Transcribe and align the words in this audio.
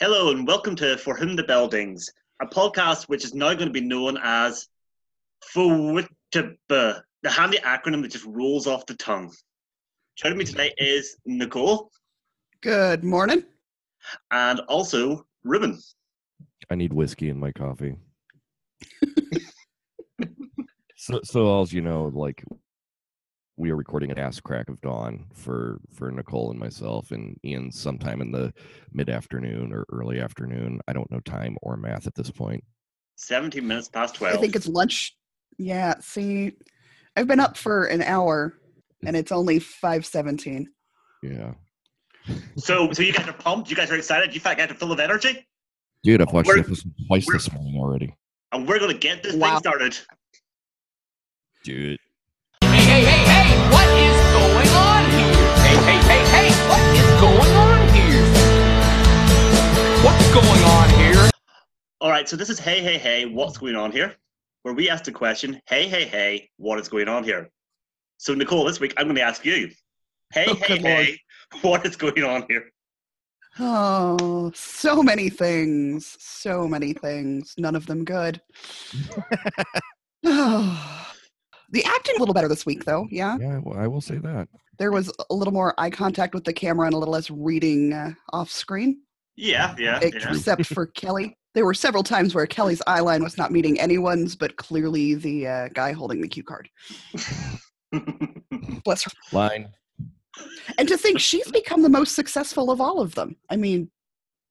Hello 0.00 0.30
and 0.30 0.46
welcome 0.46 0.76
to 0.76 0.96
For 0.96 1.16
Whom 1.16 1.34
the 1.34 1.42
Buildings, 1.42 2.08
a 2.40 2.46
podcast 2.46 3.08
which 3.08 3.24
is 3.24 3.34
now 3.34 3.52
going 3.54 3.66
to 3.66 3.72
be 3.72 3.80
known 3.80 4.16
as 4.22 4.68
FOWITB, 5.52 6.06
the 6.68 7.02
handy 7.28 7.58
acronym 7.58 8.02
that 8.02 8.12
just 8.12 8.24
rolls 8.24 8.68
off 8.68 8.86
the 8.86 8.94
tongue. 8.94 9.32
Joining 10.14 10.38
me 10.38 10.44
tonight 10.44 10.74
is 10.78 11.16
Nicole 11.26 11.90
Good 12.60 13.02
morning. 13.02 13.42
and 14.30 14.60
also 14.68 15.26
Ruben. 15.42 15.80
I 16.70 16.76
need 16.76 16.92
whiskey 16.92 17.28
in 17.28 17.40
my 17.40 17.50
coffee. 17.50 17.96
so, 20.96 21.18
so 21.24 21.46
all 21.46 21.66
you 21.66 21.80
know, 21.80 22.12
like 22.14 22.44
we 23.58 23.70
are 23.70 23.76
recording 23.76 24.10
at 24.10 24.18
ass 24.18 24.38
crack 24.40 24.68
of 24.68 24.80
dawn 24.80 25.26
for 25.34 25.80
for 25.92 26.10
Nicole 26.10 26.50
and 26.50 26.58
myself, 26.60 27.10
and 27.10 27.38
Ian 27.44 27.70
sometime 27.72 28.20
in 28.20 28.30
the 28.30 28.52
mid 28.92 29.10
afternoon 29.10 29.72
or 29.72 29.84
early 29.92 30.20
afternoon. 30.20 30.80
I 30.86 30.92
don't 30.92 31.10
know 31.10 31.20
time 31.20 31.58
or 31.62 31.76
math 31.76 32.06
at 32.06 32.14
this 32.14 32.30
point. 32.30 32.62
17 33.16 33.66
minutes 33.66 33.88
past 33.88 34.14
12. 34.14 34.36
I 34.36 34.40
think 34.40 34.54
it's 34.54 34.68
lunch. 34.68 35.16
Yeah, 35.58 35.94
see, 36.00 36.52
I've 37.16 37.26
been 37.26 37.40
up 37.40 37.56
for 37.56 37.86
an 37.86 38.00
hour 38.02 38.54
and 39.04 39.16
it's 39.16 39.32
only 39.32 39.58
517. 39.58 40.68
Yeah, 41.24 41.54
so, 42.56 42.92
so 42.92 43.02
you 43.02 43.12
guys 43.12 43.26
are 43.26 43.32
pumped? 43.32 43.70
You 43.70 43.76
guys 43.76 43.90
are 43.90 43.96
excited? 43.96 44.32
You 44.34 44.40
guys 44.40 44.70
are 44.70 44.74
full 44.74 44.92
of 44.92 45.00
energy? 45.00 45.44
dude, 46.04 46.22
I've 46.22 46.28
oh, 46.28 46.32
watched 46.34 46.46
We're- 46.48 46.62
this 46.62 46.84
twice 47.08 47.26
this 47.26 47.52
morning 47.52 47.74
already, 47.76 48.14
And 48.52 48.68
we're 48.68 48.78
going 48.78 48.92
to 48.92 48.98
get 48.98 49.24
this 49.24 49.34
Wow. 49.34 49.54
thing 49.54 49.58
started. 49.58 49.98
dude. 51.64 51.98
All 62.00 62.10
right, 62.10 62.28
so 62.28 62.36
this 62.36 62.48
is 62.48 62.60
Hey, 62.60 62.80
Hey, 62.80 62.96
Hey, 62.96 63.26
what's 63.26 63.58
going 63.58 63.74
on 63.74 63.90
here? 63.90 64.14
Where 64.62 64.72
we 64.72 64.88
ask 64.88 65.02
the 65.02 65.10
question, 65.10 65.60
Hey, 65.68 65.88
hey, 65.88 66.04
hey, 66.04 66.48
what 66.56 66.78
is 66.78 66.88
going 66.88 67.08
on 67.08 67.24
here? 67.24 67.50
So, 68.18 68.34
Nicole, 68.34 68.64
this 68.64 68.78
week 68.78 68.94
I'm 68.96 69.06
going 69.06 69.16
to 69.16 69.22
ask 69.22 69.44
you, 69.44 69.68
Hey, 70.32 70.44
Oh, 70.46 70.54
hey, 70.54 70.78
good 70.78 70.82
Lord. 70.82 71.06
hey, 71.06 71.20
what 71.62 71.84
is 71.84 71.96
going 71.96 72.22
on 72.22 72.44
here? 72.48 72.70
Oh, 73.58 74.52
so 74.54 75.02
many 75.02 75.28
things. 75.28 76.16
So 76.20 76.68
many 76.68 76.92
things. 76.92 77.54
None 77.58 77.74
of 77.74 77.86
them 77.86 78.04
good. 78.04 78.40
the 80.22 80.76
acting 81.84 82.14
a 82.16 82.20
little 82.20 82.34
better 82.34 82.46
this 82.46 82.64
week, 82.64 82.84
though. 82.84 83.08
Yeah. 83.10 83.38
Yeah, 83.40 83.58
well, 83.64 83.76
I 83.76 83.88
will 83.88 84.00
say 84.00 84.18
that. 84.18 84.48
There 84.78 84.92
was 84.92 85.12
a 85.30 85.34
little 85.34 85.52
more 85.52 85.74
eye 85.78 85.90
contact 85.90 86.32
with 86.32 86.44
the 86.44 86.52
camera 86.52 86.86
and 86.86 86.94
a 86.94 86.98
little 86.98 87.14
less 87.14 87.28
reading 87.28 87.92
uh, 87.92 88.12
off 88.32 88.52
screen. 88.52 89.00
Yeah, 89.34 89.74
yeah, 89.78 89.98
yeah. 90.00 90.30
except 90.30 90.66
for 90.66 90.86
Kelly. 90.86 91.37
There 91.54 91.64
were 91.64 91.74
several 91.74 92.02
times 92.02 92.34
where 92.34 92.46
Kelly's 92.46 92.82
eye 92.86 93.00
line 93.00 93.22
was 93.22 93.38
not 93.38 93.50
meeting 93.52 93.80
anyone's, 93.80 94.36
but 94.36 94.56
clearly 94.56 95.14
the 95.14 95.46
uh, 95.46 95.68
guy 95.72 95.92
holding 95.92 96.20
the 96.20 96.28
cue 96.28 96.42
card. 96.44 96.68
Bless 98.84 99.04
her. 99.04 99.10
Line. 99.32 99.68
And 100.78 100.86
to 100.88 100.96
think 100.96 101.18
she's 101.20 101.50
become 101.50 101.82
the 101.82 101.88
most 101.88 102.14
successful 102.14 102.70
of 102.70 102.80
all 102.80 103.00
of 103.00 103.14
them. 103.14 103.36
I 103.50 103.56
mean, 103.56 103.90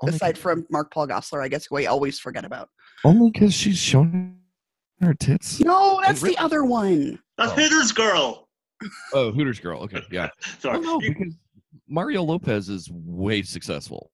Only 0.02 0.16
aside 0.16 0.38
from 0.38 0.66
Mark 0.70 0.92
Paul 0.92 1.08
Gosselaar, 1.08 1.44
I 1.44 1.48
guess 1.48 1.67
who 1.67 1.78
I 1.78 1.86
always 1.86 2.20
forget 2.20 2.44
about. 2.45 2.70
only 3.06 3.32
because 3.32 3.54
she's 3.54 3.78
shown 3.78 4.36
her 5.02 5.14
tits. 5.14 5.59
No, 5.59 6.02
that's 6.06 6.22
the 6.22 6.38
other 6.39 6.66
one. 6.66 7.20
That's 7.38 7.52
Oh. 7.52 7.56
Hooters 7.56 7.92
Girl. 7.92 8.48
Oh, 9.14 9.32
Hooters 9.32 9.59
girl. 9.59 9.82
Okay, 9.84 10.02
yeah. 10.11 10.30
Sorry. 10.59 10.78
Oh, 10.78 10.82
no, 10.82 11.00
because 11.00 11.34
Mario 11.88 12.22
Lopez 12.22 12.70
is 12.70 12.89
way 12.92 13.42
successful. 13.42 14.11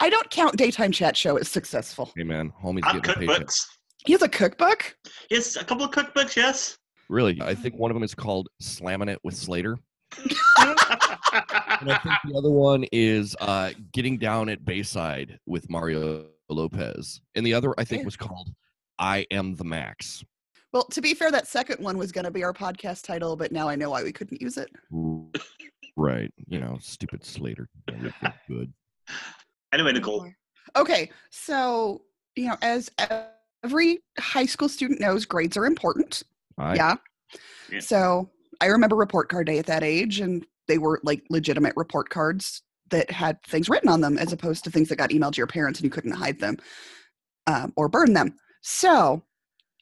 I 0.00 0.10
don't 0.10 0.30
count 0.30 0.56
daytime 0.56 0.92
chat 0.92 1.16
show 1.16 1.36
as 1.36 1.48
successful. 1.48 2.10
Hey 2.16 2.24
man, 2.24 2.52
homie's 2.62 2.82
and 2.86 3.02
getting 3.02 3.24
a 3.24 3.26
paycheck. 3.26 3.46
cookbooks. 3.46 3.66
He 4.04 4.12
has 4.12 4.22
a 4.22 4.28
cookbook. 4.28 4.96
Yes, 5.30 5.56
a 5.56 5.64
couple 5.64 5.84
of 5.84 5.90
cookbooks, 5.92 6.36
yes. 6.36 6.76
Really, 7.08 7.40
I 7.42 7.54
think 7.54 7.76
one 7.76 7.90
of 7.90 7.94
them 7.94 8.02
is 8.02 8.14
called 8.14 8.48
"Slamming 8.60 9.08
It 9.08 9.18
with 9.22 9.36
Slater," 9.36 9.78
and 10.16 10.30
I 10.58 12.00
think 12.02 12.14
the 12.24 12.34
other 12.36 12.50
one 12.50 12.84
is 12.92 13.36
uh, 13.40 13.72
"Getting 13.92 14.18
Down 14.18 14.48
at 14.48 14.64
Bayside" 14.64 15.38
with 15.46 15.68
Mario 15.68 16.26
Lopez, 16.48 17.20
and 17.34 17.44
the 17.44 17.54
other 17.54 17.74
I 17.78 17.84
think 17.84 18.04
was 18.04 18.16
called 18.16 18.50
"I 18.98 19.26
Am 19.30 19.54
the 19.56 19.64
Max." 19.64 20.24
Well, 20.72 20.84
to 20.84 21.02
be 21.02 21.12
fair, 21.12 21.30
that 21.30 21.46
second 21.46 21.84
one 21.84 21.98
was 21.98 22.12
going 22.12 22.24
to 22.24 22.30
be 22.30 22.44
our 22.44 22.54
podcast 22.54 23.02
title, 23.04 23.36
but 23.36 23.52
now 23.52 23.68
I 23.68 23.76
know 23.76 23.90
why 23.90 24.02
we 24.02 24.10
couldn't 24.12 24.40
use 24.40 24.56
it. 24.56 24.70
Right, 25.96 26.32
you 26.46 26.58
know, 26.60 26.78
stupid 26.80 27.24
Slater. 27.26 27.68
Good. 28.48 28.72
Anyway, 29.72 29.92
Nicole. 29.92 30.30
Okay, 30.76 31.10
so 31.30 32.02
you 32.36 32.48
know, 32.48 32.56
as 32.62 32.90
every 33.64 34.00
high 34.18 34.46
school 34.46 34.68
student 34.68 35.00
knows, 35.00 35.24
grades 35.24 35.56
are 35.56 35.66
important. 35.66 36.22
I, 36.58 36.74
yeah. 36.74 36.94
Yeah. 37.70 37.80
So 37.80 38.30
I 38.60 38.66
remember 38.66 38.96
report 38.96 39.28
card 39.28 39.46
day 39.46 39.58
at 39.58 39.66
that 39.66 39.82
age, 39.82 40.20
and 40.20 40.46
they 40.68 40.78
were 40.78 41.00
like 41.02 41.24
legitimate 41.30 41.74
report 41.76 42.08
cards 42.10 42.62
that 42.90 43.10
had 43.10 43.42
things 43.44 43.68
written 43.68 43.88
on 43.88 44.00
them, 44.00 44.18
as 44.18 44.32
opposed 44.32 44.64
to 44.64 44.70
things 44.70 44.88
that 44.88 44.96
got 44.96 45.10
emailed 45.10 45.32
to 45.32 45.38
your 45.38 45.46
parents 45.46 45.80
and 45.80 45.84
you 45.84 45.90
couldn't 45.90 46.12
hide 46.12 46.38
them 46.38 46.58
um, 47.46 47.72
or 47.76 47.88
burn 47.88 48.12
them. 48.12 48.36
So, 48.60 49.22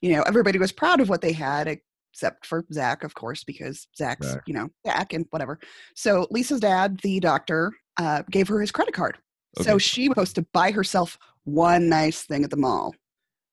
you 0.01 0.15
know, 0.15 0.22
everybody 0.22 0.59
was 0.59 0.72
proud 0.72 1.01
of 1.01 1.09
what 1.09 1.21
they 1.21 1.33
had, 1.33 1.69
except 2.12 2.47
for 2.47 2.65
Zach, 2.72 3.05
of 3.05 3.15
course, 3.15 3.45
because 3.45 3.89
Zach's, 3.97 4.28
Zach. 4.28 4.43
you 4.47 4.55
know, 4.55 4.69
Zach 4.87 5.12
and 5.12 5.27
whatever. 5.31 5.59
So 5.95 6.27
Lisa's 6.31 6.61
dad, 6.61 7.01
the 7.03 7.21
doctor, 7.21 7.72
uh, 7.99 8.22
gave 8.31 8.49
her 8.49 8.61
his 8.61 8.71
credit 8.71 8.95
card. 8.95 9.19
So 9.59 9.78
she 9.78 10.09
was 10.09 10.15
supposed 10.15 10.34
to 10.37 10.43
buy 10.53 10.71
herself 10.71 11.19
one 11.44 11.88
nice 11.88 12.22
thing 12.22 12.44
at 12.44 12.50
the 12.50 12.56
mall. 12.56 12.94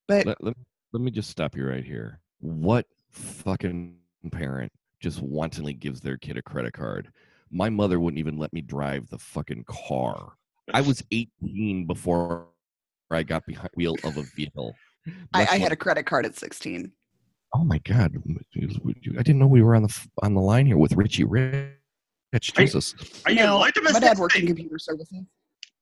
But 0.07 0.25
Let, 0.25 0.43
let, 0.43 0.55
let 0.93 1.01
me 1.01 1.11
just 1.11 1.29
stop 1.29 1.55
you 1.55 1.67
right 1.67 1.83
here. 1.83 2.19
What 2.39 2.85
fucking 3.11 3.95
parent 4.31 4.71
just 4.99 5.21
wantonly 5.21 5.73
gives 5.73 6.01
their 6.01 6.17
kid 6.17 6.37
a 6.37 6.41
credit 6.41 6.73
card? 6.73 7.09
My 7.49 7.69
mother 7.69 7.99
wouldn't 7.99 8.19
even 8.19 8.37
let 8.37 8.53
me 8.53 8.61
drive 8.61 9.09
the 9.09 9.17
fucking 9.17 9.65
car. 9.67 10.33
I 10.73 10.81
was 10.81 11.03
18 11.11 11.85
before 11.87 12.47
I 13.09 13.23
got 13.23 13.45
behind 13.45 13.69
wheel 13.75 13.95
of 14.03 14.17
a 14.17 14.23
vehicle. 14.35 14.75
I, 15.33 15.47
I 15.51 15.57
had 15.57 15.71
a 15.71 15.77
credit 15.77 16.05
card 16.05 16.25
at 16.25 16.35
16. 16.35 16.91
Oh 17.55 17.63
my 17.63 17.77
god! 17.79 18.13
I 18.17 19.23
didn't 19.23 19.39
know 19.39 19.47
we 19.47 19.61
were 19.61 19.73
on 19.73 19.83
the 19.83 20.07
on 20.21 20.33
the 20.33 20.41
line 20.41 20.65
here 20.65 20.77
with 20.77 20.91
Richie 20.93 21.23
Rich. 21.23 21.71
Jesus. 22.41 22.93
Are 23.25 23.31
you 23.31 23.37
No, 23.37 23.55
allowed 23.55 23.73
to 23.75 23.81
my 23.81 23.91
dad 23.93 24.01
this 24.01 24.19
worked 24.19 24.35
in 24.35 24.47
computer 24.47 24.77
services. 24.77 25.23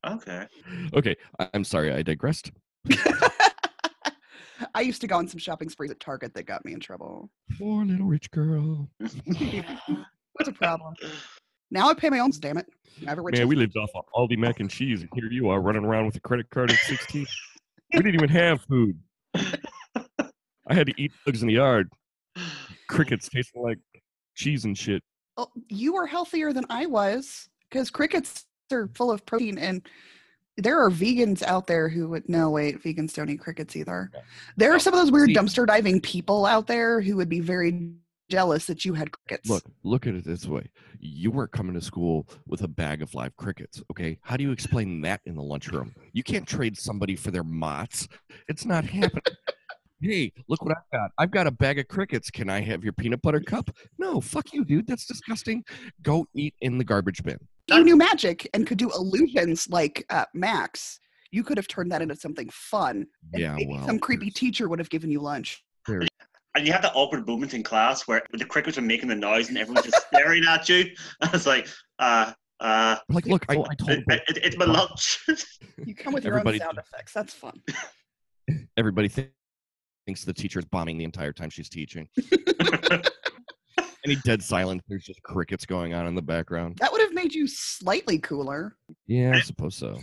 Okay. 0.06 0.46
Okay, 0.94 1.16
I- 1.38 1.48
I'm 1.54 1.64
sorry. 1.64 1.92
I 1.92 2.02
digressed. 2.02 2.52
I 4.74 4.80
used 4.80 5.00
to 5.02 5.06
go 5.06 5.16
on 5.16 5.28
some 5.28 5.38
shopping 5.38 5.68
sprees 5.68 5.90
at 5.90 6.00
Target 6.00 6.32
that 6.34 6.44
got 6.44 6.64
me 6.64 6.72
in 6.72 6.80
trouble. 6.80 7.30
Poor 7.58 7.84
little 7.84 8.06
rich 8.06 8.30
girl. 8.30 8.88
What's 8.98 10.48
a 10.48 10.52
problem? 10.52 10.94
Now 11.70 11.88
I 11.90 11.94
pay 11.94 12.08
my 12.10 12.20
own, 12.20 12.30
damn 12.38 12.56
it. 12.58 12.66
Never 13.02 13.22
rich. 13.22 13.36
Man, 13.36 13.48
we 13.48 13.56
lived 13.56 13.76
off 13.76 13.90
of 13.94 14.04
Aldi 14.14 14.38
mac 14.38 14.60
and 14.60 14.70
cheese, 14.70 15.00
and 15.02 15.10
here 15.14 15.30
you 15.30 15.48
are 15.50 15.60
running 15.60 15.84
around 15.84 16.06
with 16.06 16.16
a 16.16 16.20
credit 16.20 16.48
card 16.50 16.70
at 16.70 16.78
16. 16.78 17.26
we 17.94 17.98
didn't 18.00 18.14
even 18.14 18.28
have 18.28 18.62
food. 18.62 18.98
I 19.34 20.74
had 20.74 20.86
to 20.86 20.94
eat 20.96 21.12
bugs 21.24 21.42
in 21.42 21.48
the 21.48 21.54
yard. 21.54 21.90
Crickets 22.88 23.28
tasting 23.28 23.62
like 23.62 23.78
cheese 24.34 24.64
and 24.64 24.76
shit. 24.76 25.02
Well, 25.36 25.52
you 25.68 25.92
were 25.92 26.06
healthier 26.06 26.52
than 26.52 26.64
I 26.70 26.86
was 26.86 27.48
because 27.68 27.90
crickets 27.90 28.46
are 28.72 28.88
full 28.94 29.10
of 29.10 29.24
protein 29.26 29.58
and 29.58 29.86
there 30.56 30.80
are 30.82 30.90
vegans 30.90 31.42
out 31.42 31.66
there 31.66 31.88
who 31.88 32.08
would 32.08 32.28
no 32.28 32.50
wait 32.50 32.82
vegans 32.82 33.14
don't 33.14 33.28
eat 33.30 33.40
crickets 33.40 33.76
either 33.76 34.10
Yeah. 34.14 34.20
there 34.56 34.72
are 34.72 34.78
some 34.78 34.94
of 34.94 35.00
those 35.00 35.12
weird 35.12 35.30
dumpster 35.30 35.66
diving 35.66 36.00
people 36.00 36.46
out 36.46 36.66
there 36.66 37.00
who 37.00 37.16
would 37.16 37.28
be 37.28 37.40
very 37.40 37.92
jealous 38.28 38.66
that 38.66 38.84
you 38.84 38.94
had 38.94 39.10
crickets 39.12 39.48
Look, 39.48 39.64
look 39.84 40.06
at 40.08 40.14
it 40.14 40.24
this 40.24 40.46
way. 40.46 40.68
You 40.98 41.30
weren't 41.30 41.52
coming 41.52 41.74
to 41.74 41.80
school 41.80 42.26
with 42.48 42.62
a 42.62 42.68
bag 42.68 43.00
of 43.00 43.14
live 43.14 43.36
crickets, 43.36 43.80
okay? 43.92 44.18
How 44.22 44.36
do 44.36 44.42
you 44.42 44.50
explain 44.50 45.00
that 45.02 45.20
in 45.26 45.36
the 45.36 45.42
lunchroom? 45.42 45.94
You 46.12 46.24
can't 46.24 46.46
trade 46.46 46.76
somebody 46.76 47.14
for 47.14 47.30
their 47.30 47.44
mots. 47.44 48.08
It's 48.48 48.64
not 48.64 48.84
happening. 48.84 49.22
hey, 50.00 50.32
look 50.48 50.60
what 50.64 50.72
I've 50.76 50.90
got. 50.98 51.10
I've 51.18 51.30
got 51.30 51.46
a 51.46 51.52
bag 51.52 51.78
of 51.78 51.86
crickets. 51.86 52.28
Can 52.30 52.48
I 52.50 52.60
have 52.62 52.82
your 52.82 52.94
peanut 52.94 53.22
butter 53.22 53.38
cup? 53.40 53.70
No, 53.98 54.20
fuck 54.20 54.52
you, 54.52 54.64
dude. 54.64 54.88
That's 54.88 55.06
disgusting. 55.06 55.62
Go 56.02 56.26
eat 56.34 56.54
in 56.60 56.78
the 56.78 56.84
garbage 56.84 57.22
bin. 57.22 57.38
You 57.68 57.84
knew 57.84 57.96
magic 57.96 58.48
and 58.54 58.66
could 58.66 58.78
do 58.78 58.90
illusions 58.94 59.68
like 59.70 60.04
uh, 60.10 60.24
max 60.34 61.00
you 61.32 61.42
could 61.42 61.56
have 61.56 61.66
turned 61.68 61.90
that 61.92 62.00
into 62.02 62.14
something 62.16 62.48
fun 62.50 63.06
and 63.32 63.42
Yeah, 63.42 63.54
maybe 63.54 63.72
well, 63.72 63.86
some 63.86 63.98
creepy 63.98 64.26
there's- 64.26 64.34
teacher 64.34 64.68
would 64.68 64.78
have 64.78 64.90
given 64.90 65.10
you 65.10 65.20
lunch 65.20 65.62
And 66.56 66.66
you 66.66 66.72
have 66.72 66.80
that 66.82 66.92
awkward 66.94 67.26
moment 67.26 67.52
in 67.52 67.62
class 67.62 68.08
where 68.08 68.22
the 68.32 68.42
crickets 68.46 68.78
are 68.78 68.82
making 68.82 69.10
the 69.10 69.14
noise 69.14 69.50
and 69.50 69.58
everyone's 69.58 69.84
just 69.90 70.06
staring 70.06 70.42
at 70.48 70.66
you. 70.70 70.86
And 71.20 71.34
it's 71.34 71.44
like, 71.44 71.68
uh, 71.98 72.32
uh, 72.60 72.96
Like, 73.10 73.26
look, 73.26 73.44
I, 73.50 73.56
I 73.56 73.74
told 73.74 73.90
it, 73.90 74.04
it, 74.08 74.38
it's 74.42 74.56
my 74.56 74.64
lunch. 74.64 75.22
you 75.86 75.94
come 75.94 76.14
with 76.14 76.24
your 76.24 76.32
Everybody- 76.32 76.62
own 76.62 76.66
sound 76.68 76.78
effects 76.78 77.12
that's 77.12 77.34
fun 77.34 77.60
everybody 78.78 79.08
thi- 79.08 79.28
thinks 80.06 80.24
the 80.24 80.32
teacher 80.32 80.58
is 80.58 80.64
bombing 80.64 80.96
the 80.96 81.04
entire 81.04 81.32
time 81.34 81.50
she's 81.50 81.68
teaching. 81.68 82.08
Any 84.06 84.16
dead 84.24 84.42
silence, 84.42 84.82
there's 84.88 85.04
just 85.04 85.22
crickets 85.22 85.66
going 85.66 85.94
on 85.94 86.06
in 86.06 86.14
the 86.14 86.22
background. 86.22 86.76
that 86.80 86.90
would 86.92 87.00
have 87.00 87.12
made 87.12 87.34
you 87.34 87.46
slightly 87.48 88.18
cooler 88.18 88.76
Yeah, 89.06 89.32
I 89.34 89.40
suppose 89.40 89.74
so. 89.74 89.98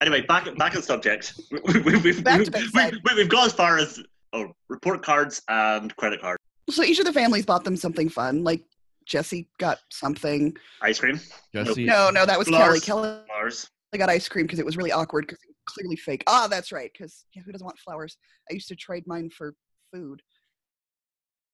Anyway, 0.00 0.22
back 0.22 0.54
back 0.56 0.74
on 0.76 0.82
subject. 0.82 1.38
We, 1.50 1.80
we, 1.80 1.96
we've, 1.96 2.22
Back 2.24 2.44
to 2.44 2.50
we, 2.50 2.60
Bayside. 2.60 2.94
we, 3.04 3.14
we've 3.14 3.28
got 3.28 3.46
as 3.46 3.52
far 3.52 3.78
as 3.78 4.00
oh, 4.32 4.52
report 4.68 5.02
cards 5.02 5.42
and 5.48 5.94
credit 5.96 6.20
cards. 6.20 6.38
So 6.70 6.82
each 6.82 6.98
of 6.98 7.04
the 7.06 7.12
families 7.12 7.46
bought 7.46 7.64
them 7.64 7.76
something 7.76 8.08
fun. 8.08 8.42
Like 8.44 8.62
Jesse 9.06 9.48
got 9.58 9.78
something. 9.90 10.54
Ice 10.82 10.98
cream, 10.98 11.20
Jesse, 11.54 11.84
No, 11.84 12.10
no, 12.10 12.26
that 12.26 12.38
was 12.38 12.48
Flowers. 12.48 12.84
Kelly. 12.84 13.08
Kelly 13.08 13.20
flowers. 13.26 13.70
got 13.96 14.10
ice 14.10 14.28
cream 14.28 14.44
because 14.46 14.58
it 14.58 14.66
was 14.66 14.76
really 14.76 14.92
awkward 14.92 15.26
because 15.26 15.38
it 15.42 15.48
was 15.48 15.56
clearly 15.66 15.96
fake. 15.96 16.24
Ah, 16.26 16.46
that's 16.48 16.72
right. 16.72 16.90
Because 16.92 17.24
yeah, 17.34 17.42
who 17.44 17.52
doesn't 17.52 17.64
want 17.64 17.78
flowers? 17.78 18.16
I 18.50 18.54
used 18.54 18.68
to 18.68 18.76
trade 18.76 19.04
mine 19.06 19.30
for 19.30 19.54
food. 19.94 20.20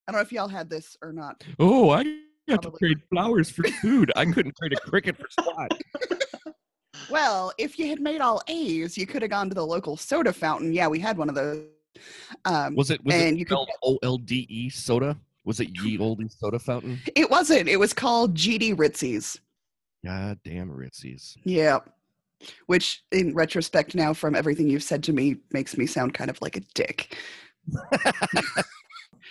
I 0.09 0.13
don't 0.13 0.19
know 0.19 0.23
if 0.23 0.33
y'all 0.33 0.49
had 0.49 0.69
this 0.69 0.97
or 1.03 1.13
not. 1.13 1.45
Oh, 1.59 1.91
I 1.91 2.05
got 2.49 2.63
to 2.63 2.73
trade 2.79 2.99
flowers 3.11 3.51
for 3.51 3.63
food. 3.81 4.11
I 4.17 4.25
couldn't 4.33 4.57
trade 4.57 4.73
a 4.73 4.81
cricket 4.81 5.17
for 5.17 5.27
squat. 5.31 5.73
Well, 7.11 7.53
if 7.59 7.79
you 7.79 7.89
had 7.89 8.01
made 8.01 8.21
all 8.21 8.41
A's, 8.49 8.97
you 8.97 9.07
could 9.07 9.23
have 9.23 9.31
gone 9.31 9.49
to 9.49 9.55
the 9.55 9.67
local 9.67 9.97
soda 9.97 10.33
fountain. 10.33 10.73
Yeah, 10.73 10.87
we 10.87 10.99
had 11.01 11.19
one 11.19 11.29
of 11.29 11.35
those. 11.35 11.65
Um, 12.45 12.75
Was 12.77 12.91
it 12.91 13.05
was 13.05 13.15
And 13.15 13.37
it 13.37 13.41
you 13.41 13.45
spelled 13.45 13.69
O 13.83 13.99
L 14.03 14.17
D 14.19 14.47
E 14.49 14.71
soda? 14.71 15.19
Was 15.45 15.59
it 15.61 15.69
ye 15.83 15.99
olde 15.99 16.31
soda 16.33 16.59
fountain? 16.59 17.01
it 17.17 17.29
wasn't. 17.29 17.69
It 17.69 17.77
was 17.79 17.93
called 17.93 18.35
GD 18.37 18.77
Ritzies. 18.77 19.39
God 20.05 20.39
damn 20.45 20.71
Ritzies. 20.71 21.37
Yeah. 21.45 21.81
Which, 22.67 23.03
in 23.11 23.35
retrospect, 23.35 23.95
now 23.95 24.15
from 24.15 24.35
everything 24.35 24.69
you've 24.71 24.83
said 24.85 25.03
to 25.05 25.13
me, 25.13 25.37
makes 25.53 25.77
me 25.77 25.87
sound 25.87 26.15
kind 26.15 26.31
of 26.31 26.41
like 26.41 26.57
a 26.57 26.61
dick. 26.75 27.17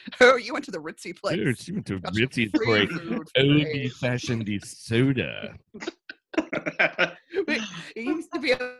oh, 0.21 0.35
you 0.35 0.53
went 0.53 0.65
to 0.65 0.71
the 0.71 0.79
Ritzy 0.79 1.15
place. 1.15 1.37
Dude, 1.37 1.59
she 1.59 1.71
went 1.73 1.85
to 1.87 1.99
Got 1.99 2.13
some 2.15 2.23
Ritzies 2.23 2.51
for 2.55 2.77
a 2.77 2.87
food 2.87 2.99
for 2.99 3.41
free. 3.41 3.81
old 3.83 3.91
fashioned 3.93 4.49
soda. 4.63 5.55
It 7.47 8.05
used 8.05 8.31
to 8.33 8.39
be 8.39 8.51
a- 8.51 8.75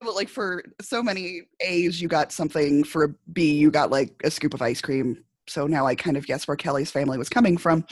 but 0.00 0.14
like 0.14 0.28
for 0.28 0.62
so 0.80 1.02
many 1.02 1.42
A's, 1.60 2.00
you 2.00 2.08
got 2.08 2.32
something. 2.32 2.84
For 2.84 3.04
a 3.04 3.08
B, 3.32 3.52
you 3.52 3.70
got 3.70 3.90
like 3.90 4.14
a 4.24 4.30
scoop 4.30 4.54
of 4.54 4.62
ice 4.62 4.80
cream. 4.80 5.24
So 5.46 5.66
now 5.66 5.86
I 5.86 5.94
kind 5.94 6.16
of 6.16 6.26
guess 6.26 6.48
where 6.48 6.56
Kelly's 6.56 6.90
family 6.90 7.18
was 7.18 7.28
coming 7.28 7.58
from. 7.58 7.84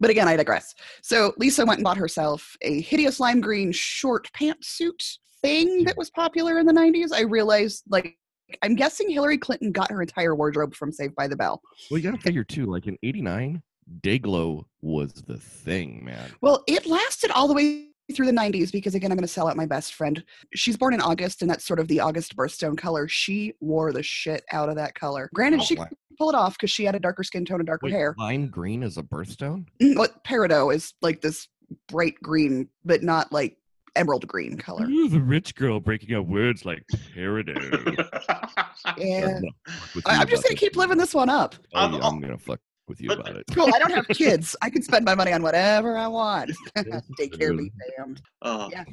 But 0.00 0.10
again, 0.10 0.28
I 0.28 0.36
digress. 0.36 0.74
So 1.02 1.34
Lisa 1.36 1.66
went 1.66 1.78
and 1.78 1.84
bought 1.84 1.96
herself 1.96 2.56
a 2.62 2.80
hideous 2.80 3.20
lime 3.20 3.40
green 3.40 3.72
short 3.72 4.30
pantsuit 4.32 5.18
thing 5.42 5.84
that 5.84 5.96
was 5.96 6.10
popular 6.10 6.58
in 6.58 6.66
the 6.66 6.72
90s. 6.72 7.12
I 7.12 7.22
realized, 7.22 7.82
like, 7.88 8.16
I'm 8.62 8.74
guessing 8.74 9.10
Hillary 9.10 9.38
Clinton 9.38 9.72
got 9.72 9.90
her 9.90 10.00
entire 10.02 10.34
wardrobe 10.34 10.74
from 10.74 10.92
Saved 10.92 11.14
by 11.14 11.28
the 11.28 11.36
Bell. 11.36 11.60
Well, 11.90 11.98
you 11.98 12.10
gotta 12.10 12.22
figure 12.22 12.44
too, 12.44 12.66
like 12.66 12.86
in 12.86 12.96
'89, 13.02 13.62
Dayglow 14.00 14.64
was 14.82 15.12
the 15.12 15.38
thing, 15.38 16.04
man. 16.04 16.30
Well, 16.40 16.62
it 16.66 16.86
lasted 16.86 17.30
all 17.32 17.48
the 17.48 17.54
way 17.54 17.84
through 18.14 18.24
the 18.26 18.32
90s 18.32 18.72
because, 18.72 18.94
again, 18.94 19.12
I'm 19.12 19.18
going 19.18 19.26
to 19.26 19.32
sell 19.32 19.48
out 19.48 19.56
my 19.56 19.66
best 19.66 19.92
friend. 19.92 20.24
She's 20.54 20.78
born 20.78 20.94
in 20.94 21.00
August, 21.02 21.42
and 21.42 21.50
that's 21.50 21.66
sort 21.66 21.78
of 21.78 21.88
the 21.88 22.00
August 22.00 22.34
birthstone 22.36 22.76
color. 22.78 23.06
She 23.06 23.52
wore 23.60 23.92
the 23.92 24.02
shit 24.02 24.44
out 24.50 24.70
of 24.70 24.76
that 24.76 24.94
color. 24.94 25.28
Granted, 25.34 25.60
Oh, 25.60 25.64
she 25.64 25.74
wow. 25.74 25.84
could 25.84 25.98
pull 26.16 26.30
it 26.30 26.34
off 26.34 26.54
because 26.54 26.70
she 26.70 26.84
had 26.84 26.94
a 26.94 26.98
darker 27.00 27.22
skin 27.22 27.44
tone 27.44 27.60
and 27.60 27.66
darker 27.66 27.84
Wait, 27.84 27.92
hair. 27.92 28.14
lime 28.18 28.48
green 28.48 28.82
is 28.82 28.96
a 28.96 29.02
birthstone? 29.02 29.66
Mm, 29.82 29.96
What 29.98 30.24
peridot 30.24 30.74
is 30.74 30.94
like 31.02 31.20
this 31.20 31.48
bright 31.88 32.14
green, 32.22 32.68
but 32.86 33.02
not 33.02 33.30
like 33.30 33.58
emerald 33.98 34.26
green 34.26 34.56
color. 34.56 34.86
Ooh, 34.86 35.08
the 35.08 35.20
rich 35.20 35.54
girl 35.54 35.80
breaking 35.80 36.14
out 36.14 36.26
words 36.26 36.64
like 36.64 36.82
peridot. 37.14 38.08
Yeah. 38.96 39.26
I'm 39.26 39.42
gonna 39.42 39.50
fuck 39.66 39.94
with 39.94 40.08
I, 40.08 40.14
you 40.14 40.20
I'm 40.20 40.28
just 40.28 40.44
going 40.44 40.54
to 40.54 40.60
keep 40.60 40.76
living 40.76 40.96
this 40.98 41.12
one 41.14 41.28
up. 41.28 41.56
Oh, 41.74 41.78
I'm- 41.80 41.94
yeah, 41.94 42.00
I'm 42.00 42.20
gonna 42.20 42.38
fuck 42.38 42.60
with 42.86 43.00
you 43.00 43.10
about 43.10 43.36
it. 43.36 43.44
Cool. 43.52 43.68
I 43.74 43.78
don't 43.78 43.92
have 43.92 44.06
kids. 44.12 44.56
I 44.62 44.70
can 44.70 44.82
spend 44.82 45.04
my 45.04 45.14
money 45.14 45.32
on 45.32 45.42
whatever 45.42 45.96
I 45.96 46.06
want. 46.06 46.52
Daycare 46.76 47.58
be 47.58 47.70
damned. 47.96 48.22
Oh. 48.42 48.68
Yeah. 48.72 48.84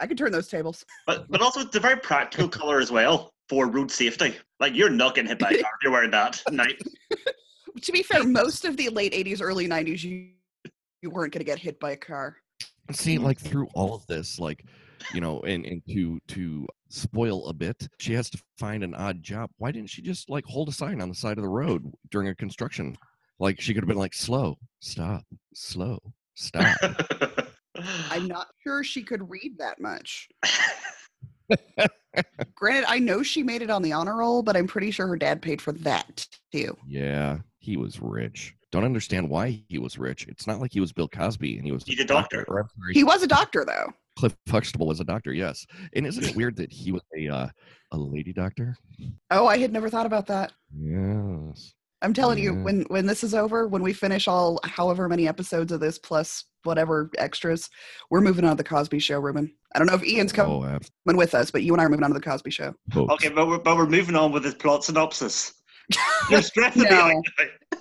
I 0.00 0.06
can 0.06 0.16
turn 0.16 0.32
those 0.32 0.48
tables. 0.48 0.84
But 1.06 1.28
but 1.28 1.42
also 1.42 1.60
it's 1.60 1.76
a 1.76 1.80
very 1.80 1.96
practical 1.96 2.48
color 2.48 2.80
as 2.80 2.90
well 2.90 3.32
for 3.48 3.66
road 3.68 3.90
safety. 3.90 4.36
Like 4.60 4.74
you're 4.74 4.90
not 4.90 5.14
getting 5.16 5.28
hit 5.28 5.38
by 5.38 5.50
a 5.50 5.62
car 5.62 5.70
if 5.78 5.82
you're 5.82 5.92
wearing 5.92 6.12
that 6.12 6.40
night. 6.50 6.80
To 7.82 7.92
be 7.92 8.02
fair, 8.02 8.24
most 8.24 8.64
of 8.64 8.76
the 8.76 8.88
late 8.90 9.12
80s, 9.12 9.40
early 9.42 9.68
90s, 9.68 10.02
you, 10.04 10.28
you 11.02 11.10
weren't 11.10 11.32
going 11.32 11.40
to 11.40 11.44
get 11.44 11.58
hit 11.58 11.80
by 11.80 11.92
a 11.92 11.96
car. 11.96 12.36
See, 12.90 13.18
like 13.18 13.38
mm-hmm. 13.38 13.48
through 13.48 13.68
all 13.74 13.94
of 13.94 14.06
this, 14.06 14.38
like 14.38 14.64
you 15.14 15.20
know, 15.20 15.40
and 15.40 15.64
and 15.64 15.82
to 15.88 16.18
to 16.28 16.66
spoil 16.88 17.46
a 17.46 17.52
bit, 17.52 17.88
she 17.98 18.12
has 18.14 18.28
to 18.30 18.42
find 18.58 18.82
an 18.82 18.94
odd 18.94 19.22
job. 19.22 19.50
Why 19.58 19.72
didn't 19.72 19.90
she 19.90 20.02
just 20.02 20.28
like 20.28 20.44
hold 20.46 20.68
a 20.68 20.72
sign 20.72 21.00
on 21.00 21.08
the 21.08 21.14
side 21.14 21.38
of 21.38 21.42
the 21.42 21.48
road 21.48 21.90
during 22.10 22.28
a 22.28 22.34
construction? 22.34 22.96
Like 23.38 23.60
she 23.60 23.74
could 23.74 23.82
have 23.82 23.88
been 23.88 23.98
like, 23.98 24.14
slow, 24.14 24.56
stop, 24.80 25.24
slow, 25.54 25.98
stop. 26.34 26.76
I'm 28.10 28.26
not 28.28 28.48
sure 28.62 28.84
she 28.84 29.02
could 29.02 29.28
read 29.28 29.58
that 29.58 29.80
much. 29.80 30.28
Granted, 32.54 32.84
I 32.88 32.98
know 32.98 33.22
she 33.22 33.42
made 33.42 33.62
it 33.62 33.70
on 33.70 33.82
the 33.82 33.92
honor 33.92 34.18
roll, 34.18 34.42
but 34.42 34.56
I'm 34.56 34.66
pretty 34.66 34.90
sure 34.90 35.06
her 35.06 35.16
dad 35.16 35.42
paid 35.42 35.60
for 35.60 35.72
that 35.72 36.26
too. 36.52 36.76
yeah, 36.86 37.38
he 37.58 37.76
was 37.76 38.00
rich. 38.00 38.54
Don't 38.72 38.84
understand 38.84 39.28
why 39.28 39.62
he 39.68 39.78
was 39.78 39.98
rich. 39.98 40.26
It's 40.28 40.46
not 40.46 40.58
like 40.58 40.72
he 40.72 40.80
was 40.80 40.92
Bill 40.92 41.06
Cosby 41.08 41.56
and 41.58 41.64
he 41.64 41.72
was 41.72 41.84
He's 41.84 42.00
a 42.00 42.04
doctor. 42.04 42.44
or, 42.48 42.68
He 42.92 43.04
was 43.04 43.22
a 43.22 43.26
doctor, 43.26 43.64
though. 43.66 43.92
Cliff 44.18 44.34
Huxtable 44.48 44.86
was 44.86 44.98
a 45.00 45.04
doctor. 45.04 45.32
Yes, 45.32 45.64
and 45.94 46.06
isn't 46.06 46.24
it 46.24 46.36
weird 46.36 46.56
that 46.56 46.72
he 46.72 46.90
was 46.92 47.02
a 47.16 47.28
uh, 47.28 47.48
a 47.92 47.96
lady 47.96 48.32
doctor? 48.32 48.76
Oh, 49.30 49.46
I 49.46 49.56
had 49.58 49.72
never 49.72 49.88
thought 49.88 50.04
about 50.06 50.26
that. 50.26 50.52
Yes. 50.76 51.74
I'm 52.02 52.12
telling 52.12 52.38
you, 52.38 52.52
when 52.54 52.82
when 52.88 53.06
this 53.06 53.22
is 53.24 53.34
over, 53.34 53.68
when 53.68 53.82
we 53.82 53.92
finish 53.92 54.26
all 54.28 54.58
however 54.64 55.08
many 55.08 55.28
episodes 55.28 55.70
of 55.72 55.80
this 55.80 55.98
plus 55.98 56.44
whatever 56.64 57.10
extras, 57.16 57.70
we're 58.10 58.20
moving 58.20 58.44
on 58.44 58.50
to 58.50 58.56
the 58.62 58.68
Cosby 58.68 58.98
Show, 58.98 59.18
Ruben. 59.18 59.54
I 59.74 59.78
don't 59.78 59.86
know 59.88 59.94
if 59.94 60.04
Ian's 60.04 60.32
coming 60.32 60.52
Oh, 60.52 60.64
absolutely. 60.64 61.14
with 61.16 61.34
us, 61.34 61.50
but 61.50 61.62
you 61.62 61.72
and 61.72 61.80
I 61.80 61.84
are 61.84 61.88
moving 61.88 62.04
on 62.04 62.10
to 62.10 62.14
the 62.14 62.20
Cosby 62.20 62.50
Show. 62.50 62.74
okay, 62.96 63.28
but 63.30 63.46
we're 63.48 63.58
but 63.60 63.76
we're 63.76 63.86
moving 63.86 64.16
on 64.16 64.30
with 64.32 64.42
this 64.42 64.54
plot 64.54 64.84
synopsis. 64.84 65.54
You're 66.30 66.42
stressing 66.42 66.82
No. 66.82 67.08
me 67.08 67.22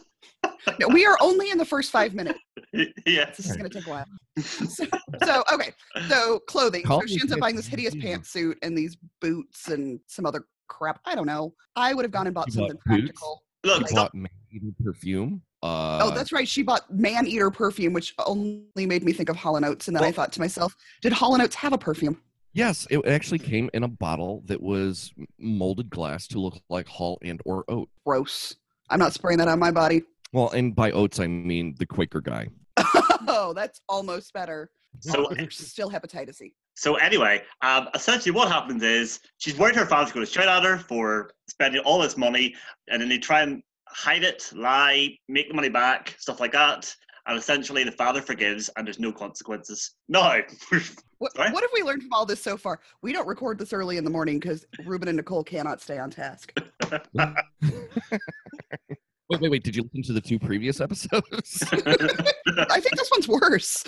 No, 0.79 0.87
we 0.87 1.05
are 1.05 1.17
only 1.21 1.49
in 1.51 1.57
the 1.57 1.65
first 1.65 1.91
five 1.91 2.13
minutes. 2.13 2.39
yes. 3.05 3.37
This 3.37 3.49
is 3.49 3.57
going 3.57 3.69
to 3.69 3.79
take 3.79 3.87
a 3.87 3.89
while. 3.89 4.05
So, 4.39 4.85
so, 5.25 5.43
okay. 5.51 5.71
So 6.07 6.39
clothing. 6.47 6.83
Call 6.83 7.01
so 7.01 7.07
she 7.07 7.19
ends 7.19 7.31
up 7.33 7.39
buying 7.39 7.55
this 7.55 7.67
hideous 7.67 7.95
pantsuit 7.95 8.55
and 8.61 8.77
these 8.77 8.97
boots 9.19 9.67
and 9.69 9.99
some 10.07 10.25
other 10.25 10.45
crap. 10.67 10.99
I 11.05 11.15
don't 11.15 11.27
know. 11.27 11.53
I 11.75 11.93
would 11.93 12.05
have 12.05 12.11
gone 12.11 12.27
and 12.27 12.33
bought 12.33 12.47
You 12.47 12.53
something 12.53 12.77
bought 12.85 12.95
boots? 12.95 13.01
practical. 13.01 13.43
Look, 13.63 13.81
He 13.81 13.87
stop. 13.87 14.11
bought 14.11 14.15
man-eating 14.15 14.75
perfume. 14.83 15.41
Uh, 15.63 15.99
oh, 16.01 16.11
that's 16.11 16.31
right. 16.31 16.47
She 16.47 16.63
bought 16.63 16.91
Man 16.91 17.27
Eater 17.27 17.51
perfume, 17.51 17.93
which 17.93 18.15
only 18.25 18.63
made 18.75 19.03
me 19.03 19.13
think 19.13 19.29
of 19.29 19.35
Hall 19.35 19.57
and 19.57 19.65
Oates. 19.65 19.87
And 19.87 19.95
then 19.95 20.03
I 20.03 20.11
thought 20.11 20.31
to 20.33 20.39
myself, 20.39 20.75
did 21.01 21.13
Hall 21.13 21.33
and 21.35 21.43
Oates 21.43 21.55
have 21.55 21.73
a 21.73 21.77
perfume? 21.77 22.19
yes. 22.53 22.87
It 22.89 23.05
actually 23.05 23.39
came 23.39 23.69
in 23.73 23.83
a 23.83 23.87
bottle 23.87 24.41
that 24.45 24.61
was 24.61 25.13
molded 25.37 25.89
glass 25.89 26.25
to 26.27 26.39
look 26.39 26.59
like 26.69 26.87
Hall 26.87 27.19
and 27.21 27.39
or 27.45 27.63
Oat. 27.67 27.89
Gross. 28.05 28.55
I'm 28.89 28.99
not 28.99 29.13
spraying 29.13 29.37
that 29.37 29.47
on 29.47 29.59
my 29.59 29.71
body. 29.71 30.01
Well, 30.33 30.49
and 30.51 30.75
by 30.75 30.91
oats 30.91 31.19
I 31.19 31.27
mean 31.27 31.75
the 31.79 31.85
Quaker 31.85 32.21
guy. 32.21 32.49
oh, 32.77 33.53
that's 33.55 33.81
almost 33.89 34.33
better. 34.33 34.69
So 34.99 35.31
Still 35.49 35.89
hepatitis 35.89 36.41
E. 36.41 36.53
So 36.75 36.95
anyway, 36.95 37.43
um, 37.61 37.89
essentially 37.93 38.31
what 38.33 38.49
happens 38.49 38.83
is 38.83 39.19
she's 39.37 39.57
worried 39.57 39.75
her 39.75 39.85
father's 39.85 40.11
going 40.11 40.25
to 40.25 40.31
shout 40.31 40.47
at 40.47 40.63
her 40.63 40.77
for 40.77 41.31
spending 41.47 41.81
all 41.83 41.99
this 42.01 42.17
money, 42.17 42.55
and 42.89 43.01
then 43.01 43.09
they 43.09 43.17
try 43.17 43.41
and 43.41 43.61
hide 43.87 44.23
it, 44.23 44.51
lie, 44.55 45.15
make 45.27 45.47
the 45.47 45.53
money 45.53 45.69
back, 45.69 46.15
stuff 46.17 46.39
like 46.39 46.51
that. 46.53 46.93
And 47.27 47.37
essentially, 47.37 47.83
the 47.83 47.91
father 47.91 48.21
forgives, 48.21 48.69
and 48.75 48.87
there's 48.87 48.99
no 48.99 49.11
consequences. 49.11 49.91
No, 50.09 50.41
What, 51.21 51.35
Sorry? 51.35 51.51
what 51.51 51.61
have 51.61 51.69
we 51.71 51.83
learned 51.83 52.01
from 52.01 52.13
all 52.13 52.25
this 52.25 52.41
so 52.41 52.57
far? 52.57 52.79
We 53.03 53.13
don't 53.13 53.27
record 53.27 53.59
this 53.59 53.73
early 53.73 53.97
in 53.97 54.03
the 54.03 54.09
morning 54.09 54.39
because 54.39 54.65
Ruben 54.85 55.07
and 55.07 55.17
Nicole 55.17 55.43
cannot 55.43 55.79
stay 55.79 55.99
on 55.99 56.09
task. 56.09 56.51
Wait, 59.31 59.39
wait, 59.39 59.49
wait. 59.51 59.63
Did 59.63 59.77
you 59.77 59.83
listen 59.83 60.03
to 60.03 60.13
the 60.13 60.19
two 60.19 60.37
previous 60.37 60.81
episodes? 60.81 61.63
I 61.71 62.79
think 62.81 62.95
this 62.97 63.09
one's 63.11 63.29
worse. 63.29 63.83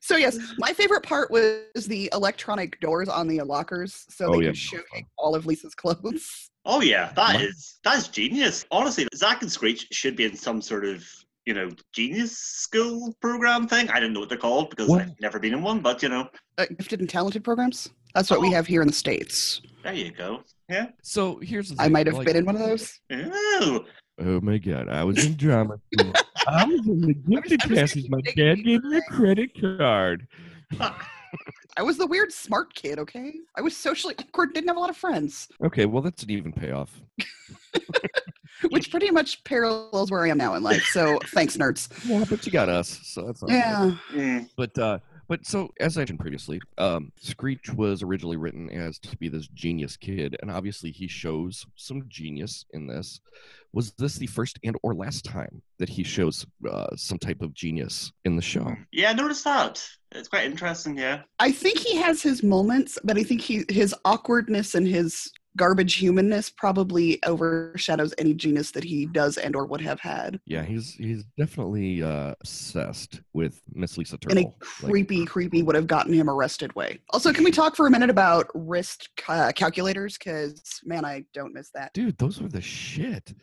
So 0.00 0.16
yes, 0.16 0.36
my 0.58 0.72
favorite 0.72 1.04
part 1.04 1.30
was 1.30 1.86
the 1.86 2.10
electronic 2.12 2.80
doors 2.80 3.08
on 3.08 3.28
the 3.28 3.40
lockers, 3.42 4.04
so 4.08 4.26
Oh, 4.26 4.32
they 4.32 4.46
yeah, 4.46 4.50
could 4.50 4.56
show 4.58 4.76
you 4.96 5.04
all 5.16 5.36
of 5.36 5.46
Lisa's 5.46 5.76
clothes. 5.76 6.50
oh 6.64 6.80
yeah, 6.80 7.12
that 7.14 7.34
What? 7.36 7.42
is 7.44 7.78
that's 7.84 8.08
genius. 8.08 8.64
Honestly, 8.72 9.06
Zach 9.14 9.42
and 9.42 9.52
Screech 9.52 9.86
should 9.92 10.16
be 10.16 10.24
in 10.24 10.34
some 10.34 10.60
sort 10.60 10.84
of 10.84 11.04
you 11.46 11.54
know 11.54 11.70
genius 11.92 12.36
school 12.36 13.16
program 13.22 13.68
thing. 13.68 13.88
I 13.90 14.00
don't 14.00 14.12
know 14.12 14.18
what 14.20 14.28
they're 14.28 14.36
called 14.38 14.70
because 14.70 14.88
What? 14.88 15.02
I've 15.02 15.20
never 15.20 15.38
been 15.38 15.52
in 15.54 15.62
one, 15.62 15.78
but 15.78 16.02
you 16.02 16.08
know, 16.08 16.28
Uh, 16.58 16.66
gifted 16.76 16.98
and 16.98 17.08
talented 17.08 17.44
programs. 17.44 17.88
That's 18.14 18.30
what 18.30 18.40
we 18.40 18.48
Oh. 18.48 18.52
have 18.52 18.66
here 18.66 18.82
in 18.82 18.88
the 18.88 18.92
states. 18.94 19.60
there 19.82 19.94
you 19.94 20.10
go. 20.12 20.42
Yeah. 20.68 20.88
so 21.02 21.38
here's 21.40 21.68
the 21.70 21.74
thing, 21.76 21.84
I 21.84 21.88
might 21.88 22.06
have 22.06 22.16
like- 22.16 22.26
been 22.26 22.36
in 22.36 22.44
one 22.46 22.54
of 22.56 22.62
those. 22.62 22.98
Oh, 23.10 23.84
Oh 24.20 24.40
my 24.40 24.58
god, 24.58 24.88
I 24.88 25.02
was 25.04 25.24
in 25.24 25.36
drama 25.36 25.78
school. 25.98 26.12
I 26.46 26.64
was 26.66 26.86
in 26.86 27.00
the 27.00 27.14
gifted 27.14 27.60
classes. 27.62 28.08
My 28.10 28.20
dad 28.36 28.56
gave 28.62 28.84
me 28.84 28.98
a 28.98 29.02
credit 29.02 29.50
card. 29.60 30.26
I 31.78 31.82
was 31.82 31.96
the 31.96 32.06
weird 32.06 32.30
smart 32.32 32.74
kid. 32.74 32.98
Okay, 32.98 33.32
I 33.56 33.60
was 33.62 33.76
socially 33.76 34.14
awkward, 34.18 34.52
didn't 34.54 34.68
have 34.68 34.76
a 34.76 34.80
lot 34.80 34.90
of 34.90 34.96
friends, 34.96 35.48
Okay, 35.64 35.86
well 35.86 36.02
that's 36.02 36.22
an 36.22 36.30
even 36.30 36.52
payoff. 36.52 37.00
which 38.70 38.90
pretty 38.90 39.10
much 39.10 39.42
parallels 39.44 40.10
where 40.10 40.24
I 40.24 40.28
am 40.28 40.38
now 40.38 40.54
in 40.54 40.62
life. 40.62 40.84
So 40.92 41.18
thanks, 41.28 41.56
nerds. 41.56 41.88
Yeah, 42.08 42.24
but 42.28 42.44
you 42.46 42.52
got 42.52 42.68
us, 42.68 43.00
so 43.02 43.22
that's 43.22 43.42
all 43.42 43.48
right. 43.48 43.56
Yeah. 43.56 43.96
Mm. 44.12 44.48
But 44.56 44.78
uh, 44.78 44.98
But 45.28 45.46
so, 45.46 45.70
as 45.80 45.96
I 45.96 46.00
mentioned 46.00 46.20
previously, 46.20 46.60
um, 46.78 47.12
Screech 47.18 47.72
was 47.74 48.02
originally 48.02 48.36
written 48.36 48.70
as 48.70 48.98
to 49.00 49.16
be 49.16 49.28
this 49.28 49.48
genius 49.48 49.96
kid, 49.96 50.36
and 50.40 50.50
obviously 50.50 50.90
he 50.90 51.06
shows 51.06 51.64
some 51.76 52.04
genius 52.08 52.64
in 52.72 52.86
this. 52.86 53.20
Was 53.72 53.92
this 53.92 54.16
the 54.16 54.26
first 54.26 54.58
and 54.64 54.76
or 54.82 54.94
last 54.94 55.24
time 55.24 55.62
that 55.78 55.88
he 55.88 56.04
shows 56.04 56.46
uh, 56.70 56.94
some 56.96 57.18
type 57.18 57.40
of 57.40 57.54
genius 57.54 58.12
in 58.24 58.36
the 58.36 58.42
show? 58.42 58.74
Yeah, 58.92 59.10
I 59.10 59.14
noticed 59.14 59.44
that. 59.44 59.82
It's 60.10 60.28
quite 60.28 60.44
interesting. 60.44 60.96
Yeah. 60.98 61.22
I 61.38 61.52
think 61.52 61.78
he 61.78 61.96
has 61.96 62.22
his 62.22 62.42
moments, 62.42 62.98
but 63.02 63.16
I 63.16 63.22
think 63.22 63.40
he 63.40 63.64
his 63.68 63.94
awkwardness 64.04 64.74
and 64.74 64.86
his 64.86 65.30
garbage 65.56 65.94
humanness 65.94 66.48
probably 66.50 67.22
overshadows 67.24 68.14
any 68.18 68.34
genius 68.34 68.70
that 68.72 68.84
he 68.84 69.06
does 69.06 69.36
and 69.36 69.54
or 69.54 69.66
would 69.66 69.80
have 69.80 70.00
had. 70.00 70.40
Yeah, 70.46 70.62
he's 70.62 70.94
he's 70.94 71.24
definitely 71.36 72.02
uh, 72.02 72.34
obsessed 72.40 73.20
with 73.32 73.60
Miss 73.74 73.98
Lisa 73.98 74.14
In 74.14 74.16
a 74.16 74.34
Turtle. 74.34 74.44
Like, 74.44 74.58
creepy, 74.60 75.24
creepy 75.24 75.62
would 75.62 75.74
have 75.76 75.86
gotten 75.86 76.12
him 76.12 76.30
arrested 76.30 76.74
way. 76.74 77.00
Also, 77.10 77.32
can 77.32 77.44
we 77.44 77.50
talk 77.50 77.76
for 77.76 77.86
a 77.86 77.90
minute 77.90 78.10
about 78.10 78.46
wrist 78.54 79.08
uh, 79.28 79.52
calculators? 79.54 80.16
Because 80.18 80.62
man, 80.84 81.04
I 81.04 81.24
don't 81.34 81.52
miss 81.54 81.70
that. 81.74 81.92
dude, 81.92 82.16
those 82.18 82.40
were 82.40 82.48
the 82.48 82.62
shit. 82.62 83.34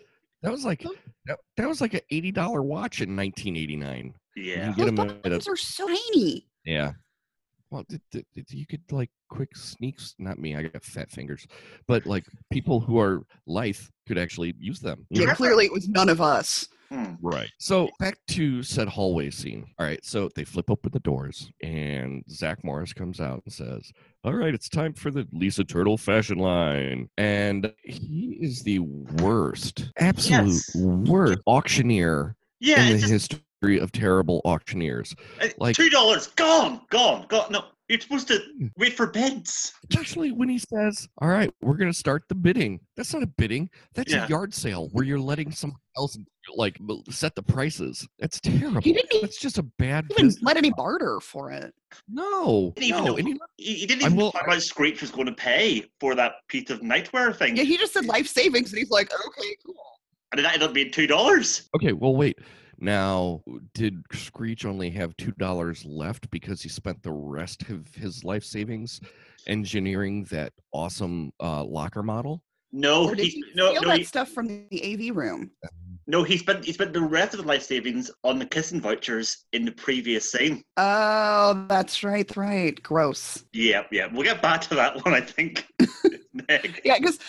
That 0.41 0.51
was 0.51 0.63
like 0.65 0.85
that, 1.25 1.37
that 1.57 1.67
was 1.67 1.81
like 1.81 1.93
an 1.93 2.01
eighty 2.11 2.31
dollar 2.31 2.61
watch 2.63 3.01
in 3.01 3.15
nineteen 3.15 3.55
eighty 3.57 3.75
nine. 3.75 4.13
Yeah. 4.35 4.67
Get 4.69 4.77
Those 4.77 4.87
'em 4.87 4.99
a- 4.99 5.05
buttons 5.13 5.47
are 5.49 5.57
so 5.57 5.85
tiny. 5.87 6.47
Yeah. 6.65 6.93
Well, 7.71 7.85
you 8.49 8.65
could 8.65 8.81
like 8.91 9.11
quick 9.29 9.55
sneaks. 9.55 10.15
Not 10.17 10.39
me. 10.39 10.55
I 10.55 10.63
got 10.63 10.83
fat 10.83 11.11
fingers, 11.11 11.45
but 11.88 12.05
like 12.05 12.25
people 12.51 12.79
who 12.79 12.99
are 12.99 13.25
lithe 13.45 13.77
could 14.07 14.17
actually 14.17 14.55
use 14.59 14.79
them. 14.79 15.05
Yeah, 15.09 15.25
know? 15.25 15.35
clearly 15.35 15.65
it 15.65 15.71
was 15.71 15.88
none 15.88 16.09
of 16.09 16.19
us. 16.19 16.67
Hmm. 16.89 17.13
Right. 17.21 17.51
So 17.59 17.88
back 17.99 18.17
to 18.29 18.63
said 18.63 18.88
hallway 18.88 19.29
scene. 19.29 19.67
All 19.77 19.85
right. 19.85 20.03
So 20.03 20.29
they 20.35 20.43
flip 20.43 20.71
open 20.71 20.91
the 20.91 20.99
doors, 21.01 21.51
and 21.61 22.23
Zach 22.31 22.63
Morris 22.63 22.93
comes 22.93 23.19
out 23.21 23.43
and 23.45 23.53
says, 23.53 23.91
"All 24.23 24.33
right, 24.33 24.55
it's 24.55 24.69
time 24.69 24.93
for 24.93 25.11
the 25.11 25.27
Lisa 25.31 25.63
Turtle 25.63 25.97
fashion 25.99 26.39
line." 26.39 27.07
And 27.19 27.71
he 27.83 28.39
is 28.41 28.63
the 28.63 28.79
worst, 28.79 29.91
absolute 29.97 30.47
Yes. 30.47 30.75
worst 30.75 31.39
auctioneer 31.45 32.35
Yeah. 32.59 32.81
in 32.81 32.93
the 32.93 32.97
just 32.97 33.11
history 33.11 33.39
of 33.63 33.91
terrible 33.91 34.41
auctioneers. 34.45 35.13
uh, 35.41 35.47
like- 35.57 35.75
two 35.75 35.89
dollars 35.89 36.27
gone, 36.27 36.81
gone, 36.89 37.25
gone. 37.27 37.51
No, 37.51 37.65
you're 37.89 37.99
supposed 37.99 38.27
to 38.29 38.39
wait 38.77 38.93
for 38.93 39.07
bids. 39.07 39.73
Especially 39.89 40.31
when 40.31 40.47
he 40.47 40.59
says, 40.59 41.07
"All 41.21 41.27
right, 41.27 41.51
we're 41.61 41.75
going 41.75 41.91
to 41.91 41.97
start 41.97 42.23
the 42.29 42.35
bidding." 42.35 42.79
That's 42.95 43.13
not 43.13 43.21
a 43.23 43.27
bidding. 43.27 43.69
That's 43.95 44.11
Yeah. 44.13 44.25
a 44.25 44.29
yard 44.29 44.53
sale 44.53 44.87
where 44.93 45.03
you're 45.03 45.19
letting 45.19 45.51
someone 45.51 45.79
else 45.97 46.17
like 46.55 46.77
set 47.09 47.35
the 47.35 47.43
prices. 47.43 48.07
That's 48.17 48.39
terrible. 48.39 48.81
He 48.81 48.93
didn't 48.93 49.21
That's 49.21 49.39
just 49.39 49.57
a 49.57 49.63
bad. 49.63 50.05
even 50.11 50.27
business. 50.27 50.41
let 50.43 50.55
any 50.57 50.71
barter 50.71 51.19
for 51.19 51.51
it. 51.51 51.73
No, 52.07 52.71
Didn't 52.75 52.87
even 52.89 53.03
no. 53.03 53.15
know- 53.15 53.15
he, 53.17 53.37
He, 53.57 53.73
he 53.81 53.85
didn't 53.85 54.01
even 54.03 54.15
will- 54.15 54.31
know 54.33 54.39
how 54.39 54.47
much 54.47 54.63
Screech 54.63 55.01
was 55.01 55.11
going 55.11 55.27
to 55.27 55.33
pay 55.33 55.83
for 55.99 56.15
that 56.15 56.35
piece 56.47 56.69
of 56.69 56.79
nightwear 56.79 57.35
thing, 57.35 57.57
Yeah, 57.57 57.63
he 57.63 57.75
just 57.77 57.93
said 57.93 58.05
life 58.05 58.27
savings, 58.27 58.71
and 58.71 58.79
he's 58.79 58.89
like, 58.89 59.11
okay, 59.13 59.55
cool. 59.65 59.75
and 60.31 60.39
it 60.39 60.45
ended 60.45 60.63
up 60.63 60.73
being 60.73 60.91
two 60.91 61.05
dollars. 61.07 61.69
okay, 61.75 61.91
well, 61.93 62.15
wait. 62.15 62.39
Now, 62.81 63.41
did 63.74 64.03
Screech 64.13 64.65
only 64.65 64.89
have 64.91 65.15
two 65.17 65.33
dollars 65.33 65.83
left 65.86 66.29
because 66.31 66.62
he 66.62 66.69
spent 66.69 67.03
the 67.03 67.12
rest 67.12 67.63
of 67.69 67.93
his 67.93 68.24
life 68.24 68.43
savings 68.43 69.01
engineering 69.48 70.25
that 70.25 70.53
awesome 70.71 71.31
uh, 71.41 71.63
locker 71.63 72.03
model? 72.03 72.41
No, 72.71 73.05
or 73.05 73.15
did 73.15 73.25
he, 73.25 73.31
he 73.31 73.43
no, 73.55 73.71
steal 73.71 73.81
no, 73.81 73.88
that 73.89 73.98
he, 73.98 74.03
stuff 74.03 74.29
from 74.29 74.48
the 74.48 75.09
AV 75.09 75.15
room? 75.15 75.51
no. 76.07 76.24
He 76.24 76.38
spent 76.38 76.63
he 76.63 76.71
spent 76.71 76.93
the 76.93 77.01
rest 77.01 77.33
of 77.33 77.39
his 77.39 77.48
life 77.48 77.63
savings 77.63 78.12
on 78.24 78.39
the 78.39 78.45
kissing 78.45 78.79
vouchers 78.79 79.45
in 79.51 79.65
the 79.65 79.71
previous 79.71 80.31
scene. 80.31 80.63
Oh, 80.77 81.65
that's 81.67 82.03
right, 82.03 82.29
right. 82.38 82.81
Gross. 82.81 83.43
Yeah, 83.51 83.83
yeah. 83.91 84.07
We'll 84.12 84.24
get 84.24 84.41
back 84.41 84.62
to 84.62 84.75
that 84.75 84.95
one. 85.05 85.13
I 85.13 85.21
think. 85.21 85.65
Next. 86.48 86.79
Yeah, 86.86 86.98
because 87.00 87.19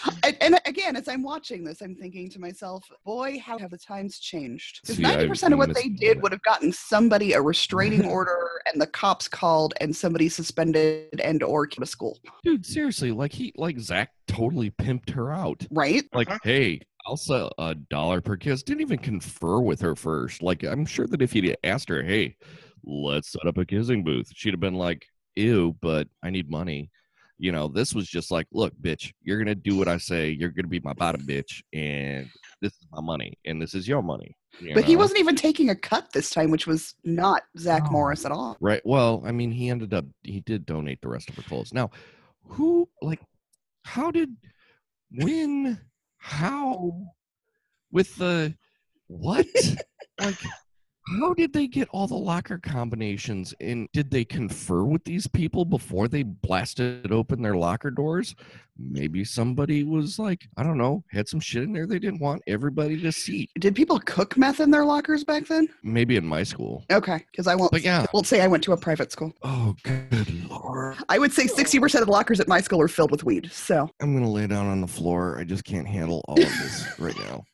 and 0.40 0.58
again, 0.66 0.96
as 0.96 1.08
I'm 1.08 1.22
watching 1.22 1.64
this, 1.64 1.80
I'm 1.80 1.94
thinking 1.94 2.28
to 2.30 2.38
myself, 2.40 2.84
boy, 3.04 3.42
how 3.44 3.58
have 3.58 3.70
the 3.70 3.78
times 3.78 4.18
changed? 4.18 4.80
Because 4.82 4.98
ninety 4.98 5.26
percent 5.26 5.52
of 5.52 5.58
what 5.58 5.74
they 5.74 5.88
did 5.88 6.22
would 6.22 6.32
have 6.32 6.42
gotten 6.42 6.72
somebody 6.72 7.32
a 7.32 7.40
restraining 7.42 8.04
order, 8.10 8.60
and 8.72 8.80
the 8.80 8.86
cops 8.86 9.28
called, 9.28 9.74
and 9.80 9.94
somebody 9.94 10.28
suspended 10.28 11.20
and 11.22 11.42
or 11.42 11.66
kicked 11.66 11.80
out 11.80 11.84
of 11.84 11.88
school. 11.88 12.18
Dude, 12.44 12.66
seriously, 12.66 13.10
like 13.12 13.32
he, 13.32 13.52
like 13.56 13.78
Zach, 13.78 14.10
totally 14.28 14.70
pimped 14.70 15.10
her 15.10 15.32
out. 15.32 15.66
Right? 15.70 16.04
Like, 16.12 16.28
Uh-huh. 16.28 16.38
hey, 16.44 16.80
I'll 17.06 17.16
sell 17.16 17.52
a 17.58 17.74
dollar 17.74 18.20
per 18.20 18.36
kiss. 18.36 18.62
Didn't 18.62 18.82
even 18.82 18.98
confer 18.98 19.60
with 19.60 19.80
her 19.80 19.96
first. 19.96 20.42
Like, 20.42 20.62
I'm 20.64 20.84
sure 20.84 21.06
that 21.06 21.22
if 21.22 21.32
he'd 21.32 21.56
asked 21.64 21.88
her, 21.88 22.02
hey, 22.02 22.36
let's 22.84 23.32
set 23.32 23.46
up 23.46 23.56
a 23.58 23.64
kissing 23.64 24.04
booth, 24.04 24.30
she'd 24.34 24.52
have 24.52 24.60
been 24.60 24.74
like, 24.74 25.06
ew, 25.36 25.76
but 25.80 26.08
I 26.22 26.30
need 26.30 26.50
money. 26.50 26.90
You 27.40 27.52
know, 27.52 27.68
this 27.68 27.94
was 27.94 28.06
just 28.06 28.30
like, 28.30 28.46
look, 28.52 28.74
bitch, 28.82 29.12
you're 29.22 29.38
gonna 29.38 29.54
do 29.54 29.74
what 29.76 29.88
I 29.88 29.96
say. 29.96 30.28
You're 30.28 30.50
gonna 30.50 30.68
be 30.68 30.80
my 30.80 30.92
bottom 30.92 31.22
bitch, 31.26 31.62
and 31.72 32.28
this 32.60 32.72
is 32.72 32.86
my 32.92 33.00
money, 33.00 33.38
and 33.46 33.60
this 33.60 33.74
is 33.74 33.88
your 33.88 34.02
money. 34.02 34.36
you 34.60 34.74
But 34.74 34.84
he 34.84 34.94
wasn't 34.94 35.20
even 35.20 35.36
taking 35.36 35.70
a 35.70 35.74
cut 35.74 36.12
this 36.12 36.28
time, 36.28 36.50
which 36.50 36.66
was 36.66 36.94
not 37.02 37.42
Zach 37.58 37.84
No. 37.84 37.92
Morris 37.92 38.26
at 38.26 38.32
all. 38.32 38.58
Right. 38.60 38.82
Well, 38.84 39.22
I 39.24 39.32
mean, 39.32 39.50
he 39.50 39.70
ended 39.70 39.94
up 39.94 40.04
he 40.22 40.40
did 40.40 40.66
donate 40.66 41.00
the 41.00 41.08
rest 41.08 41.30
of 41.30 41.36
her 41.36 41.42
clothes. 41.42 41.72
Now, 41.72 41.90
who 42.44 42.88
like 43.00 43.20
how 43.84 44.10
did 44.10 44.36
when 45.10 45.80
how 46.18 46.92
with 47.90 48.14
the 48.16 48.54
what? 49.06 49.46
like 50.20 50.38
how 51.18 51.34
did 51.34 51.52
they 51.52 51.66
get 51.66 51.88
all 51.90 52.06
the 52.06 52.14
locker 52.14 52.58
combinations 52.58 53.54
and 53.60 53.88
did 53.92 54.10
they 54.10 54.24
confer 54.24 54.84
with 54.84 55.04
these 55.04 55.26
people 55.26 55.64
before 55.64 56.08
they 56.08 56.22
blasted 56.22 57.10
open 57.10 57.42
their 57.42 57.56
locker 57.56 57.90
doors? 57.90 58.34
Maybe 58.78 59.24
somebody 59.24 59.82
was 59.82 60.18
like, 60.18 60.48
I 60.56 60.62
don't 60.62 60.78
know, 60.78 61.04
had 61.10 61.28
some 61.28 61.40
shit 61.40 61.64
in 61.64 61.72
there 61.72 61.86
they 61.86 61.98
didn't 61.98 62.20
want 62.20 62.42
everybody 62.46 63.00
to 63.02 63.12
see. 63.12 63.48
Did 63.58 63.74
people 63.74 63.98
cook 64.00 64.36
meth 64.36 64.60
in 64.60 64.70
their 64.70 64.84
lockers 64.84 65.24
back 65.24 65.46
then? 65.46 65.68
Maybe 65.82 66.16
in 66.16 66.24
my 66.24 66.42
school. 66.42 66.84
Okay, 66.90 67.24
because 67.30 67.46
I 67.46 67.54
won't. 67.54 67.72
But 67.72 67.82
yeah. 67.82 68.06
won't 68.14 68.26
say 68.26 68.40
I 68.40 68.46
went 68.46 68.62
to 68.64 68.72
a 68.72 68.76
private 68.76 69.12
school. 69.12 69.32
Oh 69.42 69.74
good 69.82 70.48
lord. 70.48 70.96
I 71.08 71.18
would 71.18 71.32
say 71.32 71.46
sixty 71.46 71.78
percent 71.78 72.02
of 72.02 72.06
the 72.06 72.12
lockers 72.12 72.40
at 72.40 72.48
my 72.48 72.60
school 72.60 72.80
are 72.80 72.88
filled 72.88 73.10
with 73.10 73.24
weed. 73.24 73.50
So 73.52 73.90
I'm 74.00 74.14
gonna 74.14 74.30
lay 74.30 74.46
down 74.46 74.66
on 74.66 74.80
the 74.80 74.86
floor. 74.86 75.38
I 75.38 75.44
just 75.44 75.64
can't 75.64 75.86
handle 75.86 76.24
all 76.28 76.40
of 76.40 76.48
this 76.48 76.98
right 76.98 77.18
now. 77.18 77.44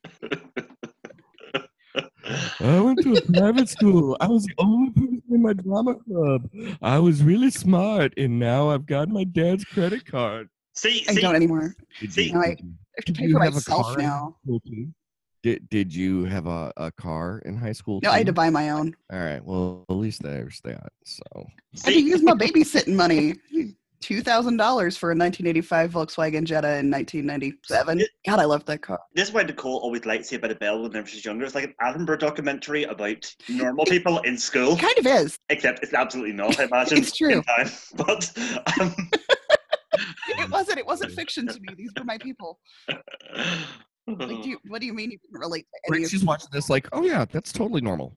I 2.61 2.81
went 2.81 3.03
to 3.03 3.15
a 3.15 3.21
private 3.23 3.69
school. 3.69 4.17
I 4.21 4.27
was 4.29 4.45
the 4.45 4.55
only 4.59 4.91
person 4.91 5.23
in 5.31 5.43
my 5.43 5.53
drama 5.53 5.95
club. 5.95 6.51
I 6.83 6.99
was 6.99 7.23
really 7.23 7.51
smart, 7.51 8.15
and 8.17 8.39
now 8.39 8.71
I've 8.71 8.87
got 8.87 9.09
my 9.09 9.25
dad's 9.25 9.65
credit 9.65 10.05
card. 10.07 10.49
See, 10.75 11.05
I 11.09 11.15
see, 11.15 11.21
don't 11.21 11.37
anymore. 11.37 11.75
Did 12.01 12.13
See- 12.13 12.29
you, 12.29 12.35
No, 12.35 12.41
I- 12.41 12.49
did 12.55 12.61
you- 12.61 12.73
I 12.73 12.99
have 12.99 13.05
to 13.05 13.13
pay 13.13 13.33
for 13.33 13.43
have 13.43 13.53
a 13.53 13.57
myself 13.57 13.99
now. 13.99 14.37
Did 15.43 15.69
Did 15.69 15.95
you 15.95 16.25
have 16.25 16.47
a, 16.47 16.73
a 16.77 16.91
car 16.93 17.41
in 17.45 17.57
high 17.57 17.73
school? 17.73 18.01
No, 18.03 18.11
I 18.11 18.19
had 18.19 18.27
to 18.27 18.33
buy 18.33 18.51
my 18.51 18.71
own. 18.71 18.97
All 19.13 19.19
right. 19.21 19.45
Well, 19.45 19.85
at 19.89 19.95
least 19.97 20.23
there's 20.23 20.61
that. 20.65 20.93
So 21.05 21.23
I 21.85 21.91
had 21.91 21.95
to 21.95 22.01
use 22.01 22.23
my 22.23 22.33
babysitting 22.33 22.95
money. 22.95 23.35
Two 24.07 24.23
thousand 24.23 24.57
dollars 24.57 24.97
for 24.97 25.09
a 25.11 25.17
1985 25.17 25.91
Volkswagen 25.91 26.45
Jetta 26.45 26.79
in 26.79 26.89
1997. 26.93 28.05
God, 28.25 28.39
I 28.39 28.45
loved 28.45 28.65
that 28.69 28.81
car. 28.81 29.01
this 29.17 29.27
is 29.31 29.35
why 29.35 29.43
Nicole 29.43 29.79
always 29.79 30.07
liked 30.07 30.23
to 30.23 30.29
say 30.29 30.37
about 30.37 30.53
a 30.53 30.55
bell 30.55 30.81
whenever 30.81 31.09
she's 31.09 31.25
younger. 31.25 31.45
It's 31.45 31.57
like 31.57 31.65
an 31.65 31.75
Attenborough 31.83 32.21
documentary 32.21 32.85
about 32.85 33.35
normal 33.49 33.85
people 33.85 34.21
in 34.21 34.39
school, 34.39 34.75
It 34.75 34.79
kind 34.79 34.97
of 34.99 35.07
is. 35.07 35.37
except 35.49 35.83
it's 35.83 35.93
absolutely 35.93 36.35
not. 36.35 36.57
I 36.61 36.65
imagine 36.71 36.99
It's 36.99 37.17
true. 37.17 37.33
in 37.33 37.43
time, 37.43 37.69
but 37.97 38.31
um, 38.81 38.95
It 40.29 40.51
wasn't. 40.51 40.79
It 40.79 40.87
wasn't 40.87 41.11
fiction 41.11 41.49
to 41.49 41.59
me. 41.59 41.75
These 41.77 41.91
were 41.99 42.05
my 42.05 42.19
people. 42.19 42.61
Like, 42.89 44.41
do 44.45 44.49
you, 44.51 44.59
what 44.69 44.81
do 44.81 44.87
you 44.87 44.95
mean 44.95 45.11
you 45.11 45.19
didn't 45.19 45.41
relate 45.41 45.67
to 45.67 45.93
any 45.93 46.03
Right, 46.05 46.09
she's 46.09 46.25
watching 46.25 46.47
this 46.53 46.71
like, 46.71 46.87
oh 46.93 47.03
yeah, 47.03 47.25
that's 47.25 47.53
totally 47.53 47.81
normal. 47.81 48.17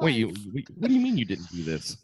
Wait, 0.00 0.14
you, 0.14 0.32
wait, 0.54 0.66
what 0.76 0.88
do 0.88 0.94
you 0.94 1.00
mean 1.00 1.18
you 1.18 1.26
didn't 1.26 1.50
do 1.52 1.62
this? 1.62 1.98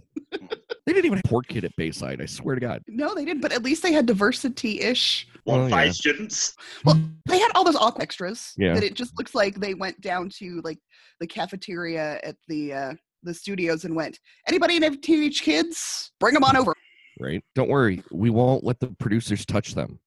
They 0.86 0.92
didn't 0.92 1.06
even 1.06 1.18
have 1.18 1.24
a 1.24 1.28
port 1.28 1.46
kid 1.48 1.64
at 1.64 1.72
Bayside. 1.76 2.20
I 2.20 2.26
swear 2.26 2.54
to 2.56 2.60
God. 2.60 2.82
No, 2.88 3.14
they 3.14 3.24
didn't. 3.24 3.40
But 3.42 3.52
at 3.52 3.62
least 3.62 3.82
they 3.82 3.92
had 3.92 4.06
diversity-ish. 4.06 5.28
One 5.44 5.60
Oh, 5.60 5.68
five 5.68 5.86
yeah. 5.86 5.92
students. 5.92 6.54
Well, 6.84 7.00
they 7.26 7.38
had 7.38 7.50
all 7.54 7.64
those 7.64 7.76
awkward 7.76 8.02
extras 8.02 8.52
Yeah. 8.56 8.74
that 8.74 8.82
it 8.82 8.94
just 8.94 9.16
looks 9.18 9.34
like 9.34 9.56
they 9.56 9.74
went 9.74 10.00
down 10.00 10.28
to 10.38 10.60
like 10.64 10.78
the 11.20 11.26
cafeteria 11.26 12.20
at 12.22 12.36
the 12.48 12.72
uh 12.72 12.94
the 13.24 13.32
studios 13.34 13.84
and 13.84 13.94
went, 13.94 14.18
anybody 14.48 14.80
have 14.82 15.00
teenage 15.00 15.42
kids? 15.42 16.10
Bring 16.18 16.34
them 16.34 16.42
on 16.42 16.56
over. 16.56 16.74
Right? 17.20 17.40
Don't 17.54 17.68
worry, 17.68 18.02
we 18.10 18.30
won't 18.30 18.64
let 18.64 18.80
the 18.80 18.88
producers 18.98 19.46
touch 19.46 19.74
them 19.74 20.00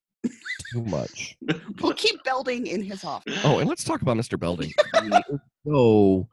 too 0.74 0.84
much. 0.86 1.38
We'll 1.82 1.94
keep 1.94 2.22
Belding 2.26 2.68
in 2.68 2.82
his 2.84 3.06
office. 3.06 3.40
Oh, 3.46 3.60
and 3.60 3.70
let's 3.70 3.86
talk 3.86 4.02
about 4.02 4.18
Mr. 4.18 4.38
Belding. 4.40 4.74
He 5.04 5.12
so 5.72 6.28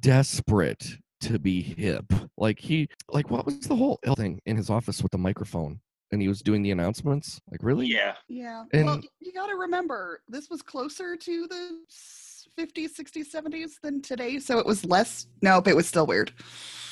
desperate 0.00 0.98
to 1.24 1.38
be 1.38 1.60
hip. 1.62 2.04
Like 2.36 2.58
he, 2.58 2.88
like 3.08 3.30
what 3.30 3.46
was 3.46 3.60
the 3.60 3.76
whole 3.76 3.98
thing 4.16 4.40
in 4.46 4.56
his 4.56 4.70
office 4.70 5.02
with 5.02 5.12
the 5.12 5.18
microphone? 5.18 5.80
And 6.12 6.20
he 6.22 6.28
was 6.28 6.42
doing 6.42 6.62
the 6.62 6.70
announcements. 6.70 7.40
Like 7.50 7.62
really? 7.62 7.86
Yeah. 7.86 8.14
Yeah. 8.28 8.64
And- 8.72 8.86
well, 8.86 9.00
you 9.20 9.32
got 9.32 9.46
to 9.48 9.56
remember, 9.56 10.20
this 10.28 10.48
was 10.50 10.62
closer 10.62 11.16
to 11.16 11.46
the 11.48 11.78
s- 11.88 12.23
50s, 12.58 12.96
60s, 12.98 13.30
70s 13.32 13.80
than 13.82 14.00
today. 14.00 14.38
So 14.38 14.58
it 14.58 14.66
was 14.66 14.84
less. 14.84 15.26
Nope, 15.42 15.68
it 15.68 15.76
was 15.76 15.86
still 15.86 16.06
weird. 16.06 16.32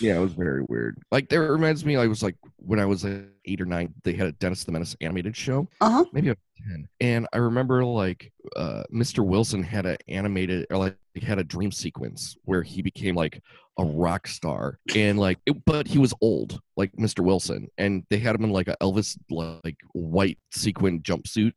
Yeah, 0.00 0.16
it 0.16 0.20
was 0.20 0.32
very 0.32 0.64
weird. 0.68 1.00
Like 1.12 1.28
that 1.28 1.40
reminds 1.40 1.84
me, 1.84 1.96
I 1.96 2.06
was 2.06 2.22
like 2.22 2.36
when 2.56 2.80
I 2.80 2.86
was 2.86 3.04
like 3.04 3.22
eight 3.44 3.60
or 3.60 3.64
nine, 3.64 3.94
they 4.02 4.14
had 4.14 4.26
a 4.26 4.32
Dennis 4.32 4.64
the 4.64 4.72
Menace 4.72 4.96
animated 5.00 5.36
show. 5.36 5.68
Uh 5.80 5.90
huh. 5.90 6.04
Maybe 6.12 6.30
I 6.30 6.34
ten, 6.68 6.88
and 7.00 7.28
I 7.32 7.38
remember 7.38 7.84
like 7.84 8.32
uh, 8.56 8.82
Mr. 8.92 9.24
Wilson 9.24 9.62
had 9.62 9.86
an 9.86 9.98
animated 10.08 10.66
or 10.70 10.78
like 10.78 10.96
had 11.22 11.38
a 11.38 11.44
dream 11.44 11.70
sequence 11.70 12.36
where 12.44 12.62
he 12.62 12.82
became 12.82 13.14
like 13.14 13.40
a 13.78 13.84
rock 13.84 14.26
star, 14.26 14.78
and 14.94 15.18
like, 15.18 15.38
it, 15.46 15.64
but 15.64 15.86
he 15.86 15.98
was 15.98 16.12
old, 16.20 16.60
like 16.76 16.92
Mr. 16.92 17.20
Wilson, 17.20 17.68
and 17.78 18.04
they 18.10 18.18
had 18.18 18.34
him 18.34 18.44
in 18.44 18.50
like 18.50 18.68
a 18.68 18.76
Elvis 18.80 19.16
like 19.30 19.76
white 19.92 20.38
sequin 20.50 21.00
jumpsuit. 21.02 21.52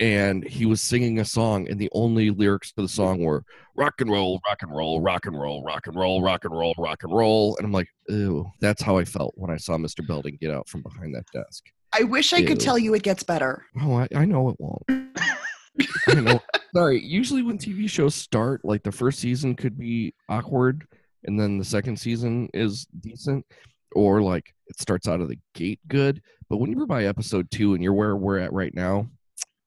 And 0.00 0.44
he 0.44 0.66
was 0.66 0.80
singing 0.80 1.20
a 1.20 1.24
song, 1.24 1.68
and 1.68 1.78
the 1.78 1.90
only 1.92 2.30
lyrics 2.30 2.72
to 2.72 2.82
the 2.82 2.88
song 2.88 3.22
were 3.22 3.44
rock 3.76 3.94
and 4.00 4.10
roll, 4.10 4.40
rock 4.46 4.62
and 4.62 4.74
roll, 4.74 5.00
rock 5.00 5.26
and 5.26 5.38
roll, 5.38 5.62
rock 5.62 5.86
and 5.86 5.96
roll, 5.96 6.20
rock 6.20 6.44
and 6.44 6.52
roll, 6.52 6.74
rock 6.78 7.02
and 7.04 7.12
roll. 7.12 7.56
And 7.56 7.66
I'm 7.66 7.72
like, 7.72 7.88
ew, 8.08 8.44
that's 8.60 8.82
how 8.82 8.98
I 8.98 9.04
felt 9.04 9.34
when 9.36 9.50
I 9.50 9.56
saw 9.56 9.76
Mr. 9.76 10.06
Belding 10.06 10.38
get 10.40 10.50
out 10.50 10.68
from 10.68 10.82
behind 10.82 11.14
that 11.14 11.26
desk. 11.32 11.64
I 11.96 12.02
wish 12.02 12.32
I 12.32 12.42
could 12.42 12.58
tell 12.58 12.76
you 12.76 12.94
it 12.94 13.04
gets 13.04 13.22
better. 13.22 13.64
Oh, 13.80 13.94
I, 13.94 14.08
I 14.16 14.24
know 14.24 14.48
it 14.48 14.56
won't. 14.58 14.82
I 16.08 16.20
know. 16.20 16.40
Sorry. 16.74 17.00
Usually, 17.00 17.42
when 17.42 17.56
TV 17.56 17.88
shows 17.88 18.14
start, 18.14 18.64
like 18.64 18.82
the 18.82 18.92
first 18.92 19.20
season 19.20 19.54
could 19.54 19.78
be 19.78 20.12
awkward, 20.28 20.86
and 21.24 21.38
then 21.38 21.56
the 21.56 21.64
second 21.64 21.96
season 21.96 22.48
is 22.52 22.86
decent, 23.00 23.46
or 23.94 24.20
like 24.20 24.52
it 24.66 24.80
starts 24.80 25.08
out 25.08 25.20
of 25.20 25.28
the 25.28 25.38
gate 25.54 25.80
good. 25.86 26.20
But 26.50 26.58
when 26.58 26.70
you're 26.70 26.86
by 26.86 27.04
episode 27.04 27.50
two 27.50 27.74
and 27.74 27.82
you're 27.82 27.94
where 27.94 28.16
we're 28.16 28.38
at 28.38 28.52
right 28.52 28.74
now, 28.74 29.08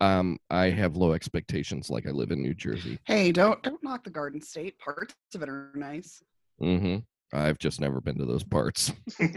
um, 0.02 0.38
I 0.50 0.70
have 0.70 0.96
low 0.96 1.14
expectations. 1.14 1.90
Like 1.90 2.08
I 2.08 2.12
live 2.12 2.32
in 2.32 2.42
New 2.42 2.54
Jersey. 2.54 3.00
Hey, 3.06 3.32
don't 3.32 3.62
don't 3.64 3.84
knock 3.84 4.04
the 4.04 4.10
Garden 4.10 4.42
State. 4.42 4.78
Parts 4.80 5.16
of 5.34 5.42
it 5.42 5.50
are 5.50 5.72
nice. 5.76 6.22
Mm-hmm. 6.62 6.98
I've 7.34 7.58
just 7.60 7.82
never 7.82 8.00
been 8.00 8.18
to 8.18 8.26
those 8.26 8.44
parts. 8.44 8.94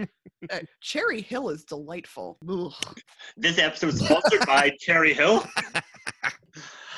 Uh, 0.51 0.61
Cherry 0.81 1.21
Hill 1.21 1.51
is 1.51 1.65
delightful. 1.65 2.39
Ugh. 2.49 2.73
This 3.37 3.59
episode 3.59 3.89
is 3.89 4.01
sponsored 4.01 4.47
by 4.47 4.73
Cherry 4.81 5.13
Hill. 5.13 5.47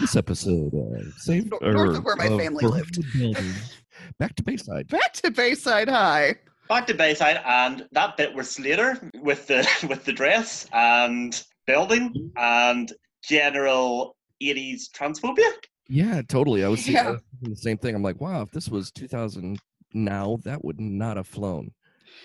This 0.01 0.17
episode, 0.17 0.73
uh, 0.75 1.11
saved 1.19 1.53
Nor- 1.61 1.73
north 1.73 1.99
of 1.99 2.05
where 2.05 2.17
my 2.17 2.27
family 2.27 2.65
lived. 2.65 2.99
Back 4.19 4.35
to 4.37 4.43
Bayside. 4.43 4.89
Back 4.89 5.13
to 5.15 5.31
Bayside 5.31 5.89
High. 5.89 6.37
Back 6.69 6.87
to 6.87 6.95
Bayside, 6.95 7.41
and 7.45 7.87
that 7.93 8.17
bit 8.17 8.35
where 8.35 8.43
Slater 8.43 9.11
with 9.21 9.47
the 9.47 9.69
with 9.89 10.05
the 10.05 10.13
dress 10.13 10.67
and 10.73 11.45
Belding 11.67 12.33
and 12.37 12.93
general 13.23 14.17
80s 14.43 14.91
transphobia. 14.91 15.51
Yeah, 15.89 16.23
totally. 16.29 16.65
I 16.65 16.69
was 16.69 16.83
thinking, 16.87 17.07
I 17.07 17.11
was 17.13 17.21
the 17.43 17.57
same 17.57 17.79
thing. 17.79 17.95
I'm 17.95 18.03
like, 18.03 18.21
wow, 18.21 18.43
if 18.43 18.51
this 18.51 18.69
was 18.69 18.91
2000 18.93 19.59
now, 19.95 20.39
that 20.45 20.65
would 20.65 20.81
not 20.81 21.17
have 21.17 21.27
flown, 21.27 21.71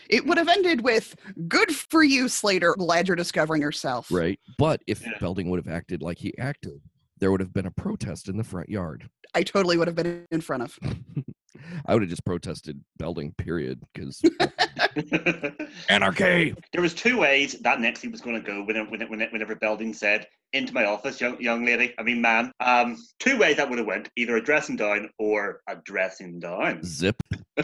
It 0.09 0.25
would 0.25 0.37
have 0.37 0.47
ended 0.47 0.81
with 0.81 1.15
"Good 1.47 1.75
for 1.75 2.03
you, 2.03 2.29
Slater. 2.29 2.75
Glad 2.77 3.07
you're 3.07 3.15
discovering 3.17 3.61
yourself." 3.61 4.09
right? 4.11 4.39
But 4.57 4.81
if 4.87 5.01
Yeah. 5.01 5.11
Belding 5.19 5.49
would 5.49 5.63
have 5.63 5.73
acted 5.73 6.01
like 6.01 6.17
he 6.17 6.37
acted, 6.37 6.79
there 7.19 7.31
would 7.31 7.41
have 7.41 7.53
been 7.53 7.65
a 7.65 7.71
protest 7.71 8.29
in 8.29 8.37
the 8.37 8.43
front 8.43 8.69
yard. 8.69 9.09
I 9.35 9.43
totally 9.43 9.77
would 9.77 9.87
have 9.87 9.95
been 9.95 10.25
in 10.31 10.39
front 10.41 10.63
of. 10.63 10.79
I 11.85 11.93
would 11.93 12.03
have 12.03 12.09
just 12.09 12.23
protested 12.25 12.79
Belding, 12.97 13.33
period, 13.33 13.81
because 13.93 14.21
anarchy. 15.89 16.55
there 16.71 16.81
was 16.81 16.93
two 16.93 17.17
ways 17.17 17.53
that 17.61 17.79
next 17.81 17.99
scene 18.01 18.11
was 18.11 18.21
going 18.21 18.35
to 18.41 18.45
go 18.45 18.63
whenever, 18.63 18.89
whenever, 18.89 19.31
whenever 19.31 19.55
Belding 19.55 19.93
said 19.93 20.27
into 20.53 20.73
my 20.73 20.85
office 20.85 21.19
young, 21.19 21.39
young 21.41 21.65
lady 21.65 21.93
i 21.99 22.03
mean 22.03 22.21
man 22.21 22.51
um 22.59 22.97
two 23.19 23.37
ways 23.37 23.57
that 23.57 23.69
would 23.69 23.77
have 23.79 23.87
went 23.87 24.09
either 24.15 24.37
a 24.37 24.43
dressing 24.43 24.75
down 24.75 25.09
or 25.19 25.61
a 25.67 25.75
dressing 25.77 26.39
down 26.39 26.81
Zip. 26.83 27.21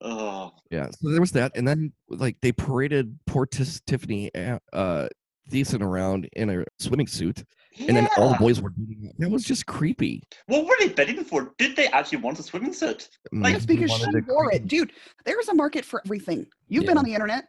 oh 0.00 0.52
Yeah. 0.70 0.88
So 0.92 1.10
there 1.10 1.20
was 1.20 1.32
that, 1.32 1.52
and 1.56 1.66
then 1.66 1.92
like 2.08 2.36
they 2.40 2.52
paraded 2.52 3.18
poor 3.26 3.46
Tis- 3.46 3.80
Tiffany 3.86 4.30
uh 4.72 5.08
Thiessen 5.50 5.82
around 5.82 6.28
in 6.34 6.50
a 6.50 6.64
swimming 6.78 7.06
suit, 7.06 7.42
and 7.80 7.96
then 7.96 8.06
all 8.16 8.30
the 8.30 8.38
boys 8.38 8.60
were 8.60 8.70
beating. 8.70 9.12
That 9.18 9.30
was 9.30 9.44
just 9.44 9.66
creepy. 9.66 10.22
what 10.46 10.66
were 10.66 10.76
they 10.78 10.88
bidding 10.90 11.24
for 11.24 11.52
did 11.58 11.74
they 11.74 11.88
actually 11.88 12.18
want 12.18 12.38
a 12.38 12.42
swimming 12.42 12.72
suit 12.72 13.08
Like, 13.32 13.54
Just 13.54 13.66
because 13.66 13.90
she 13.90 14.04
wanted 14.04 14.26
to 14.26 14.32
wore 14.32 14.52
it, 14.52 14.66
dude. 14.68 14.92
There's 15.24 15.48
a 15.48 15.54
market 15.54 15.84
for 15.84 16.02
everything. 16.04 16.46
You've 16.68 16.86
been 16.86 16.98
on 16.98 17.04
the 17.04 17.14
internet. 17.14 17.46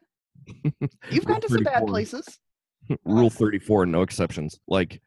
You've 1.12 1.26
gone 1.26 1.42
to 1.42 1.50
some 1.50 1.64
bad 1.64 1.82
34. 1.82 1.88
places. 1.88 2.40
Rule 3.06 3.30
34, 3.30 3.86
no 3.86 4.02
exceptions. 4.02 4.60
Like, 4.68 5.02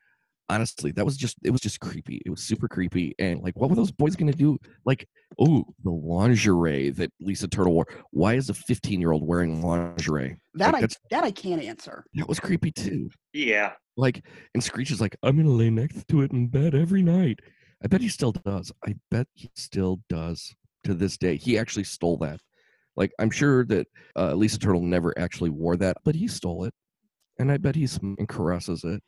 honestly, 0.49 0.93
that 0.93 1.05
was 1.05 1.17
just, 1.17 1.37
it 1.43 1.51
was 1.51 1.61
just 1.61 1.81
creepy. 1.81 2.23
It 2.25 2.31
was 2.31 2.43
super 2.43 2.69
creepy. 2.69 3.15
And 3.19 3.41
like, 3.43 3.57
what 3.57 3.71
were 3.71 3.77
those 3.77 3.91
boys 3.91 4.17
going 4.17 4.31
to 4.31 4.37
do? 4.37 4.59
Like, 4.85 5.09
oh, 5.39 5.65
the 5.85 5.91
lingerie 5.91 6.91
that 6.91 7.13
Lisa 7.21 7.49
Turtle 7.49 7.73
wore. 7.73 7.87
Why 8.11 8.35
is 8.35 8.51
a 8.51 8.55
15 8.55 9.01
year 9.01 9.13
old 9.13 9.27
wearing 9.27 9.63
lingerie? 9.63 10.37
That, 10.55 10.73
like, 10.73 10.85
I, 10.85 10.89
that 11.11 11.25
I 11.25 11.31
can't 11.31 11.63
answer. 11.63 12.05
That 12.15 12.29
was 12.29 12.41
creepy 12.41 12.71
too. 12.73 13.11
yeah 13.33 13.73
Like, 13.97 14.25
and 14.55 14.63
Screech 14.63 14.91
is 14.91 15.01
like, 15.01 15.17
I'm 15.23 15.37
going 15.37 15.47
to 15.47 15.53
lay 15.53 15.71
next 15.71 16.09
to 16.09 16.23
it 16.23 16.33
in 16.33 16.49
bed 16.49 16.75
every 16.75 17.03
night. 17.03 17.41
I 17.85 17.89
bet 17.89 18.01
he 18.01 18.09
still 18.09 18.33
does. 18.33 18.71
I 18.87 18.95
bet 19.11 19.27
he 19.35 19.51
still 19.57 20.01
does 20.09 20.55
to 20.85 20.95
this 20.95 21.17
day. 21.17 21.37
He 21.37 21.59
actually 21.59 21.85
stole 21.85 22.17
that. 22.19 22.41
Like, 22.97 23.13
I'm 23.19 23.31
sure 23.31 23.65
that 23.67 23.87
uh, 24.17 24.35
Lisa 24.35 24.59
Turtle 24.59 24.83
never 24.83 25.19
actually 25.19 25.51
wore 25.51 25.77
that, 25.77 25.97
but 26.05 26.15
he 26.15 26.29
stole 26.29 26.65
it. 26.65 26.75
And 27.43 27.51
I 27.51 27.57
bet 27.57 27.75
he 27.75 27.89
sm- 27.89 28.15
and 28.21 28.29
caresses 28.29 28.85
it. 28.85 29.03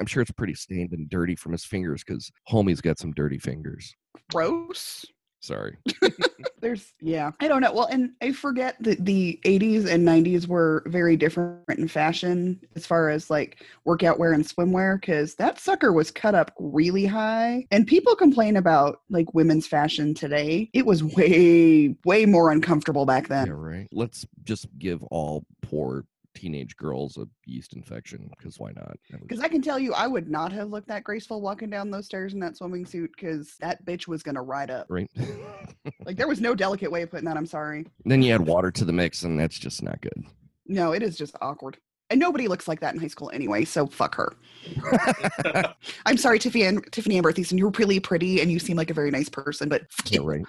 I'm 0.00 0.06
sure 0.06 0.22
it's 0.22 0.30
pretty 0.30 0.54
stained 0.54 0.92
and 0.92 1.06
dirty 1.10 1.36
from 1.36 1.52
his 1.52 1.66
fingers 1.66 2.02
because 2.02 2.32
homie's 2.48 2.80
got 2.80 2.98
some 2.98 3.12
dirty 3.12 3.38
fingers. 3.38 3.94
Gross. 4.32 5.04
Sorry. 5.42 5.76
There's 6.62 6.94
yeah. 7.02 7.32
I 7.40 7.46
don't 7.46 7.60
know. 7.60 7.74
Well, 7.74 7.88
and 7.90 8.12
I 8.22 8.32
forget 8.32 8.76
that 8.80 9.04
the 9.04 9.38
80s 9.44 9.86
and 9.86 10.08
90s 10.08 10.46
were 10.46 10.82
very 10.86 11.18
different 11.18 11.78
in 11.78 11.86
fashion 11.86 12.58
as 12.74 12.86
far 12.86 13.10
as 13.10 13.28
like 13.28 13.62
workout 13.84 14.18
wear 14.18 14.32
and 14.32 14.48
swimwear 14.48 14.98
because 14.98 15.34
that 15.34 15.60
sucker 15.60 15.92
was 15.92 16.10
cut 16.10 16.34
up 16.34 16.52
really 16.58 17.04
high. 17.04 17.66
And 17.70 17.86
people 17.86 18.16
complain 18.16 18.56
about 18.56 19.02
like 19.10 19.34
women's 19.34 19.66
fashion 19.66 20.14
today. 20.14 20.70
It 20.72 20.86
was 20.86 21.04
way, 21.04 21.94
way 22.06 22.24
more 22.24 22.50
uncomfortable 22.50 23.04
back 23.04 23.28
then. 23.28 23.48
Yeah, 23.48 23.52
right. 23.54 23.88
Let's 23.92 24.24
just 24.42 24.68
give 24.78 25.02
all 25.10 25.44
poor 25.60 26.06
teenage 26.34 26.76
girls 26.76 27.16
a 27.16 27.26
yeast 27.46 27.74
infection 27.74 28.30
because 28.36 28.58
why 28.58 28.70
not? 28.74 28.96
Because 29.20 29.40
I 29.40 29.48
can 29.48 29.62
tell 29.62 29.78
you, 29.78 29.94
I 29.94 30.06
would 30.06 30.28
not 30.28 30.52
have 30.52 30.70
looked 30.70 30.88
that 30.88 31.04
graceful 31.04 31.40
walking 31.40 31.70
down 31.70 31.90
those 31.90 32.06
stairs 32.06 32.34
in 32.34 32.40
that 32.40 32.56
swimming 32.56 32.86
suit 32.86 33.10
because 33.16 33.56
that 33.60 33.84
bitch 33.84 34.06
was 34.06 34.22
going 34.22 34.34
to 34.34 34.42
ride 34.42 34.70
up. 34.70 34.86
Right. 34.88 35.10
Like, 36.04 36.16
there 36.16 36.28
was 36.28 36.40
no 36.40 36.54
delicate 36.54 36.90
way 36.90 37.02
of 37.02 37.10
putting 37.10 37.26
that. 37.26 37.36
I'm 37.36 37.46
sorry. 37.46 37.86
then 38.04 38.22
you 38.22 38.34
add 38.34 38.46
water 38.46 38.70
to 38.70 38.84
the 38.84 38.92
mix, 38.92 39.22
and 39.22 39.38
that's 39.38 39.58
just 39.58 39.82
not 39.82 40.00
good. 40.00 40.24
No, 40.66 40.92
it 40.92 41.02
is 41.02 41.16
just 41.16 41.34
awkward. 41.40 41.78
And 42.10 42.20
nobody 42.20 42.48
looks 42.48 42.68
like 42.68 42.80
that 42.80 42.94
in 42.94 43.00
high 43.00 43.08
school 43.08 43.30
anyway, 43.32 43.64
so 43.64 43.86
fuck 43.86 44.14
her. 44.16 44.34
I'm 46.06 46.16
sorry, 46.16 46.38
Tiffany, 46.38 46.64
and 46.64 46.84
Tiffany 46.92 47.16
Amber 47.16 47.32
Thiessen, 47.32 47.58
you're 47.58 47.70
really 47.70 47.98
pretty 47.98 48.40
and 48.40 48.52
you 48.52 48.58
seem 48.58 48.76
like 48.76 48.90
a 48.90 48.94
very 48.94 49.10
nice 49.10 49.28
person, 49.28 49.68
but 49.68 49.82
yeah, 50.10 50.20
right. 50.22 50.44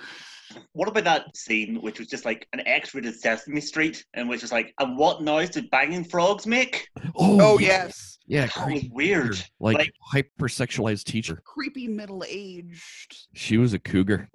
What 0.74 0.88
about 0.88 1.04
that 1.04 1.36
scene 1.36 1.82
which 1.82 2.00
was 2.00 2.08
just 2.08 2.26
like 2.26 2.48
an 2.54 2.62
x-rated 2.68 3.16
sesame 3.20 3.62
street 3.62 4.06
and 4.14 4.28
which 4.30 4.42
was 4.42 4.52
like 4.52 4.74
and 4.80 4.98
what 4.98 5.22
noise 5.22 5.50
did 5.50 5.70
banging 5.72 6.04
frogs 6.04 6.46
make 6.46 6.88
oh 7.16 7.58
yes, 7.60 8.18
Yeah, 8.28 8.46
that 8.48 8.56
was 8.56 8.64
creepy 8.66 8.90
weird 8.94 9.32
teacher, 9.34 9.48
Like, 9.60 9.78
Like- 9.78 9.94
hypersexualized 10.14 11.04
teacher. 11.06 11.42
creepy 11.46 11.88
middle 11.88 12.24
aged. 12.28 13.28
She 13.34 13.58
was 13.58 13.74
a 13.74 13.80
cougar. 13.80 14.30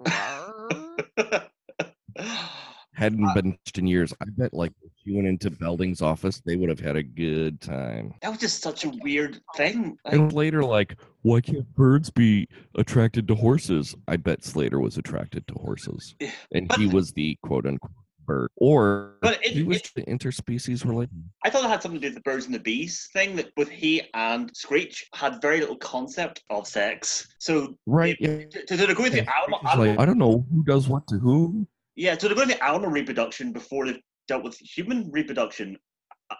Hadn't 2.93 3.25
Uh, 3.25 3.33
been 3.33 3.51
touched 3.53 3.77
in 3.77 3.87
years. 3.87 4.13
I 4.21 4.25
bet 4.35 4.53
like 4.53 4.71
if 4.80 4.80
she 5.03 5.13
went 5.13 5.27
into 5.27 5.49
Belding's 5.49 6.01
office, 6.01 6.41
they 6.45 6.55
would 6.55 6.69
have 6.69 6.79
had 6.79 6.95
a 6.95 7.03
good 7.03 7.59
time. 7.61 8.13
that 8.21 8.29
was 8.29 8.39
just 8.39 8.61
such 8.61 8.85
a 8.85 8.89
weird 9.01 9.39
thing 9.55 9.97
Like, 10.05 10.13
And 10.13 10.33
later, 10.33 10.63
like, 10.63 10.95
why 11.23 11.41
can't 11.41 11.71
birds 11.75 12.09
be 12.09 12.47
attracted 12.75 13.27
to 13.27 13.35
horses? 13.35 13.95
I 14.07 14.17
bet 14.17 14.43
Slater 14.43 14.79
was 14.79 14.97
attracted 14.97 15.47
to 15.47 15.53
horses. 15.55 16.15
And 16.53 16.67
but- 16.67 16.79
he 16.79 16.87
was 16.87 17.11
the 17.13 17.37
quote 17.43 17.65
unquote 17.65 17.91
bird. 18.27 18.49
Or 18.57 19.15
But 19.21 19.43
it- 19.43 19.53
he 19.53 19.63
was 19.63 19.77
it- 19.77 19.91
the 19.95 20.03
interspecies 20.03 20.85
relation. 20.85 21.31
I 21.43 21.49
thought 21.49 21.63
it 21.63 21.69
had 21.69 21.81
something 21.81 21.99
to 21.99 22.07
do 22.07 22.13
with 22.13 22.23
the 22.23 22.29
birds 22.29 22.45
and 22.45 22.53
the 22.53 22.59
bees 22.59 23.09
thing 23.13 23.35
that 23.37 23.53
both 23.55 23.69
he 23.69 24.03
and 24.13 24.55
Screech 24.55 25.07
had 25.15 25.41
very 25.41 25.59
little 25.59 25.77
concept 25.77 26.43
of 26.51 26.67
sex. 26.67 27.27
So 27.39 27.75
Right. 27.87 28.15
it- 28.19 28.21
Yeah. 28.53 28.59
to, 28.61 28.65
to 28.67 28.77
the 28.77 28.87
degree 28.87 29.07
of 29.07 29.13
the 29.13 29.23
Yeah, 29.23 29.31
animal, 29.41 29.59
like, 29.85 29.99
I 29.99 30.05
don't 30.05 30.19
know 30.19 30.45
who 30.51 30.63
does 30.63 30.87
what 30.87 31.07
to 31.07 31.17
who. 31.17 31.67
yeah, 31.95 32.13
to 32.15 32.27
the 32.27 32.35
degree 32.35 32.43
of 32.53 32.59
the 32.59 32.63
animal 32.63 32.91
reproduction 32.91 33.51
before 33.51 33.87
they 33.87 33.99
dealt 34.31 34.43
with 34.45 34.57
human 34.59 35.11
reproduction, 35.11 35.77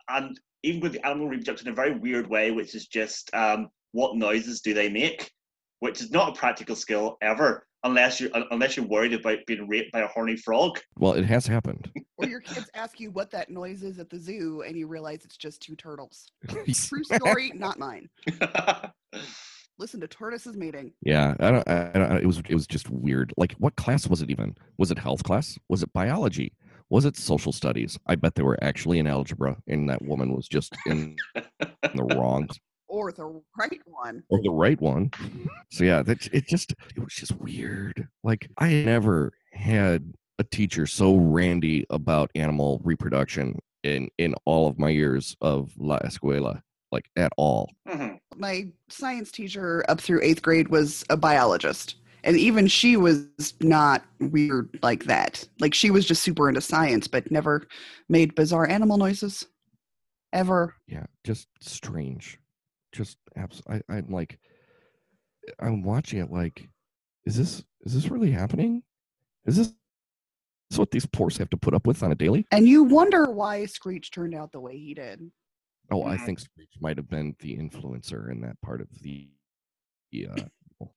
and 0.07 0.39
even 0.63 0.79
with 0.79 0.93
the 0.93 1.05
animal 1.05 1.27
reproduction 1.27 1.67
in 1.67 1.73
a 1.73 1.75
very 1.75 1.93
weird 1.93 2.25
way, 2.25 2.49
which 2.49 2.73
is 2.73 2.87
just 2.87 3.29
um, 3.33 3.67
what 3.91 4.15
noises 4.15 4.61
do 4.61 4.73
they 4.73 4.87
make, 4.87 5.29
which 5.81 5.99
is 5.99 6.09
not 6.09 6.29
a 6.29 6.39
practical 6.39 6.73
skill 6.73 7.17
ever, 7.21 7.67
unless 7.83 8.21
you're 8.21 8.29
unless 8.51 8.77
you're 8.77 8.85
worried 8.85 9.11
about 9.11 9.39
being 9.45 9.67
raped 9.67 9.91
by 9.91 9.99
a 9.99 10.07
horny 10.07 10.37
frog. 10.37 10.79
Well, 10.97 11.13
it 11.13 11.25
has 11.25 11.45
happened. 11.45 11.91
Or 12.17 12.27
your 12.27 12.39
kids 12.39 12.69
ask 12.75 12.99
you 12.99 13.09
what 13.09 13.31
that 13.31 13.49
noise 13.49 13.81
is 13.81 13.97
at 13.97 14.11
the 14.11 14.19
zoo 14.19 14.61
and 14.61 14.77
you 14.77 14.85
realize 14.85 15.25
it's 15.25 15.37
just 15.37 15.59
two 15.59 15.75
turtles. 15.75 16.27
True 16.47 17.03
story, 17.03 17.51
not 17.55 17.79
mine. 17.79 18.09
Listen 19.79 19.99
to 20.01 20.07
Tortoise's 20.07 20.55
mating. 20.55 20.93
Yeah, 21.01 21.33
I 21.39 21.49
don't, 21.49 21.67
I 21.67 21.89
don't. 21.93 22.17
It 22.17 22.27
was 22.27 22.43
it 22.47 22.53
was 22.53 22.67
just 22.67 22.91
weird. 22.91 23.33
Like, 23.37 23.53
what 23.53 23.75
class 23.75 24.07
was 24.07 24.21
it 24.21 24.29
even? 24.29 24.55
Was 24.77 24.91
it 24.91 24.99
health 24.99 25.23
class? 25.23 25.57
Was 25.67 25.81
it 25.81 25.91
biology? 25.93 26.53
Was 26.91 27.05
it 27.05 27.15
social 27.15 27.53
studies? 27.53 27.97
I 28.05 28.15
bet 28.15 28.35
they 28.35 28.43
were 28.43 28.61
actually 28.61 28.99
in 28.99 29.07
algebra, 29.07 29.55
and 29.65 29.89
that 29.89 30.01
woman 30.03 30.35
was 30.35 30.47
just 30.49 30.75
in 30.85 31.15
the 31.33 32.03
wrong 32.15 32.49
Or 32.89 33.13
the 33.13 33.41
right 33.57 33.79
one. 33.85 34.23
or 34.29 34.41
the 34.43 34.51
right 34.51 34.79
one. 34.79 35.09
So 35.71 35.85
yeah, 35.85 36.03
that 36.03 36.27
it 36.33 36.47
just 36.47 36.73
it 36.95 36.99
was 36.99 37.13
just 37.13 37.31
weird. 37.39 38.07
Like 38.25 38.49
I 38.57 38.73
never 38.83 39.31
had 39.53 40.13
a 40.37 40.43
teacher 40.43 40.85
so 40.85 41.15
randy 41.15 41.85
about 41.89 42.29
animal 42.35 42.81
reproduction 42.83 43.59
in 43.83 44.09
in 44.17 44.35
all 44.45 44.67
of 44.67 44.77
my 44.77 44.89
years 44.89 45.37
of 45.39 45.71
La 45.77 45.97
Escuela, 45.99 46.61
like 46.91 47.09
at 47.15 47.31
all. 47.37 47.71
Mhm. 47.87 48.19
My 48.35 48.67
science 48.89 49.31
teacher 49.31 49.85
up 49.87 50.01
through 50.01 50.21
eighth 50.23 50.41
grade 50.41 50.67
was 50.67 51.05
a 51.09 51.15
biologist. 51.15 51.95
And 52.23 52.37
even 52.37 52.67
she 52.67 52.97
was 52.97 53.25
not 53.61 54.03
weird 54.19 54.77
like 54.83 55.05
that. 55.05 55.47
Like 55.59 55.73
she 55.73 55.89
was 55.89 56.05
just 56.05 56.21
super 56.21 56.47
into 56.47 56.61
science, 56.61 57.07
but 57.07 57.31
never 57.31 57.67
made 58.09 58.35
bizarre 58.35 58.69
animal 58.69 58.97
noises. 58.97 59.45
Ever. 60.33 60.75
Yeah, 60.87 61.05
just 61.23 61.47
strange. 61.59 62.39
Just 62.93 63.17
abs- 63.35 63.63
I, 63.69 63.81
I'm 63.89 64.09
like, 64.09 64.39
I'm 65.59 65.83
watching 65.83 66.19
it. 66.19 66.31
Like, 66.31 66.69
is 67.25 67.35
this 67.35 67.63
is 67.81 67.93
this 67.93 68.09
really 68.09 68.31
happening? 68.31 68.83
Is 69.45 69.57
this, 69.57 69.73
this 70.69 70.79
what 70.79 70.91
these 70.91 71.05
poors 71.05 71.37
have 71.37 71.49
to 71.49 71.57
put 71.57 71.73
up 71.73 71.87
with 71.87 72.03
on 72.03 72.11
a 72.11 72.15
daily? 72.15 72.45
And 72.51 72.67
you 72.67 72.83
wonder 72.83 73.25
why 73.25 73.65
Screech 73.65 74.11
turned 74.11 74.35
out 74.35 74.51
the 74.51 74.59
way 74.59 74.77
he 74.77 74.93
did. 74.93 75.31
Oh, 75.91 76.03
I 76.03 76.15
think 76.15 76.39
Screech 76.39 76.75
might 76.79 76.97
have 76.97 77.09
been 77.09 77.35
the 77.39 77.57
influencer 77.57 78.31
in 78.31 78.39
that 78.41 78.61
part 78.61 78.79
of 78.79 78.87
the, 79.01 79.27
the 80.11 80.27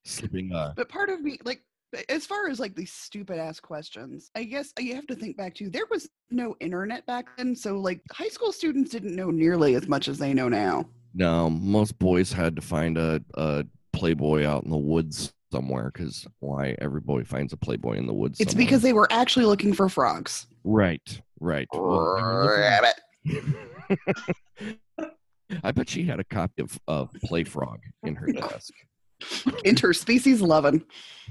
sleeping. 0.03 0.53
Uh, 0.53 0.73
But 0.75 0.89
part 0.89 1.09
of 1.09 1.21
me, 1.21 1.37
like, 1.45 1.61
as 2.09 2.25
far 2.25 2.49
as 2.49 2.59
like 2.59 2.75
these 2.75 2.91
stupid 2.91 3.37
ass 3.39 3.59
questions, 3.59 4.29
I 4.35 4.43
guess 4.43 4.73
you 4.79 4.95
have 4.95 5.07
to 5.07 5.15
think 5.15 5.37
back 5.37 5.53
to 5.55 5.69
there 5.69 5.85
was 5.89 6.09
no 6.29 6.55
internet 6.59 7.05
back 7.05 7.27
then. 7.37 7.55
So, 7.55 7.77
like, 7.77 8.01
high 8.11 8.27
school 8.27 8.51
students 8.51 8.91
didn't 8.91 9.15
know 9.15 9.31
nearly 9.31 9.75
as 9.75 9.87
much 9.87 10.07
as 10.07 10.17
they 10.17 10.33
know 10.33 10.49
now. 10.49 10.85
no, 11.13 11.49
most 11.49 11.97
boys 11.99 12.33
had 12.33 12.55
to 12.57 12.61
find 12.61 12.97
a, 12.97 13.21
a 13.35 13.65
playboy 13.93 14.45
out 14.45 14.65
in 14.65 14.71
the 14.71 14.77
woods 14.77 15.31
somewhere 15.53 15.89
because 15.93 16.27
why 16.39 16.75
every 16.81 16.99
boy 16.99 17.23
finds 17.23 17.53
a 17.53 17.57
playboy 17.57 17.93
in 17.93 18.07
the 18.07 18.13
woods. 18.13 18.41
It's 18.41 18.51
somewhere. 18.51 18.65
because 18.65 18.81
they 18.81 18.91
were 18.91 19.07
actually 19.11 19.45
looking 19.45 19.73
for 19.73 19.87
frogs. 19.87 20.47
right, 20.65 21.21
right. 21.39 21.67
Well, 21.71 22.15
they 22.17 22.21
were 22.21 22.43
looking- 22.43 22.59
Rabbit. 22.59 22.95
I 25.63 25.71
bet 25.71 25.89
she 25.89 26.03
had 26.03 26.19
a 26.19 26.23
copy 26.23 26.61
of, 26.63 26.79
of 26.87 27.11
Play 27.23 27.43
Frog 27.43 27.79
in 28.03 28.15
her 28.15 28.27
desk. 28.33 28.73
Interspecies 29.65 30.41
loving. 30.41 30.83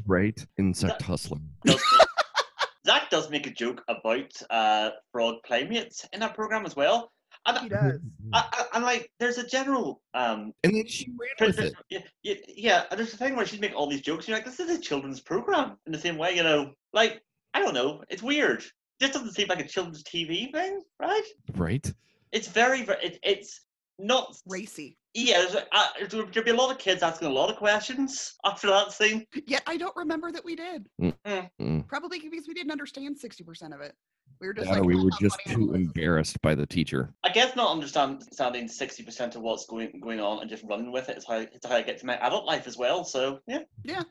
Right? 0.07 0.44
Insect 0.59 1.03
hustling. 1.03 1.49
Does- 1.64 1.83
Zach 2.87 3.09
does 3.09 3.31
make 3.31 3.47
a 3.47 3.51
joke 3.51 3.83
about 3.88 4.31
uh, 4.51 4.90
frog 5.11 5.37
playmates 5.47 6.07
in 6.12 6.20
that 6.20 6.35
program 6.35 6.66
as 6.66 6.77
well. 6.77 7.11
And, 7.47 7.59
He 7.59 7.68
does. 7.68 8.01
I, 8.33 8.44
I, 8.53 8.64
and 8.75 8.85
like, 8.85 9.11
there's 9.18 9.38
a 9.38 9.47
general 9.47 10.03
um, 10.14 10.53
And 10.62 10.75
then 10.75 10.87
she 10.87 11.11
ran 11.18 11.49
with 11.49 11.59
it. 11.59 11.75
Yeah, 11.90 12.01
yeah, 12.23 12.35
yeah, 12.49 12.85
there's 12.94 13.14
a 13.14 13.16
thing 13.16 13.37
where 13.37 13.47
she'd 13.47 13.61
make 13.61 13.75
all 13.75 13.88
these 13.88 14.03
jokes. 14.03 14.29
You're 14.29 14.37
like, 14.37 14.44
this 14.44 14.61
is 14.61 14.70
a 14.70 14.81
children's 14.81 15.20
program 15.20 15.77
in 15.87 15.92
the 15.92 15.99
same 15.99 16.16
way, 16.18 16.37
you 16.37 16.42
know. 16.42 16.73
Like, 16.92 17.23
I 17.55 17.61
don't 17.61 17.75
know, 17.75 18.03
it's 18.09 18.23
weird. 18.23 18.62
This 19.01 19.11
doesn't 19.11 19.33
seem 19.33 19.49
like 19.49 19.61
a 19.61 19.68
children's 19.68 20.03
TV 20.03 20.53
thing, 20.53 20.81
right? 21.01 21.25
Right? 21.57 21.92
It's 22.33 22.49
very, 22.49 22.83
very. 22.83 23.03
It, 23.05 23.18
it's 23.23 23.61
not. 23.98 24.37
Racy. 24.46 24.96
Yeah, 25.14 25.38
there's, 25.38 25.54
a- 25.54 25.66
uh, 25.72 25.87
there'll 26.11 26.44
be 26.44 26.50
a 26.50 26.54
lot 26.54 26.72
of 26.72 26.78
kids 26.78 27.02
asking 27.02 27.28
a 27.28 27.33
lot 27.33 27.48
of 27.50 27.57
questions 27.57 28.35
after 28.44 28.66
that 28.68 28.90
scene. 28.92 29.24
Yet 29.46 29.62
I 29.66 29.76
don't 29.76 29.94
remember 29.94 30.33
that 30.33 30.44
we 30.44 30.57
did. 30.57 30.88
Mm. 31.00 31.87
Probably 31.87 32.18
because 32.18 32.48
we 32.48 32.54
didn't 32.54 32.72
understand 32.72 33.16
60% 33.20 33.74
of 33.74 33.80
it. 33.80 33.94
We 34.40 34.48
were 34.48 34.54
just 34.54 34.66
Yeah, 34.66 34.74
like, 34.78 34.85
we 34.85 34.96
"Oh, 34.96 35.04
were 35.04 35.11
just 35.20 35.38
too 35.46 35.52
animal 35.52 35.74
embarrassed 35.76 36.42
by 36.42 36.57
the 36.57 36.66
teacher. 36.66 37.14
I 37.22 37.28
guess 37.30 37.54
not 37.54 37.70
understanding 37.70 38.66
sixty 38.66 39.04
percent 39.04 39.37
of 39.37 39.42
what's 39.42 39.64
going 39.66 40.00
going 40.00 40.18
on 40.18 40.40
and 40.40 40.50
just 40.50 40.64
running 40.64 40.90
with 40.90 41.09
it 41.09 41.16
is 41.16 41.24
how 41.24 41.37
it's 41.37 41.64
how 41.64 41.76
I 41.76 41.83
get 41.83 41.98
to 41.98 42.07
my 42.07 42.16
adult 42.16 42.44
life 42.44 42.66
as 42.66 42.76
well. 42.76 43.04
So 43.04 43.38
yeah, 43.46 44.02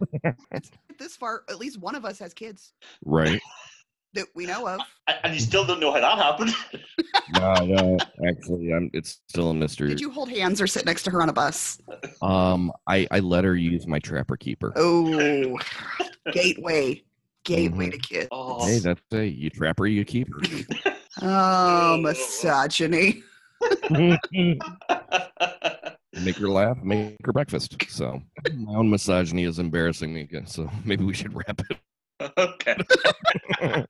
It's 0.52 0.72
this 0.98 1.18
far, 1.18 1.44
at 1.50 1.60
least 1.60 1.78
one 1.82 1.94
of 1.94 2.06
us 2.06 2.20
has 2.20 2.34
kids 2.34 2.72
Right? 3.04 3.42
That 4.14 4.28
we 4.36 4.46
know 4.46 4.68
of. 4.68 4.80
and, 5.08 5.18
and 5.24 5.34
you 5.34 5.40
still 5.40 5.66
don't 5.66 5.80
know 5.80 5.92
how 5.92 6.00
that 6.00 6.18
happened. 6.18 6.52
no, 7.36 7.66
no. 7.66 7.98
Actually, 8.28 8.74
I'm, 8.74 8.90
it's 8.94 9.22
still 9.28 9.50
a 9.50 9.54
mystery. 9.54 9.90
Did 9.90 10.02
you 10.02 10.12
hold 10.12 10.30
hands 10.30 10.62
or 10.62 10.68
sit 10.68 10.86
next 10.86 11.04
to 11.04 11.12
her 11.12 11.22
on 11.22 11.30
a 11.30 11.34
bus? 11.34 11.80
Um, 12.22 12.72
I, 12.88 13.08
I 13.12 13.20
let 13.20 13.44
her 13.44 13.56
use 13.56 13.88
my 13.88 14.00
trapper 14.00 14.38
keeper. 14.38 14.74
Oh, 14.76 15.60
gateway. 16.32 17.04
Gateway 17.44 17.88
Mhm. 17.88 17.92
to 17.92 17.98
kids. 17.98 18.28
oh, 18.32 18.66
Hey, 18.66 18.80
that's 18.80 19.02
a 19.12 19.26
you 19.26 19.50
trapper, 19.50 19.86
you 19.86 20.06
keep 20.06 20.30
Oh, 21.22 21.98
misogyny. 21.98 23.24
make 23.90 24.20
her 26.38 26.48
laugh, 26.48 26.78
make 26.84 27.18
her 27.26 27.34
breakfast. 27.34 27.76
So 27.90 28.22
my 28.54 28.76
own 28.76 28.90
misogyny 28.90 29.44
is 29.44 29.60
embarrassing 29.60 30.14
me. 30.14 30.22
Again. 30.22 30.48
So 30.48 30.70
maybe 30.86 31.04
we 31.04 31.14
should 31.14 31.34
wrap 31.36 31.60
it. 31.70 31.78
okay. 32.38 32.76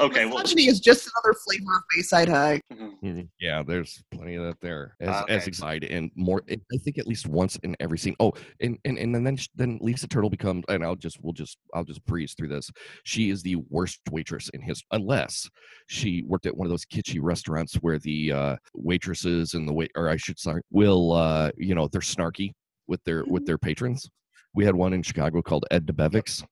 Okay. 0.00 0.24
Well, 0.24 0.38
Misogyny 0.38 0.66
is 0.68 0.80
just 0.80 1.06
another 1.14 1.36
flavor 1.44 1.76
of 1.76 1.82
Bayside 1.94 2.28
High. 2.30 2.58
mhm. 2.72 3.28
yeah, 3.38 3.62
there's 3.62 4.02
plenty 4.10 4.36
of 4.36 4.44
that 4.44 4.58
there. 4.62 4.96
As 4.98 5.22
Okay. 5.24 5.34
as 5.34 5.46
excited 5.46 5.90
and 5.90 6.10
more. 6.16 6.42
I 6.50 6.56
think 6.78 6.96
at 6.96 7.06
least 7.06 7.26
once 7.28 7.56
in 7.56 7.76
every 7.78 7.98
scene. 7.98 8.16
Oh, 8.18 8.32
and 8.62 8.78
and 8.86 8.96
and 8.96 9.14
then 9.26 9.36
sh- 9.36 9.48
then 9.54 9.78
Lisa 9.82 10.08
Turtle 10.08 10.30
becomes. 10.30 10.64
And 10.68 10.82
I'll 10.82 10.96
just 10.96 11.18
we'll 11.22 11.34
just 11.34 11.58
I'll 11.74 11.84
just 11.84 12.02
breeze 12.06 12.32
through 12.32 12.48
this. 12.48 12.70
She 13.04 13.28
is 13.28 13.42
the 13.42 13.56
worst 13.68 14.00
waitress 14.10 14.48
in 14.54 14.62
his 14.62 14.82
unless 14.90 15.50
she 15.86 16.22
worked 16.22 16.46
at 16.46 16.56
one 16.56 16.64
of 16.66 16.70
those 16.70 16.86
kitschy 16.86 17.18
restaurants 17.20 17.74
where 17.74 17.98
the 17.98 18.32
uh, 18.32 18.56
waitresses 18.72 19.52
and 19.52 19.68
the 19.68 19.72
wait 19.74 19.90
or 19.96 20.08
I 20.08 20.16
should 20.16 20.38
say 20.38 20.54
will 20.70 21.12
uh, 21.12 21.50
you 21.58 21.74
know 21.74 21.88
they're 21.88 22.00
snarky 22.00 22.52
with 22.86 23.04
their 23.04 23.22
with 23.26 23.44
their 23.44 23.58
patrons. 23.58 24.08
We 24.54 24.64
had 24.64 24.74
one 24.74 24.94
in 24.94 25.02
Chicago 25.02 25.42
called 25.42 25.66
Ed 25.70 25.86
Debevic's 25.86 26.38
for 26.38 26.44
a 26.44 26.48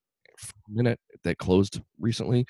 minute 0.68 0.98
that 1.24 1.38
closed 1.38 1.80
recently, 1.98 2.46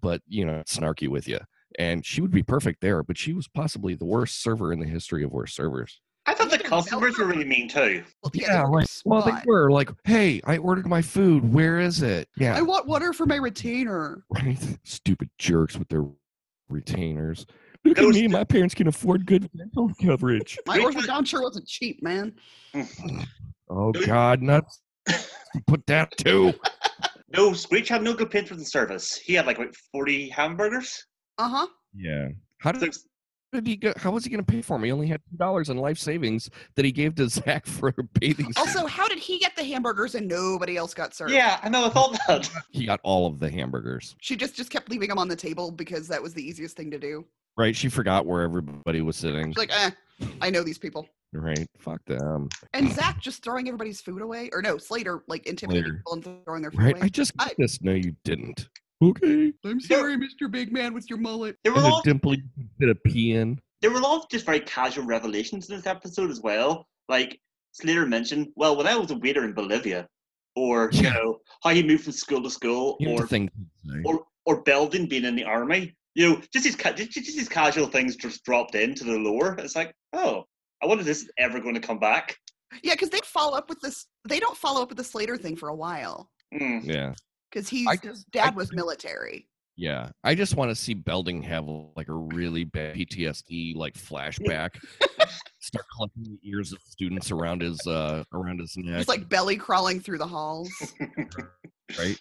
but 0.00 0.20
you 0.28 0.44
know 0.44 0.62
snarky 0.68 1.08
with 1.08 1.26
you. 1.28 1.38
And 1.78 2.04
she 2.04 2.20
would 2.20 2.30
be 2.30 2.42
perfect 2.42 2.80
there, 2.80 3.02
but 3.02 3.18
she 3.18 3.32
was 3.34 3.46
possibly 3.46 3.94
the 3.94 4.04
worst 4.06 4.42
server 4.42 4.72
in 4.72 4.80
the 4.80 4.86
history 4.86 5.22
of 5.22 5.30
worst 5.32 5.54
servers. 5.54 6.00
I 6.26 6.34
thought 6.34 6.50
the 6.50 6.58
customers 6.58 7.16
were 7.18 7.24
really 7.26 7.44
mean 7.44 7.68
too. 7.68 8.02
Well, 8.22 8.30
Yeah, 8.34 8.56
they 8.58 8.62
were 8.68 8.76
like 8.80 8.86
well, 9.04 9.22
they 9.22 9.32
were 9.46 9.70
like, 9.70 9.90
"Hey, 10.04 10.40
I 10.44 10.58
ordered 10.58 10.86
my 10.86 11.00
food. 11.02 11.52
Where 11.54 11.78
is 11.78 12.02
it?" 12.02 12.28
Yeah, 12.36 12.56
I 12.56 12.62
want 12.62 12.86
water 12.86 13.12
for 13.12 13.24
my 13.26 13.36
retainer. 13.36 14.24
right. 14.30 14.58
Stupid 14.84 15.30
jerks 15.38 15.76
with 15.78 15.88
their 15.88 16.04
retainers. 16.68 17.46
Look 17.84 17.96
at 17.98 18.02
Those- 18.04 18.14
me. 18.14 18.28
My 18.28 18.44
parents 18.44 18.74
can 18.74 18.88
afford 18.88 19.24
good 19.24 19.48
dental 19.56 19.90
coverage. 20.02 20.58
My 20.66 20.78
Great 20.80 20.96
orthodonture 20.96 21.42
wasn't 21.42 21.66
cheap, 21.66 22.02
man. 22.02 22.34
Oh 23.70 23.92
God, 23.92 24.40
nuts! 24.40 24.80
Put 25.66 25.86
that 25.88 26.16
too. 26.16 26.54
No, 27.30 27.52
Screech 27.52 27.88
had 27.88 28.02
no 28.02 28.12
good 28.12 28.18
complaints 28.30 28.50
with 28.50 28.58
the 28.58 28.64
service. 28.64 29.16
He 29.16 29.34
had 29.34 29.46
like 29.46 29.58
what, 29.58 29.74
40 29.92 30.28
hamburgers. 30.30 31.04
Uh 31.36 31.48
huh. 31.48 31.66
Yeah. 31.94 32.28
How 32.58 32.72
did, 32.72 32.94
So- 32.94 33.00
did 33.52 33.66
he 33.66 33.76
go? 33.76 33.92
How 33.96 34.10
was 34.10 34.24
he 34.24 34.30
going 34.30 34.44
to 34.44 34.50
pay 34.52 34.60
for 34.62 34.76
him? 34.76 34.84
He 34.84 34.92
only 34.92 35.06
had 35.06 35.20
two 35.30 35.36
dollars 35.36 35.68
in 35.70 35.76
life 35.78 35.98
savings 35.98 36.50
that 36.74 36.84
he 36.84 36.92
gave 36.92 37.14
to 37.16 37.28
Zach 37.30 37.66
for 37.66 37.88
a 37.96 38.02
bathing. 38.18 38.46
suit. 38.46 38.58
Also, 38.58 38.86
how 38.86 39.08
did 39.08 39.18
he 39.18 39.38
get 39.38 39.56
the 39.56 39.64
hamburgers 39.64 40.14
and 40.14 40.26
nobody 40.28 40.76
else 40.76 40.92
got 40.94 41.14
served? 41.14 41.32
Yeah, 41.32 41.58
I 41.62 41.68
know. 41.68 41.86
I 41.86 41.88
thought 41.90 42.18
that. 42.28 42.50
he 42.70 42.84
got 42.86 43.00
all 43.04 43.26
of 43.26 43.38
the 43.38 43.50
hamburgers. 43.50 44.16
She 44.20 44.36
just 44.36 44.54
just 44.56 44.70
kept 44.70 44.90
leaving 44.90 45.08
them 45.08 45.18
on 45.18 45.28
the 45.28 45.36
table 45.36 45.70
because 45.70 46.08
that 46.08 46.22
was 46.22 46.34
the 46.34 46.42
easiest 46.46 46.76
thing 46.76 46.90
to 46.90 46.98
do. 46.98 47.24
Right? 47.56 47.74
She 47.74 47.88
forgot 47.88 48.24
where 48.26 48.42
everybody 48.42 49.00
was 49.02 49.16
sitting. 49.16 49.48
She's 49.50 49.56
like, 49.58 49.72
eh, 49.72 49.90
I 50.40 50.50
know 50.50 50.62
these 50.62 50.78
people. 50.78 51.08
Right? 51.32 51.66
Fuck 51.78 52.04
them. 52.06 52.48
And 52.72 52.90
Zach 52.92 53.20
just 53.20 53.44
throwing 53.44 53.68
everybody's 53.68 54.00
food 54.00 54.22
away, 54.22 54.48
or 54.52 54.62
no, 54.62 54.78
Slater 54.78 55.22
like 55.28 55.46
intimidating 55.46 55.84
Slater. 55.84 55.96
people 55.98 56.12
and 56.14 56.44
throwing 56.44 56.62
their 56.62 56.70
food 56.70 56.80
Right? 56.80 56.96
away. 56.96 57.04
I 57.04 57.08
just 57.08 57.36
got 57.36 57.48
I- 57.50 57.54
this. 57.58 57.82
No, 57.82 57.92
you 57.92 58.14
didn't. 58.24 58.68
Okay. 59.02 59.52
I'm 59.64 59.80
sorry, 59.80 60.16
Mr. 60.16 60.50
Big 60.50 60.72
Man 60.72 60.92
with 60.94 61.08
your 61.08 61.18
mullet. 61.20 61.56
There 61.62 61.72
were 61.72 61.78
And 61.78 61.86
a 61.86 61.90
a 61.90 61.92
lot. 61.92 62.04
dimple 62.04 62.34
you 62.34 62.42
could 62.56 62.68
fit 62.96 63.04
pee 63.04 63.32
in. 63.34 63.60
There 63.80 63.90
were 63.92 63.98
a 63.98 64.02
lot 64.02 64.22
of 64.24 64.28
just 64.30 64.44
very 64.44 64.58
casual 64.60 65.04
revelations 65.04 65.68
in 65.70 65.76
this 65.76 65.86
episode 65.86 66.30
as 66.30 66.40
well. 66.40 66.88
Like 67.08 67.38
Slater 67.72 68.06
mentioned, 68.06 68.48
well, 68.56 68.76
when 68.76 68.88
I 68.88 68.96
was 68.96 69.10
a 69.12 69.14
waiter 69.16 69.44
in 69.44 69.52
Bolivia, 69.52 70.08
or 70.56 70.90
you 70.92 71.02
know 71.04 71.38
how 71.62 71.70
he 71.70 71.82
moved 71.84 72.04
from 72.04 72.12
school 72.14 72.42
to 72.42 72.50
school, 72.50 72.96
Here's 72.98 73.18
the 73.18 73.22
or 73.24 73.26
thing. 73.28 73.48
to 73.48 73.92
say. 73.92 74.00
or 74.04 74.24
or 74.46 74.62
Belding 74.62 75.06
being 75.06 75.24
in 75.24 75.36
the 75.36 75.44
army. 75.44 75.94
You 76.14 76.30
know, 76.30 76.42
just 76.52 76.64
these 76.64 76.74
just, 76.74 77.10
just 77.12 77.36
these 77.36 77.48
casual 77.48 77.86
things 77.86 78.16
just 78.16 78.42
dropped 78.44 78.74
into 78.74 79.04
the 79.04 79.12
lore. 79.18 79.54
It's 79.60 79.76
like, 79.76 79.94
oh, 80.14 80.44
I 80.82 80.86
wonder 80.86 81.00
if 81.02 81.06
this 81.06 81.22
is 81.22 81.30
ever 81.38 81.60
going 81.60 81.74
to 81.74 81.80
come 81.80 81.98
back. 81.98 82.36
Yeah, 82.82 82.94
because 82.94 83.10
they 83.10 83.20
follow 83.24 83.56
up 83.56 83.68
with 83.68 83.80
this. 83.80 84.06
They 84.28 84.38
don't 84.40 84.56
follow 84.56 84.82
up 84.82 84.88
with 84.90 84.98
the 84.98 85.04
Slater 85.04 85.36
thing 85.36 85.56
for 85.56 85.68
a 85.68 85.74
while 85.74 86.30
because 86.52 86.84
Yeah. 86.84 87.14
he's 87.52 87.86
I 87.88 87.96
his 87.96 88.24
dad 88.24 88.52
I 88.52 88.56
was 88.56 88.72
military. 88.72 89.48
Yeah, 89.76 90.10
I 90.24 90.34
just 90.34 90.56
want 90.56 90.70
to 90.70 90.74
see 90.74 90.92
Belding 90.92 91.40
have 91.42 91.66
like 91.96 92.08
a 92.08 92.12
really 92.14 92.64
bad 92.64 92.96
PTSD 92.96 93.76
like 93.76 93.94
flashback. 93.94 94.70
Start 95.60 95.84
collecting 95.96 96.24
the 96.24 96.38
ears 96.50 96.72
of 96.72 96.78
students 96.84 97.30
around 97.30 97.62
his 97.62 97.78
uh 97.86 98.24
around 98.34 98.60
his 98.60 98.76
neck. 98.76 98.96
Just 98.98 99.08
like 99.08 99.28
belly 99.28 99.56
crawling 99.56 100.00
through 100.00 100.18
the 100.18 100.26
halls. 100.26 100.68
right. 101.98 102.18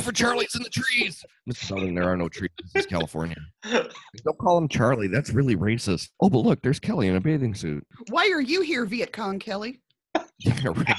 For 0.00 0.12
Charlie's 0.12 0.54
in 0.54 0.62
the 0.62 0.70
trees. 0.70 1.24
Mr. 1.48 1.68
Belding, 1.70 1.94
there 1.94 2.04
are 2.04 2.16
no 2.16 2.28
trees. 2.28 2.50
This 2.74 2.84
is 2.84 2.86
California. 2.86 3.36
Don't 3.70 4.38
call 4.38 4.58
him 4.58 4.68
Charlie. 4.68 5.08
That's 5.08 5.30
really 5.30 5.56
racist. 5.56 6.10
Oh, 6.20 6.28
but 6.28 6.38
look, 6.38 6.60
there's 6.62 6.80
Kelly 6.80 7.08
in 7.08 7.16
a 7.16 7.20
bathing 7.20 7.54
suit. 7.54 7.86
Why 8.10 8.30
are 8.32 8.40
you 8.40 8.62
here, 8.62 8.84
Viet 8.84 9.12
Cong 9.12 9.38
Kelly? 9.38 9.80
Yeah, 10.44 10.68
right. 10.74 10.96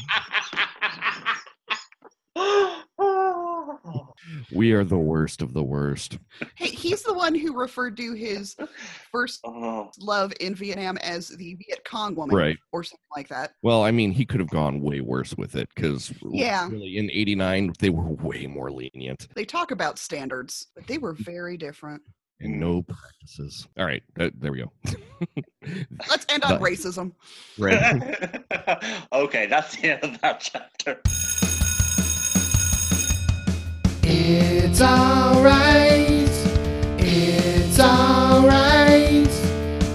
We 4.54 4.72
are 4.74 4.84
the 4.84 4.98
worst 4.98 5.42
of 5.42 5.54
the 5.54 5.64
worst. 5.64 6.18
Hey, 6.56 6.68
he's 6.68 7.02
the 7.04 7.14
one 7.14 7.34
who 7.36 7.58
referred 7.60 7.98
to 7.98 8.14
his 8.14 8.56
first 9.12 9.40
oh, 9.46 9.90
love 10.00 10.34
in 10.40 10.56
Vietnam 10.56 10.98
as 10.98 11.30
the 11.30 11.56
Viet 11.56 11.84
Cong 11.86 12.16
woman, 12.16 12.36
Right. 12.36 12.58
or 12.72 12.84
something 12.84 13.00
like 13.16 13.28
that. 13.30 13.52
Well, 13.62 13.84
I 13.84 13.92
mean, 13.92 14.12
he 14.12 14.26
could 14.26 14.40
have 14.40 14.50
gone 14.50 14.82
way 14.82 15.02
worse 15.02 15.36
with 15.38 15.56
it 15.56 15.70
because 15.76 16.14
Yeah. 16.32 16.68
really 16.70 16.98
in 16.98 17.10
89 17.12 17.74
they 17.80 17.90
were 17.90 18.10
way 18.14 18.48
more 18.48 18.72
lenient 18.72 19.28
They 19.36 19.46
talk 19.46 19.72
about 19.72 19.98
standards, 20.00 20.68
but 20.76 20.88
they 20.88 20.98
were 20.98 21.14
very 21.14 21.58
different. 21.58 22.02
and 22.40 22.60
no 22.60 22.82
practices. 22.84 23.68
All 23.78 23.86
right, 23.86 24.04
uh, 24.20 24.30
there 24.38 24.52
we 24.52 24.60
go. 24.60 24.72
Let's 26.10 26.26
end 26.30 26.44
on 26.44 26.60
But- 26.60 26.62
racism. 26.62 27.14
Right. 27.58 28.44
okay, 29.14 29.46
that's 29.48 29.76
the 29.78 29.92
end 29.94 30.04
of 30.04 30.20
that 30.22 30.40
chapter. 30.42 31.02
It's 34.26 34.80
alright. 34.82 36.30
It's 36.98 37.80
alright. 37.80 39.28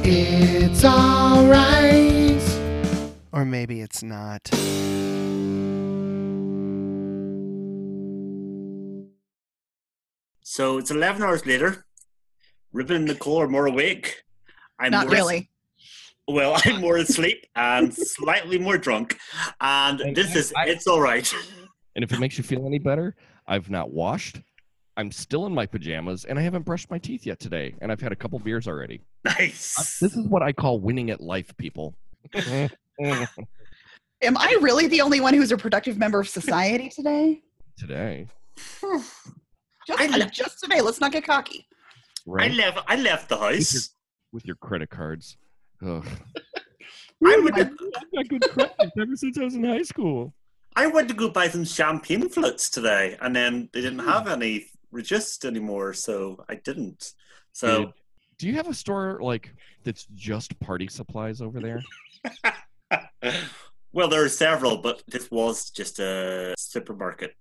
It's 0.04 0.84
alright. 0.84 2.42
Or 3.32 3.44
maybe 3.46 3.80
it's 3.80 4.02
not. 4.02 4.50
So 10.42 10.78
it's 10.78 10.90
11 10.90 11.22
hours 11.22 11.46
later. 11.46 11.84
Ruben 12.72 12.96
and 12.96 13.04
Nicole 13.06 13.40
are 13.40 13.48
more 13.48 13.66
awake. 13.66 14.22
I'm 14.78 14.90
Not 14.90 15.06
more 15.06 15.14
really. 15.16 15.50
Well, 16.26 16.60
I'm 16.64 16.80
more 16.80 16.98
asleep 16.98 17.46
and 17.56 17.94
slightly 17.94 18.58
more 18.58 18.78
drunk. 18.78 19.18
And 19.60 20.00
And 20.00 20.16
this 20.16 20.34
I- 20.34 20.38
is, 20.38 20.52
I- 20.56 20.66
it's 20.66 20.86
all 20.86 21.00
right. 21.00 21.32
And 21.96 22.04
if 22.04 22.12
it 22.12 22.20
makes 22.20 22.38
you 22.38 22.44
feel 22.44 22.64
any 22.66 22.78
better, 22.78 23.16
I've 23.48 23.70
not 23.70 23.90
washed. 23.90 24.40
I'm 24.96 25.10
still 25.10 25.46
in 25.46 25.54
my 25.54 25.64
pajamas 25.64 26.24
and 26.24 26.38
I 26.38 26.42
haven't 26.42 26.64
brushed 26.64 26.90
my 26.90 26.98
teeth 26.98 27.24
yet 27.24 27.40
today. 27.40 27.74
And 27.80 27.90
I've 27.90 28.00
had 28.00 28.12
a 28.12 28.16
couple 28.16 28.38
beers 28.38 28.68
already. 28.68 29.00
Nice. 29.24 29.98
This 30.00 30.16
is 30.16 30.26
what 30.26 30.42
I 30.42 30.52
call 30.52 30.80
winning 30.80 31.10
at 31.10 31.20
life, 31.20 31.56
people. 31.56 31.94
Am 32.34 34.36
I 34.36 34.58
really 34.60 34.88
the 34.88 35.00
only 35.00 35.20
one 35.20 35.34
who's 35.34 35.52
a 35.52 35.56
productive 35.56 35.96
member 35.96 36.20
of 36.20 36.28
society 36.28 36.88
today? 36.88 37.40
today. 37.78 38.26
Just, 39.86 40.00
I 40.02 40.20
uh, 40.20 40.26
just 40.26 40.60
today. 40.60 40.82
Let's 40.82 41.00
not 41.00 41.12
get 41.12 41.24
cocky. 41.24 41.66
Right? 42.26 42.50
I 42.50 42.54
left, 42.54 42.78
I 42.88 42.96
left 42.96 43.30
the 43.30 43.38
house. 43.38 43.88
With 44.32 44.44
your 44.44 44.56
credit 44.56 44.90
cards. 44.90 45.38
Ugh. 45.82 46.06
I 47.24 47.40
went, 47.42 47.46
to, 47.56 47.70
I've 47.96 48.12
got 48.12 48.28
good 48.28 48.42
credit 48.50 48.74
ever 49.00 49.16
since 49.16 49.38
I 49.38 49.44
was 49.44 49.54
in 49.54 49.64
high 49.64 49.84
school. 49.84 50.34
I 50.78 50.86
went 50.86 51.08
to 51.08 51.14
go 51.14 51.28
buy 51.28 51.48
some 51.48 51.64
champagne 51.64 52.28
flutes 52.28 52.70
today, 52.70 53.16
and 53.20 53.34
then 53.34 53.68
they 53.72 53.80
didn't 53.80 53.98
have 53.98 54.28
any 54.28 54.66
reduced 54.92 55.44
anymore, 55.44 55.92
so 55.92 56.44
I 56.48 56.54
didn't. 56.54 57.14
So 57.52 57.86
Did- 57.86 57.94
do 58.38 58.46
you 58.46 58.54
have 58.54 58.68
a 58.68 58.74
store 58.74 59.18
like 59.20 59.52
that's 59.82 60.06
just 60.14 60.56
party 60.60 60.86
supplies 60.86 61.40
over 61.40 61.58
there? 61.58 61.82
well, 63.92 64.06
there 64.06 64.22
are 64.22 64.28
several, 64.28 64.76
but 64.76 65.02
this 65.08 65.28
was 65.32 65.70
just 65.70 65.98
a 65.98 66.54
supermarket. 66.56 67.34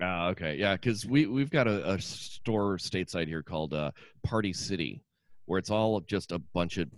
Ah, 0.00 0.28
okay, 0.28 0.54
yeah, 0.56 0.74
because 0.74 1.04
we 1.04 1.26
we've 1.26 1.50
got 1.50 1.66
a, 1.66 1.90
a 1.94 2.00
store 2.00 2.76
stateside 2.76 3.26
here 3.26 3.42
called 3.42 3.74
uh, 3.74 3.90
Party 4.22 4.52
City, 4.52 5.02
where 5.46 5.58
it's 5.58 5.70
all 5.70 6.00
just 6.02 6.30
a 6.30 6.38
bunch 6.38 6.78
of 6.78 6.88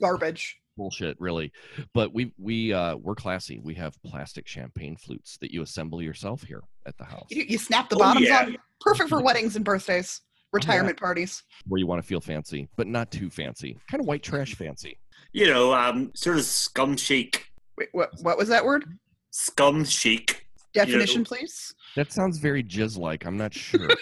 Garbage. 0.00 0.61
Bullshit, 0.76 1.16
really. 1.20 1.52
But 1.94 2.12
we 2.14 2.32
we 2.38 2.72
uh, 2.72 2.96
we're 2.96 3.14
classy. 3.14 3.60
We 3.62 3.74
have 3.74 3.94
plastic 4.02 4.46
champagne 4.46 4.96
flutes 4.96 5.36
that 5.40 5.50
you 5.50 5.62
assemble 5.62 6.02
yourself 6.02 6.42
here 6.42 6.62
at 6.86 6.96
the 6.98 7.04
house, 7.04 7.26
You, 7.30 7.44
you 7.48 7.58
snap 7.58 7.88
the 7.88 7.96
Oh, 7.96 8.00
bottoms 8.00 8.26
yeah. 8.28 8.44
on. 8.46 8.56
Perfect 8.80 9.08
for 9.08 9.22
weddings 9.24 9.56
and 9.56 9.64
birthdays, 9.64 10.20
retirement 10.52 10.98
parties. 10.98 11.42
where 11.68 11.78
you 11.78 11.86
want 11.86 12.02
to 12.02 12.06
feel 12.06 12.20
fancy, 12.20 12.68
but 12.76 12.86
not 12.86 13.10
too 13.12 13.30
fancy, 13.30 13.78
kind 13.90 14.00
of 14.00 14.06
white 14.06 14.22
trash 14.22 14.54
fancy. 14.54 14.98
You 15.32 15.46
know, 15.46 15.72
um, 15.72 16.10
sort 16.14 16.36
of 16.38 16.44
scum 16.44 16.96
chic. 16.96 17.46
Wait, 17.78 17.88
what, 17.92 18.10
what 18.20 18.36
was 18.36 18.48
that 18.48 18.64
word? 18.64 18.84
Scum 19.30 19.84
chic. 19.84 20.46
Definition, 20.74 21.24
please. 21.24 21.74
That 21.96 22.12
sounds 22.12 22.38
very 22.38 22.62
jizz 22.64 22.98
like. 22.98 23.24
I'm 23.24 23.36
not 23.36 23.52
sure. 23.54 23.88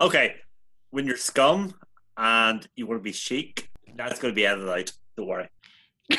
Okay, 0.00 0.34
when 0.90 1.06
you're 1.06 1.16
scum 1.16 1.72
and 2.16 2.66
you 2.74 2.86
want 2.86 2.98
to 2.98 3.02
be 3.04 3.12
chic, 3.12 3.70
that's 3.96 4.18
going 4.20 4.32
to 4.32 4.36
be 4.36 4.44
edited 4.44 4.68
out. 4.68 4.92
Don't 5.16 5.28
worry. 5.28 5.48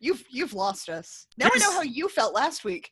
you've 0.00 0.24
you've 0.30 0.54
lost 0.54 0.88
us. 0.88 1.26
Now 1.38 1.48
I 1.52 1.58
know 1.58 1.72
how 1.72 1.82
you 1.82 2.08
felt 2.08 2.34
last 2.34 2.64
week. 2.64 2.90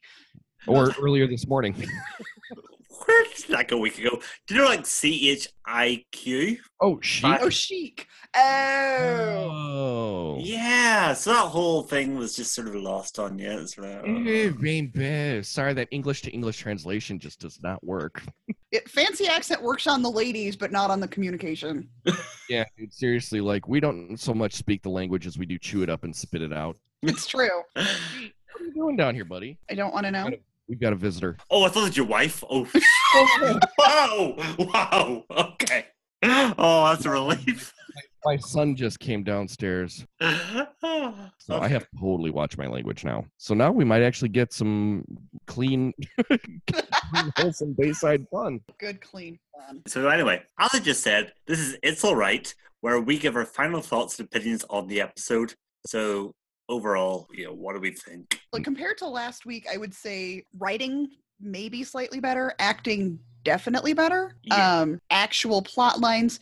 or 0.66 0.90
earlier 1.00 1.26
this 1.26 1.46
morning. 1.46 1.74
Where 3.06 3.24
did 3.24 3.44
that 3.48 3.68
go 3.68 3.76
a 3.76 3.80
week 3.80 3.98
ago? 3.98 4.20
Do 4.46 4.54
you 4.54 4.60
know 4.60 4.66
like 4.66 4.86
C 4.86 5.30
H 5.30 5.48
I 5.66 6.04
Q? 6.12 6.58
Oh, 6.80 7.00
she. 7.00 7.26
I- 7.26 7.38
Oh, 7.40 7.48
chic. 7.48 8.06
Oh. 8.34 9.48
Oh. 9.50 10.38
Yeah, 10.40 11.12
so 11.14 11.32
that 11.32 11.46
whole 11.48 11.82
thing 11.82 12.16
was 12.16 12.34
just 12.34 12.54
sort 12.54 12.68
of 12.68 12.74
lost 12.74 13.18
on 13.18 13.38
you. 13.38 13.50
It's 13.50 13.76
like, 13.78 14.02
oh. 14.06 15.42
Sorry, 15.42 15.74
that 15.74 15.88
English 15.90 16.22
to 16.22 16.30
English 16.30 16.58
translation 16.58 17.18
just 17.18 17.40
does 17.40 17.58
not 17.62 17.82
work. 17.84 18.22
It, 18.72 18.88
fancy 18.88 19.26
accent 19.28 19.60
works 19.62 19.86
on 19.86 20.00
the 20.00 20.10
ladies, 20.10 20.56
but 20.56 20.72
not 20.72 20.90
on 20.90 20.98
the 20.98 21.08
communication. 21.08 21.88
Yeah, 22.48 22.64
dude, 22.76 22.92
seriously, 22.92 23.40
like 23.42 23.68
we 23.68 23.80
don't 23.80 24.16
so 24.18 24.32
much 24.34 24.54
speak 24.54 24.82
the 24.82 24.88
language 24.90 25.26
as 25.26 25.36
we 25.38 25.44
do 25.46 25.58
chew 25.58 25.82
it 25.82 25.88
up 25.90 26.04
and 26.04 26.14
spit 26.16 26.40
it 26.42 26.52
out. 26.54 26.76
It's 27.02 27.26
true. 27.26 27.48
What 27.76 28.60
are 28.60 28.64
you 28.66 28.74
doing 28.74 28.96
down 28.96 29.14
here, 29.14 29.24
buddy? 29.24 29.58
I 29.70 29.74
don't 29.74 29.92
want 29.94 30.04
to 30.04 30.10
know. 30.10 30.28
We've 30.68 30.80
got 30.80 30.92
a 30.92 30.96
visitor. 30.96 31.36
Oh, 31.50 31.64
I 31.64 31.68
thought 31.68 31.82
it 31.82 31.88
was 31.88 31.96
your 31.96 32.06
wife. 32.06 32.42
Oh, 32.48 32.66
wow, 33.78 34.36
wow. 34.58 35.24
Okay. 35.30 35.86
Oh, 36.22 36.88
that's 36.88 37.04
a 37.04 37.10
relief. 37.10 37.72
My 38.24 38.36
son 38.36 38.76
just 38.76 39.00
came 39.00 39.24
downstairs, 39.24 40.06
so 40.20 40.70
I 41.50 41.66
have 41.66 41.82
to 41.90 41.96
totally 41.98 42.30
watch 42.30 42.56
my 42.56 42.68
language 42.68 43.04
now. 43.04 43.24
So 43.36 43.52
now 43.52 43.72
we 43.72 43.84
might 43.84 44.02
actually 44.02 44.28
get 44.28 44.52
some 44.52 45.04
clean, 45.48 45.92
clean, 46.28 47.32
wholesome 47.36 47.74
Bayside 47.76 48.24
fun. 48.30 48.60
Good, 48.78 49.00
clean 49.00 49.40
fun. 49.56 49.82
So 49.88 50.08
anyway, 50.08 50.42
as 50.60 50.70
I 50.72 50.78
just 50.78 51.02
said, 51.02 51.32
this 51.48 51.58
is 51.58 51.76
It's 51.82 52.04
All 52.04 52.14
Right, 52.14 52.54
where 52.80 53.00
we 53.00 53.18
give 53.18 53.34
our 53.34 53.44
final 53.44 53.80
thoughts 53.80 54.20
and 54.20 54.28
opinions 54.28 54.64
on 54.70 54.86
the 54.86 55.00
episode. 55.00 55.54
So 55.86 56.32
overall, 56.72 57.28
you 57.32 57.44
know, 57.44 57.52
what 57.52 57.74
do 57.74 57.80
we 57.80 57.92
think? 57.92 58.40
Like 58.52 58.64
compared 58.64 58.98
to 58.98 59.06
last 59.06 59.46
week, 59.46 59.66
I 59.72 59.76
would 59.76 59.94
say 59.94 60.44
writing 60.58 61.08
maybe 61.40 61.84
slightly 61.84 62.18
better, 62.18 62.54
acting 62.58 63.18
definitely 63.44 63.92
better. 63.92 64.34
Yeah. 64.42 64.80
Um, 64.80 65.00
actual 65.10 65.62
plot 65.62 66.00
lines, 66.00 66.40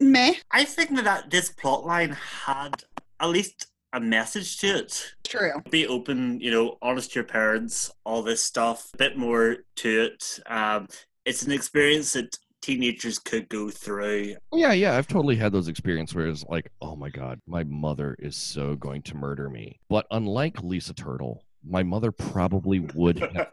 meh. 0.00 0.34
I 0.50 0.64
think 0.64 0.94
that, 0.96 1.04
that 1.04 1.30
this 1.30 1.50
plot 1.50 1.84
line 1.84 2.16
had 2.44 2.84
at 3.20 3.28
least 3.28 3.66
a 3.92 4.00
message 4.00 4.58
to 4.58 4.66
it. 4.78 5.14
True. 5.24 5.62
Be 5.70 5.86
open, 5.86 6.40
you 6.40 6.50
know, 6.50 6.78
honest 6.80 7.12
to 7.12 7.16
your 7.16 7.24
parents, 7.24 7.90
all 8.04 8.22
this 8.22 8.42
stuff, 8.42 8.90
a 8.94 8.96
bit 8.96 9.18
more 9.18 9.58
to 9.76 10.04
it. 10.04 10.40
Um, 10.46 10.88
it's 11.24 11.42
an 11.42 11.52
experience 11.52 12.14
that 12.14 12.38
teenagers 12.62 13.18
could 13.18 13.48
go 13.48 13.68
through. 13.68 14.36
Yeah, 14.52 14.72
yeah, 14.72 14.96
I've 14.96 15.08
totally 15.08 15.36
had 15.36 15.52
those 15.52 15.68
experiences 15.68 16.14
where 16.14 16.26
it's 16.28 16.44
like, 16.48 16.70
oh 16.80 16.96
my 16.96 17.10
god, 17.10 17.40
my 17.46 17.64
mother 17.64 18.16
is 18.18 18.36
so 18.36 18.74
going 18.76 19.02
to 19.02 19.16
murder 19.16 19.50
me. 19.50 19.78
But 19.88 20.06
unlike 20.10 20.62
Lisa 20.62 20.94
Turtle, 20.94 21.44
my 21.64 21.82
mother 21.82 22.10
probably 22.12 22.80
would 22.94 23.18
have 23.18 23.48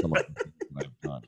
some 0.00 0.12
of 0.14 0.24
the 0.26 0.34
things 0.34 0.54
that 0.74 0.84
I've 0.86 1.00
done. 1.02 1.22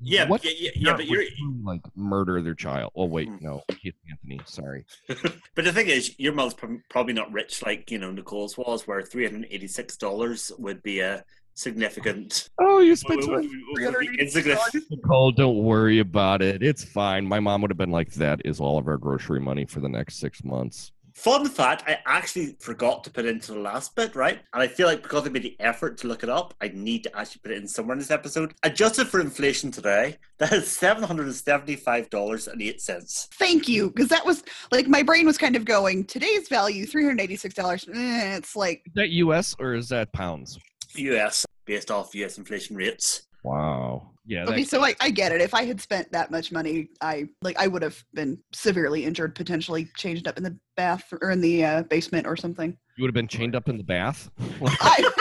Yeah, 0.00 0.28
What 0.28 0.44
yeah, 0.44 0.50
yeah, 0.58 0.70
yeah 0.76 0.96
but 0.96 1.06
you're 1.06 1.24
like 1.62 1.80
murder 1.96 2.40
their 2.42 2.54
child. 2.54 2.92
Oh 2.94 3.06
wait, 3.06 3.28
Hmm. 3.28 3.36
no, 3.40 3.62
Casey 3.68 3.94
Anthony. 4.10 4.40
Sorry. 4.44 4.84
but 5.08 5.64
the 5.64 5.72
thing 5.72 5.88
is, 5.88 6.18
your 6.18 6.32
mother's 6.32 6.54
prob- 6.54 6.78
probably 6.90 7.14
not 7.14 7.32
rich 7.32 7.62
like 7.64 7.90
you 7.90 7.98
know 7.98 8.12
Nicole's 8.12 8.56
was, 8.56 8.86
where 8.86 9.02
three 9.02 9.24
hundred 9.24 9.48
eighty-six 9.50 9.96
dollars 9.96 10.52
would 10.58 10.82
be 10.82 11.00
a 11.00 11.24
significant. 11.56 12.48
Oh, 12.60 12.78
you 12.80 12.94
spent 12.96 13.26
would- 13.26 13.42
time. 13.42 13.50
would 13.72 13.98
be 13.98 14.08
insignificant. 14.20 14.84
Nicole, 14.90 15.32
don't 15.32 15.58
worry 15.64 15.98
about 15.98 16.40
it. 16.42 16.62
It's 16.62 16.84
fine. 16.84 17.26
My 17.26 17.40
mom 17.40 17.60
would 17.62 17.70
have 17.70 17.78
been 17.78 17.90
like, 17.90 18.12
"That 18.12 18.40
is 18.44 18.60
all 18.60 18.78
of 18.78 18.86
our 18.86 18.98
grocery 18.98 19.40
money 19.40 19.64
for 19.66 19.80
the 19.80 19.88
next 19.88 20.20
six 20.20 20.44
months." 20.44 20.92
Fun 21.14 21.48
fact, 21.48 21.82
I 21.86 21.98
actually 22.04 22.56
forgot 22.60 23.02
to 23.04 23.10
put 23.10 23.24
it 23.24 23.28
into 23.30 23.52
the 23.54 23.58
last 23.58 23.96
bit, 23.96 24.14
right? 24.14 24.38
And 24.52 24.62
I 24.62 24.68
feel 24.68 24.86
like 24.86 25.02
because 25.02 25.26
I 25.26 25.30
made 25.30 25.44
the 25.44 25.56
effort 25.60 25.96
to 25.98 26.08
look 26.08 26.22
it 26.22 26.28
up, 26.28 26.52
I 26.60 26.68
need 26.68 27.04
to 27.04 27.16
actually 27.18 27.40
put 27.42 27.52
it 27.52 27.56
in 27.56 27.66
somewhere 27.66 27.94
in 27.94 28.00
this 28.00 28.10
episode. 28.10 28.52
Adjusted 28.64 29.08
for 29.08 29.18
inflation 29.20 29.70
today, 29.70 30.18
that 30.36 30.52
is 30.52 30.68
$775.08. 30.68 33.28
Thank 33.38 33.68
you, 33.68 33.90
because 33.90 34.08
that 34.08 34.24
was 34.26 34.42
like 34.70 34.88
my 34.88 35.02
brain 35.02 35.26
was 35.26 35.38
kind 35.38 35.56
of 35.56 35.64
going. 35.64 36.04
Today's 36.04 36.48
value, 36.48 36.86
three 36.86 37.04
hundred 37.04 37.20
eighty-six 37.22 37.54
dollars. 37.54 37.86
Eh, 37.92 38.36
it's 38.36 38.54
like 38.56 38.82
Is 38.86 38.92
that 38.94 39.08
U.S. 39.10 39.54
or 39.58 39.74
is 39.74 39.88
that 39.88 40.12
pounds? 40.12 40.58
US, 40.98 41.46
based 41.64 41.90
off 41.90 42.14
US 42.14 42.38
inflation 42.38 42.76
rates. 42.76 43.22
Wow. 43.42 44.10
Yeah. 44.26 44.44
okay. 44.44 44.64
So 44.64 44.84
I, 44.84 44.94
I 45.00 45.10
get 45.10 45.30
it. 45.30 45.40
If 45.40 45.54
I 45.54 45.64
had 45.64 45.80
spent 45.80 46.10
that 46.10 46.32
much 46.32 46.50
money, 46.50 46.88
I 47.00 47.28
like 47.42 47.56
I 47.58 47.68
would 47.68 47.82
have 47.82 48.02
been 48.12 48.38
severely 48.52 49.04
injured, 49.04 49.36
potentially 49.36 49.88
changed 49.96 50.26
up 50.26 50.36
in 50.36 50.42
the 50.42 50.58
bath 50.76 51.04
or 51.22 51.30
in 51.30 51.40
the 51.40 51.64
uh, 51.64 51.82
basement 51.84 52.26
or 52.26 52.36
something. 52.36 52.76
you 52.96 53.02
would 53.02 53.08
have 53.08 53.14
been 53.14 53.28
chained 53.28 53.54
up 53.54 53.68
in 53.68 53.76
the 53.76 53.84
bath. 53.84 54.28
I, 54.62 55.12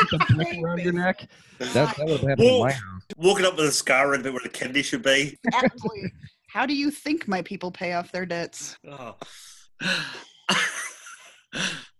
around 0.59 0.79
your 0.79 0.93
neck. 0.93 1.27
That, 1.59 1.73
that 1.73 1.99
would 1.99 2.19
have 2.19 2.21
happened 2.21 2.47
in 2.47 2.61
my 2.61 2.71
house. 2.71 3.03
Woken 3.17 3.45
up 3.45 3.57
with 3.57 3.67
a 3.67 3.71
scar 3.71 4.11
around 4.11 4.23
the 4.23 4.31
where 4.31 4.41
the 4.41 4.49
kidney 4.49 4.81
should 4.81 5.03
be. 5.03 5.37
Exactly. 5.45 6.11
How 6.47 6.65
do 6.65 6.75
you 6.75 6.89
think 6.89 7.27
my 7.27 7.43
people 7.43 7.71
pay 7.71 7.93
off 7.93 8.11
their 8.11 8.25
debts? 8.25 8.77
Oh. 8.89 9.15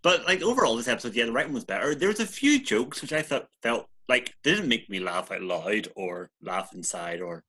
But 0.06 0.24
like 0.28 0.44
overall, 0.44 0.76
this 0.76 0.88
episode, 0.88 1.15
yeah, 1.15 1.26
the 1.26 1.32
writing 1.32 1.52
was 1.52 1.65
better. 1.65 1.96
There 1.96 2.10
was 2.10 2.20
a 2.20 2.28
few 2.28 2.62
jokes 2.62 3.02
which 3.02 3.12
I 3.12 3.24
thought 3.24 3.48
felt 3.63 3.88
like 4.08 4.36
didn't 4.44 4.68
make 4.68 4.88
me 4.88 5.00
laugh 5.00 5.32
out 5.32 5.41
loud 5.41 5.88
or 5.96 6.30
laugh 6.44 6.76
inside 6.76 7.22
or 7.22 7.44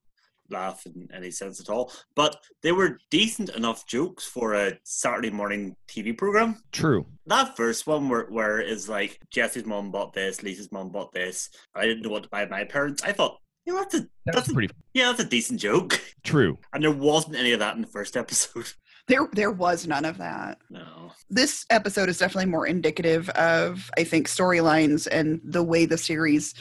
laugh 0.48 0.86
in 0.86 1.06
any 1.12 1.30
sense 1.30 1.60
at 1.60 1.68
all. 1.68 1.92
But 2.14 2.34
they 2.62 2.72
were 2.72 2.98
decent 3.10 3.50
enough 3.50 3.86
jokes 3.86 4.24
for 4.24 4.54
a 4.54 4.78
Saturday 4.84 5.28
morning 5.28 5.76
TV 5.86 6.16
program. 6.16 6.56
True. 6.72 7.04
That 7.26 7.58
first 7.58 7.86
one 7.86 8.08
where 8.08 8.24
where 8.30 8.58
is 8.58 8.88
like 8.88 9.18
Jesse's 9.30 9.66
mom 9.66 9.90
bought 9.90 10.14
this, 10.14 10.42
Lisa's 10.42 10.72
mom 10.72 10.88
bought 10.88 11.12
this. 11.12 11.50
I 11.74 11.84
didn't 11.84 12.04
know 12.04 12.08
what 12.08 12.22
to 12.22 12.30
buy 12.30 12.46
my 12.46 12.64
parents. 12.64 13.02
I 13.02 13.12
thought, 13.12 13.36
you 13.66 13.74
know, 13.74 13.80
that's 13.80 13.96
a 13.96 14.08
That's 14.24 14.36
that's 14.36 14.48
a, 14.48 14.54
pretty 14.54 14.72
yeah, 14.94 15.08
that's 15.08 15.20
a 15.20 15.28
decent 15.28 15.60
joke. 15.60 16.00
true. 16.24 16.56
And 16.72 16.82
there 16.82 16.90
wasn't 16.90 17.36
any 17.36 17.52
of 17.52 17.60
that 17.60 17.76
in 17.76 17.82
the 17.82 17.88
first 17.88 18.16
episode. 18.16 18.72
There 19.08 19.28
there 19.32 19.52
was 19.52 19.86
none 19.86 20.04
of 20.04 20.18
that. 20.18 20.58
No. 20.70 21.12
This 21.30 21.64
episode 21.70 22.08
is 22.08 22.18
definitely 22.18 22.50
more 22.50 22.66
indicative 22.66 23.28
of 23.30 23.90
I 23.96 24.04
think 24.04 24.28
storylines 24.28 25.06
and 25.10 25.40
the 25.44 25.62
way 25.62 25.86
the 25.86 25.98
series 25.98 26.54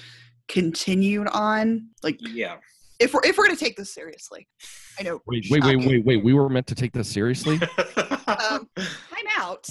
continued 0.47 1.27
on. 1.29 1.87
Like 2.03 2.19
Yeah. 2.21 2.57
if 2.99 3.13
we're 3.13 3.21
if 3.25 3.37
we're 3.37 3.45
gonna 3.47 3.57
take 3.57 3.75
this 3.77 3.93
seriously, 3.93 4.47
I 4.99 5.03
know. 5.03 5.21
Wait, 5.25 5.45
wait, 5.49 5.63
wait, 5.63 5.87
wait, 5.87 6.05
wait. 6.05 6.23
We 6.23 6.33
were 6.33 6.49
meant 6.49 6.67
to 6.67 6.75
take 6.75 6.93
this 6.93 7.09
seriously. 7.09 7.59
Um, 8.27 8.67
time 8.75 9.27
out. 9.37 9.67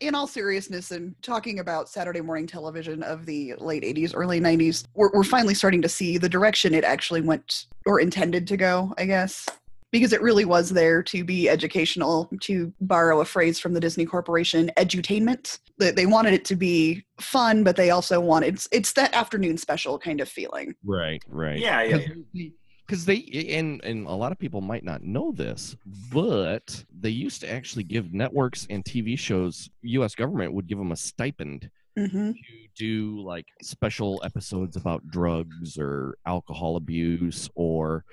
in 0.00 0.16
all 0.16 0.26
seriousness 0.26 0.90
and 0.90 1.14
talking 1.22 1.60
about 1.60 1.88
Saturday 1.88 2.20
morning 2.20 2.44
television 2.46 3.04
of 3.04 3.24
the 3.24 3.54
late 3.58 3.84
80s, 3.84 4.10
early 4.16 4.40
90s, 4.40 4.84
we're, 4.94 5.10
we're 5.14 5.22
finally 5.22 5.54
starting 5.54 5.80
to 5.82 5.88
see 5.88 6.18
the 6.18 6.28
direction 6.28 6.74
it 6.74 6.82
actually 6.82 7.20
went 7.20 7.66
or 7.86 8.00
intended 8.00 8.48
to 8.48 8.56
go, 8.56 8.92
I 8.98 9.04
guess. 9.06 9.46
Because 9.92 10.12
it 10.12 10.22
really 10.22 10.44
was 10.46 10.70
there 10.70 11.02
to 11.04 11.22
be 11.22 11.48
educational, 11.48 12.28
to 12.40 12.72
borrow 12.80 13.20
a 13.20 13.24
phrase 13.24 13.60
from 13.60 13.74
the 13.74 13.80
Disney 13.80 14.06
Corporation, 14.06 14.70
edutainment. 14.78 15.58
They 15.78 16.06
wanted 16.06 16.32
it 16.32 16.44
to 16.46 16.56
be 16.56 17.04
fun, 17.20 17.62
but 17.62 17.76
they 17.76 17.90
also 17.90 18.18
wanted 18.20 18.54
it's, 18.54 18.68
it's 18.72 18.92
that 18.94 19.12
afternoon 19.14 19.58
special 19.58 19.98
kind 19.98 20.20
of 20.20 20.28
feeling. 20.28 20.74
Right, 20.84 21.22
right. 21.28 21.58
Yeah, 21.58 21.82
yeah, 21.82 22.50
Because 22.86 23.04
they 23.04 23.18
and 23.50 23.84
and 23.84 24.06
a 24.06 24.12
lot 24.12 24.32
of 24.32 24.38
people 24.38 24.60
might 24.62 24.84
not 24.84 25.02
know 25.02 25.30
this, 25.32 25.76
but 26.10 26.84
they 27.00 27.10
used 27.10 27.42
to 27.42 27.52
actually 27.52 27.84
give 27.84 28.14
networks 28.14 28.66
and 28.70 28.84
TV 28.84 29.18
shows. 29.18 29.68
U.S. 29.82 30.14
government 30.14 30.54
would 30.54 30.66
give 30.66 30.78
them 30.78 30.92
a 30.92 30.96
stipend 30.96 31.70
Mm-hmm. 31.98 32.30
to 32.30 32.38
do 32.74 33.20
like 33.20 33.44
special 33.60 34.22
episodes 34.24 34.76
about 34.76 35.06
drugs 35.08 35.76
or 35.76 36.16
alcohol 36.24 36.76
abuse 36.76 37.50
or 37.54 38.06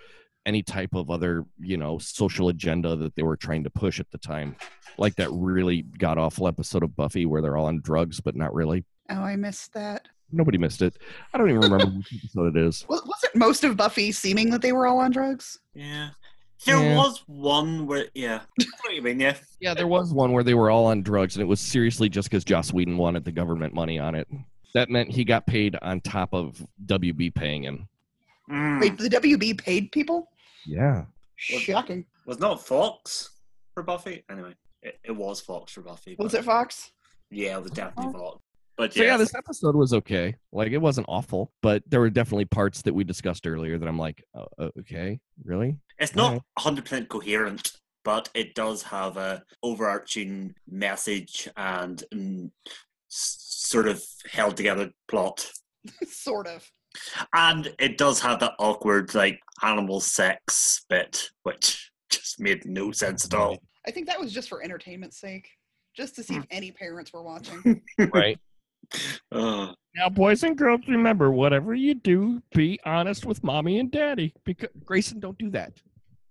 any 0.50 0.62
type 0.64 0.94
of 0.94 1.10
other 1.10 1.46
you 1.60 1.78
know 1.78 1.98
social 2.00 2.50
agenda 2.50 2.96
that 2.96 3.16
they 3.16 3.24
were 3.24 3.38
trying 3.38 3.64
to 3.64 3.70
push 3.70 4.00
at 4.00 4.10
the 4.12 4.18
time 4.18 4.56
like 4.98 5.16
that 5.16 5.30
really 5.32 5.84
god 5.98 6.18
awful 6.18 6.48
episode 6.48 6.84
of 6.84 6.96
buffy 6.96 7.26
where 7.26 7.42
they're 7.42 7.56
all 7.58 7.68
on 7.68 7.80
drugs 7.82 8.20
but 8.20 8.36
not 8.36 8.54
really 8.54 8.84
Oh, 9.12 9.22
I 9.34 9.36
missed 9.36 9.74
that. 9.74 10.08
nobody 10.32 10.58
missed 10.58 10.82
it 10.82 10.98
i 11.34 11.38
don't 11.38 11.50
even 11.50 11.62
remember 11.62 11.86
which 11.98 12.14
episode 12.18 12.56
it 12.56 12.68
is 12.68 12.86
Was, 12.90 13.02
wasn't 13.06 13.36
most 13.36 13.64
of 13.64 13.78
Buffy 13.78 14.12
seeming 14.12 14.50
that 14.52 14.62
they 14.62 14.72
were 14.74 14.86
all 14.88 15.00
on 15.00 15.12
drugs? 15.12 15.58
yeah. 15.74 16.10
There 16.66 16.78
Yeah. 16.84 16.98
was 16.98 17.24
one 17.28 17.88
where, 17.88 18.08
yeah. 18.14 18.42
I 18.60 18.64
know 18.64 18.68
what 18.84 18.94
you 18.96 19.02
mean, 19.02 19.20
yeah. 19.20 19.38
yeah 19.62 19.74
there 19.74 19.88
was 19.88 20.14
one 20.14 20.32
where 20.34 20.44
they 20.44 20.56
were 20.56 20.70
all 20.70 20.88
on 20.88 21.02
drugs 21.04 21.36
and 21.38 21.42
it 21.42 21.48
was 21.48 21.60
seriously 21.62 22.10
just 22.10 22.30
because 22.30 22.44
joss 22.44 22.74
whedon 22.74 22.98
wanted 22.98 23.24
the 23.24 23.32
government 23.32 23.74
money 23.74 23.98
on 23.98 24.14
it 24.16 24.28
that 24.74 24.90
meant 24.90 25.10
he 25.10 25.24
got 25.24 25.46
paid 25.48 25.76
on 25.82 26.02
top 26.02 26.34
of 26.34 26.62
wb 26.86 27.34
paying 27.36 27.64
him 27.64 27.88
Mm. 28.50 28.82
Wait, 28.82 28.98
the 28.98 29.08
WB 29.10 29.60
paid 29.60 29.92
people? 29.92 30.28
Yeah 30.66 31.04
Shocking. 31.40 32.06
Was 32.26 32.40
not 32.40 32.66
Fox 32.66 33.30
for 33.74 33.82
Buffy? 33.82 34.24
Anyway, 34.30 34.56
it, 34.84 35.00
it 35.06 35.12
was 35.12 35.40
Fox 35.40 35.72
for 35.72 35.82
Buffy. 35.82 36.16
Was 36.20 36.34
it 36.34 36.44
Fox? 36.44 36.92
Yeah, 37.32 37.58
it 37.58 37.64
was 37.64 37.72
definitely 37.72 38.12
Fox. 38.12 38.40
But 38.78 38.94
So 38.94 39.04
yeah, 39.04 39.12
yeah, 39.12 39.18
this 39.18 39.34
episode 39.36 39.76
was 39.76 39.94
okay. 39.94 40.36
Like 40.52 40.72
it 40.72 40.78
wasn't 40.80 41.08
awful, 41.10 41.52
but 41.62 41.84
there 41.88 42.02
were 42.02 42.10
definitely 42.10 42.46
parts 42.46 42.82
that 42.84 42.94
we 42.94 43.04
discussed 43.06 43.48
earlier 43.48 43.78
that 43.78 43.88
I'm 43.88 43.98
like, 43.98 44.24
uh, 44.36 44.46
uh, 44.58 44.70
okay, 44.80 45.20
really? 45.44 45.78
it's 45.98 46.16
not 46.16 46.42
Alright. 46.58 46.86
100% 46.86 47.08
coherent, 47.08 47.72
but 48.04 48.30
it 48.34 48.54
does 48.56 48.84
have 48.84 49.18
a 49.18 49.44
overarching 49.64 50.56
message 50.70 51.48
and 51.58 52.04
mm, 52.14 52.52
s- 53.12 53.38
sort 53.50 53.88
of 53.88 54.04
held 54.32 54.58
together 54.58 54.92
plot. 55.08 55.50
sort 56.08 56.48
of. 56.48 56.70
And 57.34 57.74
it 57.80 57.98
does 57.98 58.20
have 58.22 58.40
that 58.40 58.54
awkward, 58.60 59.14
like, 59.16 59.40
animal 59.64 60.00
sex 60.00 60.86
bit, 60.90 61.30
which 61.44 61.92
just 62.10 62.40
made 62.40 62.66
no 62.66 62.92
sense 62.92 63.26
at 63.26 63.34
all. 63.34 63.58
I 63.88 63.92
think 63.92 64.08
that 64.08 64.20
was 64.20 64.34
just 64.34 64.50
for 64.50 64.64
entertainment's 64.64 65.20
sake, 65.20 65.50
just 65.96 66.16
to 66.16 66.24
see 66.24 66.36
if 66.36 66.46
any 66.52 66.72
parents 66.72 67.14
were 67.14 67.24
watching. 67.24 67.82
Right. 68.14 68.40
Uh, 69.32 69.74
Now, 69.96 70.10
boys 70.10 70.44
and 70.44 70.58
girls, 70.58 70.82
remember 70.88 71.32
whatever 71.32 71.76
you 71.76 71.94
do, 71.94 72.42
be 72.56 72.80
honest 72.86 73.26
with 73.26 73.44
mommy 73.44 73.80
and 73.80 73.92
daddy. 73.92 74.34
Because 74.46 74.70
Grayson, 74.84 75.20
don't 75.20 75.38
do 75.38 75.52
that. 75.52 75.74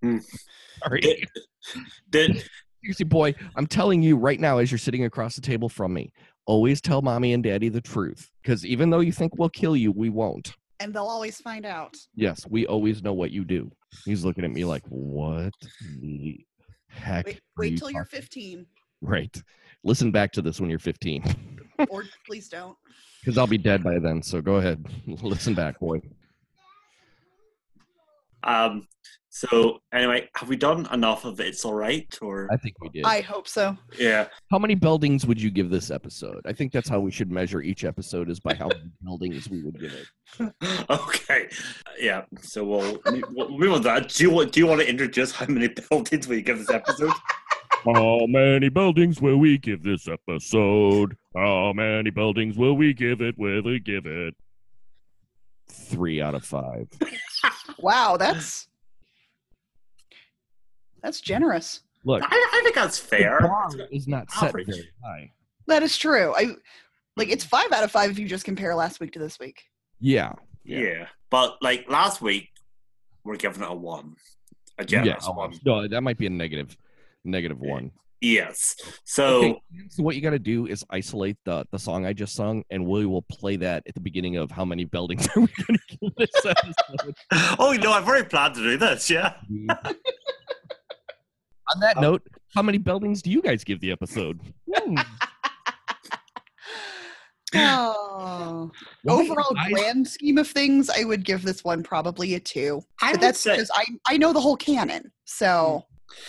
Hmm. 0.03 0.19
Sorry. 0.83 1.01
the, 1.03 1.85
the, 2.11 2.43
Seriously, 2.83 3.05
boy, 3.05 3.35
I'm 3.57 3.67
telling 3.67 4.03
you 4.03 4.17
right 4.17 4.39
now, 4.39 4.59
as 4.59 4.71
you're 4.71 4.79
sitting 4.79 5.05
across 5.05 5.35
the 5.35 5.41
table 5.41 5.69
from 5.69 5.93
me, 5.93 6.13
always 6.49 6.81
tell 6.81 7.03
mommy 7.03 7.35
and 7.35 7.43
daddy 7.45 7.69
the 7.69 7.81
truth. 7.81 8.31
Because 8.43 8.65
even 8.65 8.89
though 8.91 9.01
you 9.01 9.13
think 9.13 9.39
we'll 9.39 9.51
kill 9.51 9.77
you, 9.77 9.93
we 9.93 10.09
won't. 10.09 10.57
and 10.81 10.95
they'll 10.95 11.05
always 11.07 11.41
find 11.41 11.67
out. 11.67 11.95
Yes, 12.15 12.47
we 12.49 12.67
always 12.67 13.03
know 13.03 13.13
what 13.13 13.31
you 13.31 13.45
do. 13.45 13.71
He's 14.05 14.25
looking 14.25 14.45
at 14.45 14.51
me 14.51 14.65
like, 14.65 14.83
what 14.89 15.53
the 16.01 16.41
heck? 16.89 17.27
Wait, 17.27 17.41
wait 17.59 17.73
you 17.73 17.79
till 17.79 17.91
you're 17.91 18.05
15, 18.05 18.67
Right. 19.03 19.43
Listen 19.85 20.11
back 20.11 20.33
to 20.33 20.43
this 20.43 20.61
when 20.61 20.71
you're 20.71 20.79
15, 20.79 21.61
or 21.91 22.05
please 22.27 22.49
don't. 22.49 22.77
because 23.21 23.37
I'll 23.39 23.47
be 23.47 23.59
dead 23.59 23.85
by 23.85 23.99
then. 23.99 24.23
So 24.23 24.41
go 24.41 24.57
ahead, 24.57 24.85
listen 25.23 25.55
back, 25.55 25.79
boy. 25.79 26.01
um, 28.43 28.87
so, 29.31 29.81
anyway, 29.93 30.29
have 30.37 30.49
we 30.49 30.57
done 30.57 30.89
enough 30.93 31.25
of 31.25 31.39
It's 31.39 31.65
All 31.65 31.75
Right? 31.75 32.17
Or, 32.23 32.49
I 32.51 32.57
think 32.57 32.77
we 32.81 32.89
did. 32.89 33.05
I 33.05 33.21
hope 33.21 33.47
so. 33.47 33.77
yeah. 33.99 34.29
How 34.51 34.59
many 34.59 34.75
buildings 34.75 35.27
would 35.27 35.41
you 35.41 35.51
give 35.51 35.69
this 35.69 35.91
episode? 35.91 36.41
I 36.47 36.53
think 36.55 36.73
that's 36.73 36.89
how 36.89 36.99
we 37.01 37.11
should 37.11 37.31
measure 37.31 37.61
each 37.61 37.85
episode 37.85 38.31
is 38.31 38.41
by 38.41 38.55
how 38.55 38.69
many 38.69 38.91
buildings 39.03 39.49
we 39.51 39.63
would 39.63 39.79
give 39.79 39.93
it. 39.93 40.55
okay. 40.91 41.49
Yeah. 42.01 42.23
So 42.41 42.65
we'll, 42.65 42.99
we'll 43.31 43.51
move 43.51 43.73
on 43.73 43.79
to 43.79 43.85
that. 43.85 44.09
Do 44.09 44.25
you 44.25 44.31
want 44.31 44.53
do 44.53 44.61
you 44.61 44.67
want 44.67 44.81
to 44.81 44.89
introduce 44.89 45.31
how 45.33 45.47
many 45.47 45.69
buildings 45.91 46.27
we 46.27 46.41
give 46.41 46.59
this 46.59 46.71
episode? 46.71 47.13
How 47.85 48.27
many 48.27 48.71
buildings 48.71 49.21
will 49.21 49.37
we 49.37 49.59
give 49.59 49.83
this 49.83 50.09
episode? 50.09 51.17
How 51.37 51.73
many 51.75 52.11
buildings 52.11 52.57
will 52.57 52.75
we 52.75 52.93
give 52.95 53.21
it? 53.21 53.39
Will 53.39 53.63
we 53.63 53.79
give 53.79 54.07
it? 54.07 54.35
Three 55.71 56.21
out 56.21 56.35
of 56.35 56.45
five. 56.45 56.89
Wow, 57.79 58.17
that's 58.17 58.69
that's 61.03 61.21
generous. 61.21 61.81
Look, 62.05 62.23
I, 62.23 62.29
I 62.29 62.61
think 62.63 62.75
that's 62.75 62.99
fair. 62.99 63.39
the 63.41 63.49
fair. 63.49 63.49
bar 63.49 63.71
is 63.91 64.09
not 64.09 64.31
set 64.31 64.51
Average. 64.51 64.67
very 64.67 64.89
high. 65.05 65.33
That 65.67 65.83
is 65.83 65.97
true. 65.99 66.35
I 66.37 66.55
like 67.17 67.29
it's 67.29 67.45
five 67.45 67.71
out 67.73 67.85
of 67.85 67.91
five 67.91 68.11
if 68.11 68.19
you 68.19 68.27
just 68.27 68.45
compare 68.45 68.75
last 68.75 69.01
week 69.01 69.13
to 69.13 69.19
this 69.19 69.39
week. 69.39 69.63
Yeah. 70.01 70.33
Yeah. 70.65 71.07
But 71.31 71.59
like 71.61 71.91
last 71.91 72.23
week, 72.23 72.49
we're 73.25 73.37
giving 73.37 73.63
it 73.63 73.69
a 73.69 73.75
one, 73.75 74.15
a 74.79 74.85
generous 74.85 75.25
yeah. 75.27 75.35
one. 75.35 75.59
No, 75.65 75.87
that 75.87 76.01
might 76.01 76.19
be 76.19 76.27
a 76.27 76.31
negative, 76.31 76.77
negative 77.25 77.61
one. 77.61 77.91
Yes. 78.21 78.77
So 79.05 79.39
Okay, 79.39 79.61
so 79.91 80.03
what 80.03 80.17
you 80.17 80.23
got 80.23 80.31
to 80.31 80.39
do 80.39 80.67
is 80.67 80.85
isolate 80.91 81.37
the 81.45 81.65
the 81.71 81.79
song 81.79 82.05
I 82.05 82.13
just 82.13 82.35
sung, 82.35 82.65
and 82.71 82.85
we 82.85 83.07
will 83.07 83.23
play 83.23 83.57
that 83.57 83.85
at 83.87 83.95
the 83.95 84.01
beginning 84.01 84.37
of 84.37 84.51
how 84.51 84.65
many 84.65 84.85
buildings 84.85 85.29
are 85.37 85.41
we 85.41 85.47
going 85.47 85.79
to 85.79 85.97
give 86.01 86.15
this 86.17 86.45
episode. 86.45 87.15
oh 87.59 87.77
no, 87.81 87.93
I've 87.93 88.09
already 88.09 88.27
planned 88.29 88.57
to 88.57 88.63
do 88.63 88.77
this. 88.77 89.09
Yeah. 89.09 89.35
Mm-hmm. 89.51 89.93
On 91.75 91.81
that 91.81 92.01
note, 92.01 92.23
How 92.55 92.63
many 92.63 92.79
beldings 92.79 93.23
do 93.23 93.31
you 93.31 93.43
guys 93.43 93.65
give 93.65 93.81
the 93.81 93.93
episode? 93.93 94.41
Hmm. 94.73 94.97
Oh. 97.55 98.71
Overall 99.09 99.55
I- 99.59 99.71
grand 99.71 100.07
scheme 100.07 100.39
of 100.39 100.47
things, 100.49 100.91
I 100.91 101.05
would 101.05 101.25
give 101.25 101.43
this 101.43 101.65
one 101.65 101.83
probably 101.83 102.35
a 102.35 102.41
two. 102.41 102.83
I 103.01 103.13
But 103.13 103.21
that's 103.23 103.43
because 103.45 103.71
I, 103.75 103.85
I 104.07 104.19
know 104.19 104.33
the 104.35 104.41
whole 104.41 104.57
canon. 104.57 105.11
So 105.25 105.87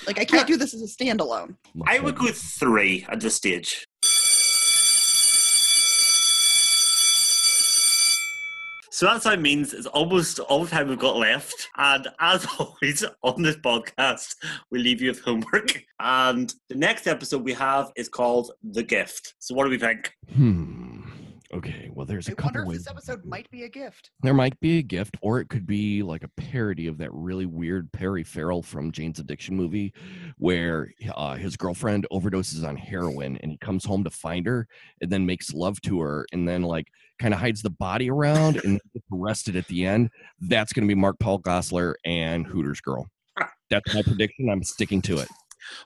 like 0.08 0.20
I 0.20 0.26
can't 0.26 0.48
do 0.48 0.58
this 0.58 0.74
as 0.74 0.82
a 0.82 0.86
standalone. 0.88 1.56
I 1.88 2.00
would 2.00 2.16
go 2.16 2.26
with 2.26 2.38
three 2.38 3.06
at 3.10 3.20
this 3.20 3.36
stage. 3.36 3.86
So 9.00 9.06
that's 9.06 9.24
what 9.24 9.36
it 9.36 9.40
means 9.40 9.74
it's 9.74 9.88
almost 9.88 10.40
all 10.40 10.66
the 10.66 10.70
time 10.70 10.90
we've 10.90 11.00
got 11.00 11.16
left. 11.16 11.70
And 11.78 12.06
as 12.20 12.46
always 12.60 13.06
on 13.24 13.42
this 13.42 13.56
podcast, 13.56 14.36
we 14.72 14.80
leave 14.80 15.02
you 15.02 15.12
with 15.12 15.22
homework. 15.22 15.86
And 16.02 16.54
the 16.68 16.76
next 16.76 17.08
episode 17.08 17.46
we 17.46 17.54
have 17.54 17.94
is 17.96 18.10
called 18.10 18.52
The 18.62 18.84
Gift. 18.84 19.36
So 19.40 19.56
what 19.56 19.64
do 19.64 19.70
we 19.70 19.78
think? 19.78 20.12
Hmm. 20.36 20.89
Okay. 21.52 21.90
Well, 21.92 22.06
there's 22.06 22.28
a 22.28 22.32
I 22.32 22.36
couple 22.36 22.48
wonder 22.48 22.62
if 22.62 22.68
ways. 22.68 22.78
this 22.80 22.88
episode 22.90 23.26
might 23.26 23.50
be 23.50 23.64
a 23.64 23.70
gift. 23.70 24.12
There 24.22 24.36
might 24.36 24.60
be 24.60 24.78
a 24.78 24.84
gift, 24.84 25.18
or 25.22 25.40
it 25.40 25.50
could 25.50 25.66
be 25.66 26.04
like 26.04 26.24
a 26.24 26.28
parody 26.28 26.86
of 26.86 27.00
that 27.00 27.12
really 27.12 27.48
weird 27.48 27.92
Perry 27.92 28.24
Farrell 28.24 28.62
from 28.62 28.92
Jane's 28.92 29.18
Addiction 29.18 29.56
movie, 29.56 29.92
where 30.38 30.92
uh, 31.16 31.36
his 31.36 31.58
girlfriend 31.58 32.06
overdoses 32.12 32.68
on 32.68 32.76
heroin 32.76 33.38
and 33.38 33.52
he 33.52 33.58
comes 33.58 33.84
home 33.84 34.04
to 34.04 34.12
find 34.12 34.46
her 34.46 34.68
and 35.02 35.12
then 35.12 35.26
makes 35.26 35.52
love 35.54 35.82
to 35.82 36.00
her 36.02 36.28
and 36.32 36.48
then 36.48 36.62
like 36.62 36.88
kind 37.18 37.34
of 37.34 37.40
hides 37.40 37.64
the 37.64 37.70
body 37.72 38.12
around 38.12 38.58
and 38.64 38.80
gets 38.94 39.06
arrested 39.12 39.56
at 39.56 39.66
the 39.68 39.86
end. 39.86 40.10
That's 40.40 40.72
going 40.72 40.88
to 40.88 40.92
be 40.94 41.00
Mark 41.00 41.18
Paul 41.20 41.40
Gosselaar 41.40 41.96
and 42.06 42.46
Hooters 42.46 42.80
Girl. 42.82 43.08
That's 43.72 43.94
my 43.94 44.04
prediction. 44.04 44.50
I'm 44.50 44.64
sticking 44.64 45.02
to 45.04 45.18
it. 45.20 45.28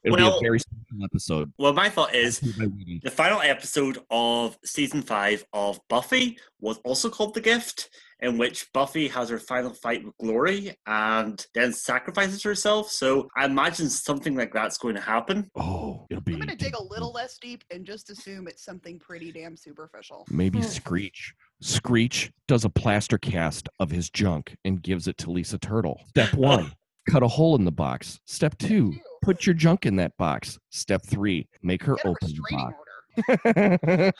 It'll 0.04 0.18
Well- 0.18 0.40
be 0.40 0.46
a 0.46 0.50
very 0.50 0.60
special 0.60 1.04
episode. 1.04 1.54
Well, 1.58 1.74
my 1.74 1.90
thought 1.90 2.14
is 2.16 2.40
That's 2.40 2.58
my 2.58 2.66
reading. 2.66 3.00
the 3.04 3.12
final 3.12 3.42
episode 3.42 4.00
of 4.10 4.58
season 4.66 5.02
five 5.02 5.46
of 5.54 5.80
Buffy 5.90 6.38
was 6.60 6.78
also 6.86 7.10
called 7.10 7.34
The 7.34 7.42
Gift, 7.42 7.90
in 8.20 8.38
which 8.38 8.72
Buffy 8.74 9.10
has 9.10 9.28
her 9.30 9.40
final 9.40 9.74
fight 9.74 10.06
with 10.06 10.16
Glory 10.18 10.76
and 10.88 11.46
then 11.54 11.74
sacrifices 11.74 12.42
herself. 12.44 12.90
So 12.90 13.28
I 13.36 13.46
imagine 13.46 13.90
something 13.90 14.36
like 14.36 14.54
that's 14.54 14.78
going 14.78 14.96
to 14.96 15.02
happen. 15.02 15.50
Oh, 15.56 16.06
it'll 16.10 16.22
be 16.22 16.34
I'm 16.34 16.40
gonna 16.40 16.56
dig 16.56 16.76
a 16.76 16.84
little 16.84 17.12
less 17.12 17.38
deep 17.38 17.64
and 17.70 17.86
just 17.86 18.10
assume 18.10 18.48
it's 18.48 18.64
something 18.64 18.98
pretty 19.00 19.32
damn 19.34 19.58
superficial. 19.58 20.26
Maybe 20.30 20.60
Hmm. 20.60 20.66
Screech. 20.66 21.34
Screech 21.62 22.32
does 22.48 22.64
a 22.66 22.70
plaster 22.70 23.18
cast 23.18 23.68
of 23.80 23.90
his 23.92 24.10
junk 24.10 24.56
and 24.64 24.82
gives 24.82 25.08
it 25.08 25.18
to 25.18 25.32
Lisa 25.32 25.58
Turtle. 25.58 26.00
Step 26.10 26.34
one, 26.34 26.74
cut 27.10 27.24
a 27.24 27.28
hole 27.28 27.56
in 27.58 27.66
the 27.66 27.72
box. 27.72 28.20
Step 28.26 28.58
two, 28.58 28.94
put 29.24 29.46
your 29.46 29.56
junk 29.56 29.86
in 29.86 29.96
that 29.98 30.16
box. 30.18 30.60
Step 30.72 31.02
three, 31.06 31.48
make 31.62 31.84
her 31.84 31.96
Get 31.96 32.06
open 32.06 32.30
the 32.30 32.42
box. 32.52 32.76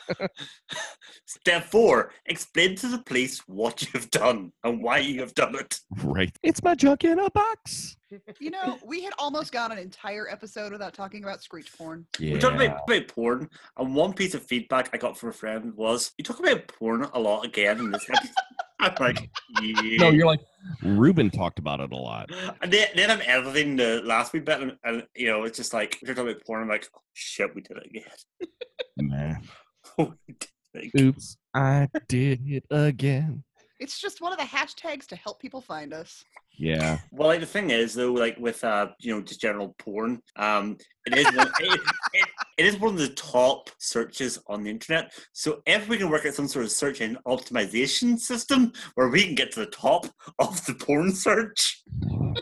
Step 1.26 1.64
four, 1.64 2.12
explain 2.26 2.76
to 2.76 2.88
the 2.88 2.98
police 2.98 3.40
what 3.46 3.82
you've 3.82 4.10
done 4.10 4.52
and 4.62 4.82
why 4.82 4.98
you 4.98 5.20
have 5.20 5.34
done 5.34 5.56
it. 5.56 5.80
right. 6.02 6.30
It's 6.42 6.62
my 6.62 6.74
junk 6.74 7.04
in 7.04 7.18
a 7.18 7.30
box. 7.30 7.96
You 8.38 8.50
know, 8.50 8.78
we 8.84 9.02
had 9.02 9.12
almost 9.18 9.50
gone 9.50 9.72
an 9.72 9.78
entire 9.78 10.28
episode 10.30 10.70
without 10.70 10.94
talking 10.94 11.24
about 11.24 11.42
screech 11.42 11.76
porn. 11.76 12.06
Yeah. 12.20 12.34
We 12.34 12.38
talked 12.38 12.54
about, 12.54 12.82
about 12.86 13.08
porn, 13.08 13.50
and 13.76 13.94
one 13.94 14.12
piece 14.12 14.34
of 14.34 14.44
feedback 14.44 14.90
I 14.92 14.98
got 14.98 15.18
from 15.18 15.30
a 15.30 15.32
friend 15.32 15.74
was, 15.74 16.12
"You 16.16 16.24
talk 16.24 16.38
about 16.38 16.68
porn 16.68 17.02
a 17.12 17.18
lot 17.18 17.44
again 17.44 17.80
in 17.80 17.90
this 17.90 18.04
episode." 18.08 18.34
I'm 18.80 18.94
like, 19.00 19.30
yeah. 19.60 19.96
No, 19.98 20.10
you're 20.10 20.26
like, 20.26 20.40
Ruben 20.82 21.30
talked 21.30 21.58
about 21.58 21.80
it 21.80 21.92
a 21.92 21.96
lot. 21.96 22.30
And 22.62 22.72
then, 22.72 22.88
then 22.94 23.10
I'm 23.10 23.20
editing 23.24 23.76
the 23.76 24.02
last 24.04 24.32
week 24.32 24.44
bit, 24.44 24.60
and, 24.60 24.76
and 24.84 25.06
you 25.14 25.28
know, 25.28 25.44
it's 25.44 25.56
just 25.56 25.72
like 25.72 25.98
we're 26.02 26.14
talking 26.14 26.30
about 26.30 26.44
porn. 26.44 26.62
I'm 26.62 26.68
like, 26.68 26.88
oh, 26.94 27.00
shit, 27.12 27.54
we 27.54 27.62
did 27.62 27.78
it 27.78 27.86
again. 27.86 28.04
Nah. 28.96 29.34
we 29.98 30.06
did 30.28 30.48
it 30.74 30.84
again. 30.86 31.06
Oops, 31.08 31.36
I 31.52 31.88
did 32.08 32.40
it 32.46 32.64
again. 32.70 33.42
It's 33.80 34.00
just 34.00 34.20
one 34.20 34.32
of 34.32 34.38
the 34.38 34.44
hashtags 34.44 35.06
to 35.06 35.16
help 35.16 35.40
people 35.40 35.60
find 35.60 35.92
us. 35.92 36.24
Yeah. 36.56 36.98
Well, 37.10 37.28
like 37.28 37.40
the 37.40 37.46
thing 37.46 37.70
is 37.70 37.94
though, 37.94 38.12
like 38.12 38.36
with 38.38 38.62
uh, 38.62 38.88
you 39.00 39.14
know, 39.14 39.22
just 39.22 39.40
general 39.40 39.74
porn, 39.78 40.20
um, 40.36 40.76
it 41.06 41.18
is 41.18 41.36
one, 41.36 41.50
it, 41.60 41.80
it, 42.12 42.28
it 42.58 42.66
is 42.66 42.78
one 42.78 42.94
of 42.94 43.00
the 43.00 43.08
top 43.10 43.70
searches 43.78 44.38
on 44.46 44.62
the 44.62 44.70
internet. 44.70 45.12
So 45.32 45.62
if 45.66 45.88
we 45.88 45.98
can 45.98 46.10
work 46.10 46.26
out 46.26 46.34
some 46.34 46.48
sort 46.48 46.64
of 46.64 46.70
search 46.70 47.00
and 47.00 47.18
optimization 47.26 48.18
system 48.18 48.72
where 48.94 49.08
we 49.08 49.24
can 49.24 49.34
get 49.34 49.52
to 49.52 49.60
the 49.60 49.66
top 49.66 50.06
of 50.38 50.64
the 50.66 50.74
porn 50.74 51.12
search. 51.12 51.82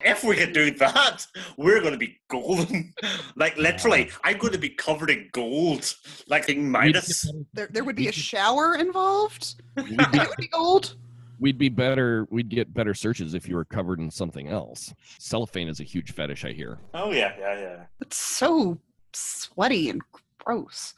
If 0.00 0.24
we 0.24 0.34
can 0.36 0.52
do 0.52 0.72
that, 0.72 1.24
we're 1.56 1.80
going 1.80 1.92
to 1.92 1.98
be 1.98 2.20
golden. 2.28 2.92
Like 3.36 3.56
literally, 3.56 4.10
I'm 4.24 4.38
going 4.38 4.52
to 4.52 4.58
be 4.58 4.68
covered 4.70 5.08
in 5.08 5.28
gold, 5.32 5.94
like 6.28 6.48
in 6.48 6.70
Midas. 6.70 7.30
There, 7.54 7.68
there 7.70 7.84
would 7.84 7.96
be 7.96 8.08
a 8.08 8.12
shower 8.12 8.74
involved. 8.74 9.62
We'd 9.76 10.00
it 10.00 10.28
would 10.28 10.36
be 10.36 10.48
gold. 10.48 10.96
We'd 11.42 11.58
be 11.58 11.68
better. 11.68 12.26
We'd 12.30 12.48
get 12.48 12.72
better 12.72 12.94
searches 12.94 13.34
if 13.34 13.48
you 13.48 13.56
were 13.56 13.64
covered 13.64 13.98
in 13.98 14.10
something 14.10 14.48
else. 14.48 14.94
Cellophane 15.18 15.68
is 15.68 15.80
a 15.80 15.84
huge 15.84 16.12
fetish, 16.12 16.44
I 16.44 16.52
hear. 16.52 16.78
Oh 16.94 17.10
yeah, 17.12 17.34
yeah, 17.38 17.58
yeah. 17.60 17.84
It's 18.00 18.16
so 18.16 18.78
sweaty 19.12 19.90
and 19.90 20.00
gross. 20.38 20.94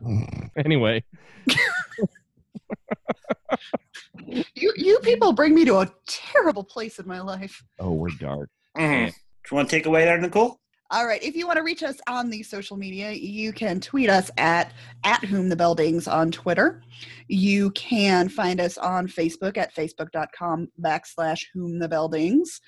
anyway, 0.56 1.02
You 4.26 4.72
you 4.76 4.98
people 5.00 5.32
bring 5.32 5.54
me 5.54 5.64
to 5.66 5.76
a 5.78 5.90
terrible 6.06 6.64
place 6.64 6.98
in 6.98 7.06
my 7.06 7.20
life. 7.20 7.62
oh, 7.78 7.92
we're 7.92 8.10
dark. 8.18 8.50
Mhm. 8.76 9.06
Do 9.06 9.12
you 9.50 9.54
want 9.56 9.70
to 9.70 9.76
take 9.76 9.86
away 9.86 10.04
there, 10.04 10.18
Nicole? 10.20 10.58
All 10.90 11.06
right. 11.06 11.22
If 11.22 11.34
you 11.34 11.46
want 11.46 11.56
to 11.56 11.64
reach 11.64 11.82
us 11.82 11.96
on 12.06 12.30
the 12.30 12.42
social 12.44 12.76
media, 12.76 13.10
you 13.10 13.52
can 13.52 13.80
tweet 13.80 14.08
us 14.08 14.30
at 14.36 14.72
at 15.04 15.24
whom 15.24 15.48
the 15.48 15.56
beldings 15.56 16.06
on 16.06 16.30
Twitter. 16.30 16.82
You 17.26 17.70
can 17.72 18.28
find 18.28 18.60
us 18.60 18.78
on 18.78 19.08
Facebook 19.08 19.56
at 19.56 19.74
facebook.com 19.74 20.68
backslash 20.80 21.46
whom 21.52 21.80
the 21.80 21.88
beldings. 21.88 22.60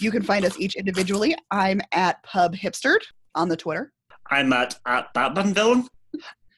You 0.00 0.10
can 0.10 0.22
find 0.22 0.44
us 0.44 0.58
each 0.58 0.76
individually. 0.76 1.34
I'm 1.50 1.80
at 1.92 2.22
pub 2.24 2.54
hipstered 2.54 3.00
on 3.34 3.48
the 3.48 3.56
Twitter. 3.56 3.92
I'm 4.30 4.52
at 4.52 4.78
at 4.86 5.12
Batman 5.14 5.54
villain, 5.54 5.88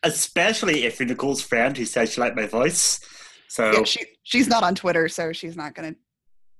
especially 0.03 0.85
if 0.85 0.99
you're 0.99 1.09
Nicole's 1.09 1.43
friend 1.43 1.77
who 1.77 1.85
says 1.85 2.13
she 2.13 2.21
liked 2.21 2.37
my 2.37 2.47
voice. 2.47 2.99
So 3.49 3.71
Yeah, 3.73 3.85
she 3.85 4.05
she's 4.25 4.49
not 4.49 4.65
on 4.65 4.75
Twitter, 4.75 5.09
so 5.09 5.33
she's 5.33 5.57
not 5.57 5.75
gonna 5.75 5.95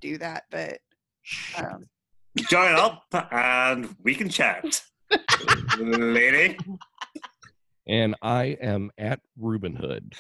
do 0.01 0.17
that. 0.19 0.45
But 0.51 0.79
um, 1.59 1.87
join 2.43 2.75
up 2.75 3.05
and 3.31 3.95
we 4.03 4.15
can 4.15 4.29
chat, 4.29 4.83
lady. 5.79 6.59
And 7.87 8.15
I 8.23 8.57
am 8.61 8.91
at 8.99 9.21
Ruben 9.39 9.77
Hood 9.77 10.15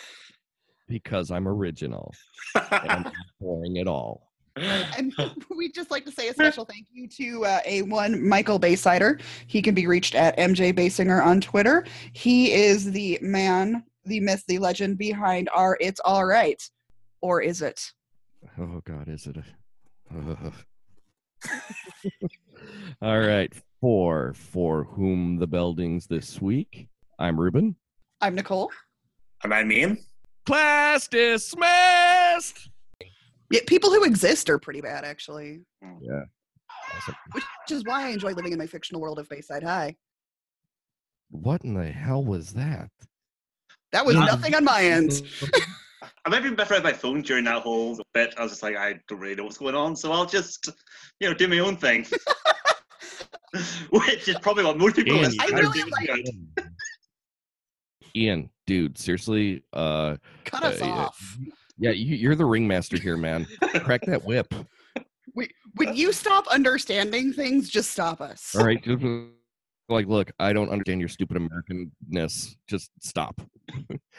because 0.87 1.31
I'm 1.31 1.49
original 1.49 2.12
and 2.55 2.91
I'm 2.91 3.12
boring 3.41 3.79
at 3.79 3.87
all. 3.87 4.31
and 4.57 5.12
we'd 5.57 5.75
just 5.75 5.91
like 5.91 6.05
to 6.05 6.12
say 6.12 6.29
a 6.29 6.35
special 6.35 6.65
thank 6.65 6.87
you 6.93 7.09
to 7.09 7.45
uh, 7.45 7.61
A1 7.62 8.21
Michael 8.21 8.61
Baysider. 8.61 9.21
He 9.47 9.62
can 9.62 9.75
be 9.75 9.87
reached 9.87 10.15
at 10.15 10.37
MJ 10.37 10.73
Basinger 10.73 11.25
on 11.25 11.41
Twitter. 11.41 11.85
He 12.12 12.53
is 12.53 12.93
the 12.93 13.19
man, 13.21 13.83
the 14.05 14.21
myth, 14.21 14.45
the 14.47 14.59
legend 14.59 14.99
behind 14.99 15.49
our 15.55 15.77
It's 15.81 16.01
All 16.01 16.25
Right. 16.25 16.62
Or 17.21 17.41
is 17.41 17.62
it? 17.62 17.81
Oh 18.59 18.83
God, 18.85 19.09
is 19.09 19.27
it? 19.27 19.39
A... 19.39 20.53
all 23.03 23.21
right, 23.21 23.53
for 23.81 24.33
for 24.35 24.85
whom 24.85 25.39
the 25.39 25.47
beldings 25.47 26.07
this 26.07 26.41
week. 26.41 26.89
I'm 27.19 27.39
Ruben. 27.39 27.77
I'm 28.21 28.35
Nicole. 28.35 28.71
and 29.43 29.53
I 29.55 29.65
mean, 29.65 29.99
Class 30.47 31.07
dismissed. 31.09 32.71
Yeah, 33.51 33.61
people 33.67 33.91
who 33.91 34.05
exist 34.05 34.49
are 34.51 34.59
pretty 34.59 34.81
bad, 34.81 35.05
actually, 35.05 35.61
Yeah. 36.01 36.23
Awesome. 36.95 37.15
which 37.33 37.45
is 37.71 37.85
why 37.85 38.07
I 38.07 38.09
enjoy 38.09 38.33
living 38.33 38.53
in 38.53 38.59
my 38.59 38.67
fictional 38.67 39.01
world 39.01 39.19
of 39.19 39.29
Bayside 39.29 39.63
High. 39.63 39.97
What 41.31 41.63
in 41.65 41.75
the 41.75 41.87
hell 41.91 42.25
was 42.25 42.53
that? 42.55 42.91
That 43.93 44.07
was 44.07 44.17
Yeah. 44.17 44.25
nothing 44.25 44.55
on 44.55 44.65
my 44.65 44.83
end. 44.85 45.23
I 46.25 46.29
might 46.29 46.43
be 46.43 46.51
better 46.51 46.75
at 46.75 46.83
my 46.83 46.93
phone 46.93 47.23
during 47.23 47.45
that 47.45 47.63
whole 47.63 47.99
bit. 48.13 48.35
I 48.39 48.43
was 48.43 48.53
just 48.53 48.63
like, 48.63 48.77
I 48.77 49.01
don't 49.09 49.19
really 49.19 49.35
know 49.35 49.45
what's 49.45 49.59
going 49.59 49.75
on, 49.75 49.95
so 49.97 50.13
I'll 50.13 50.27
just, 50.27 50.69
you 51.21 51.29
know, 51.29 51.35
do 51.35 51.49
my 51.49 51.59
own 51.59 51.77
thing. 51.77 52.07
Which 53.91 54.29
is 54.29 54.37
probably 54.41 54.65
what 54.65 54.79
most 54.79 54.97
people 54.97 55.15
Ian, 55.15 55.25
listen 55.25 55.41
I 55.41 55.47
really 55.59 55.83
do. 55.83 55.91
like- 56.09 56.67
Ian, 58.17 58.51
dude, 58.67 58.97
seriously, 58.97 59.63
uh, 59.73 60.17
Cut 60.45 60.63
us 60.63 60.81
uh, 60.81 60.87
off. 60.87 61.37
yeah, 61.79 61.91
you, 61.91 62.15
you're 62.15 62.37
the 62.37 62.45
ringmaster 62.45 62.97
here, 62.97 63.17
man. 63.17 63.47
Crack 63.81 64.03
that 64.07 64.25
whip. 64.25 64.53
Wait, 65.35 65.53
when 65.75 65.97
you 65.97 66.13
stop 66.13 66.47
understanding 66.47 67.33
things, 67.33 67.69
just 67.69 67.91
stop 67.91 68.21
us. 68.21 68.55
All 68.57 68.65
right, 68.65 68.83
just, 68.83 69.05
uh, 69.05 69.25
like, 69.89 70.07
look, 70.07 70.31
I 70.39 70.53
don't 70.53 70.69
understand 70.71 71.01
your 71.01 71.09
stupid 71.09 71.37
Americanness. 71.37 72.55
Just 72.69 72.91
stop. 73.01 73.41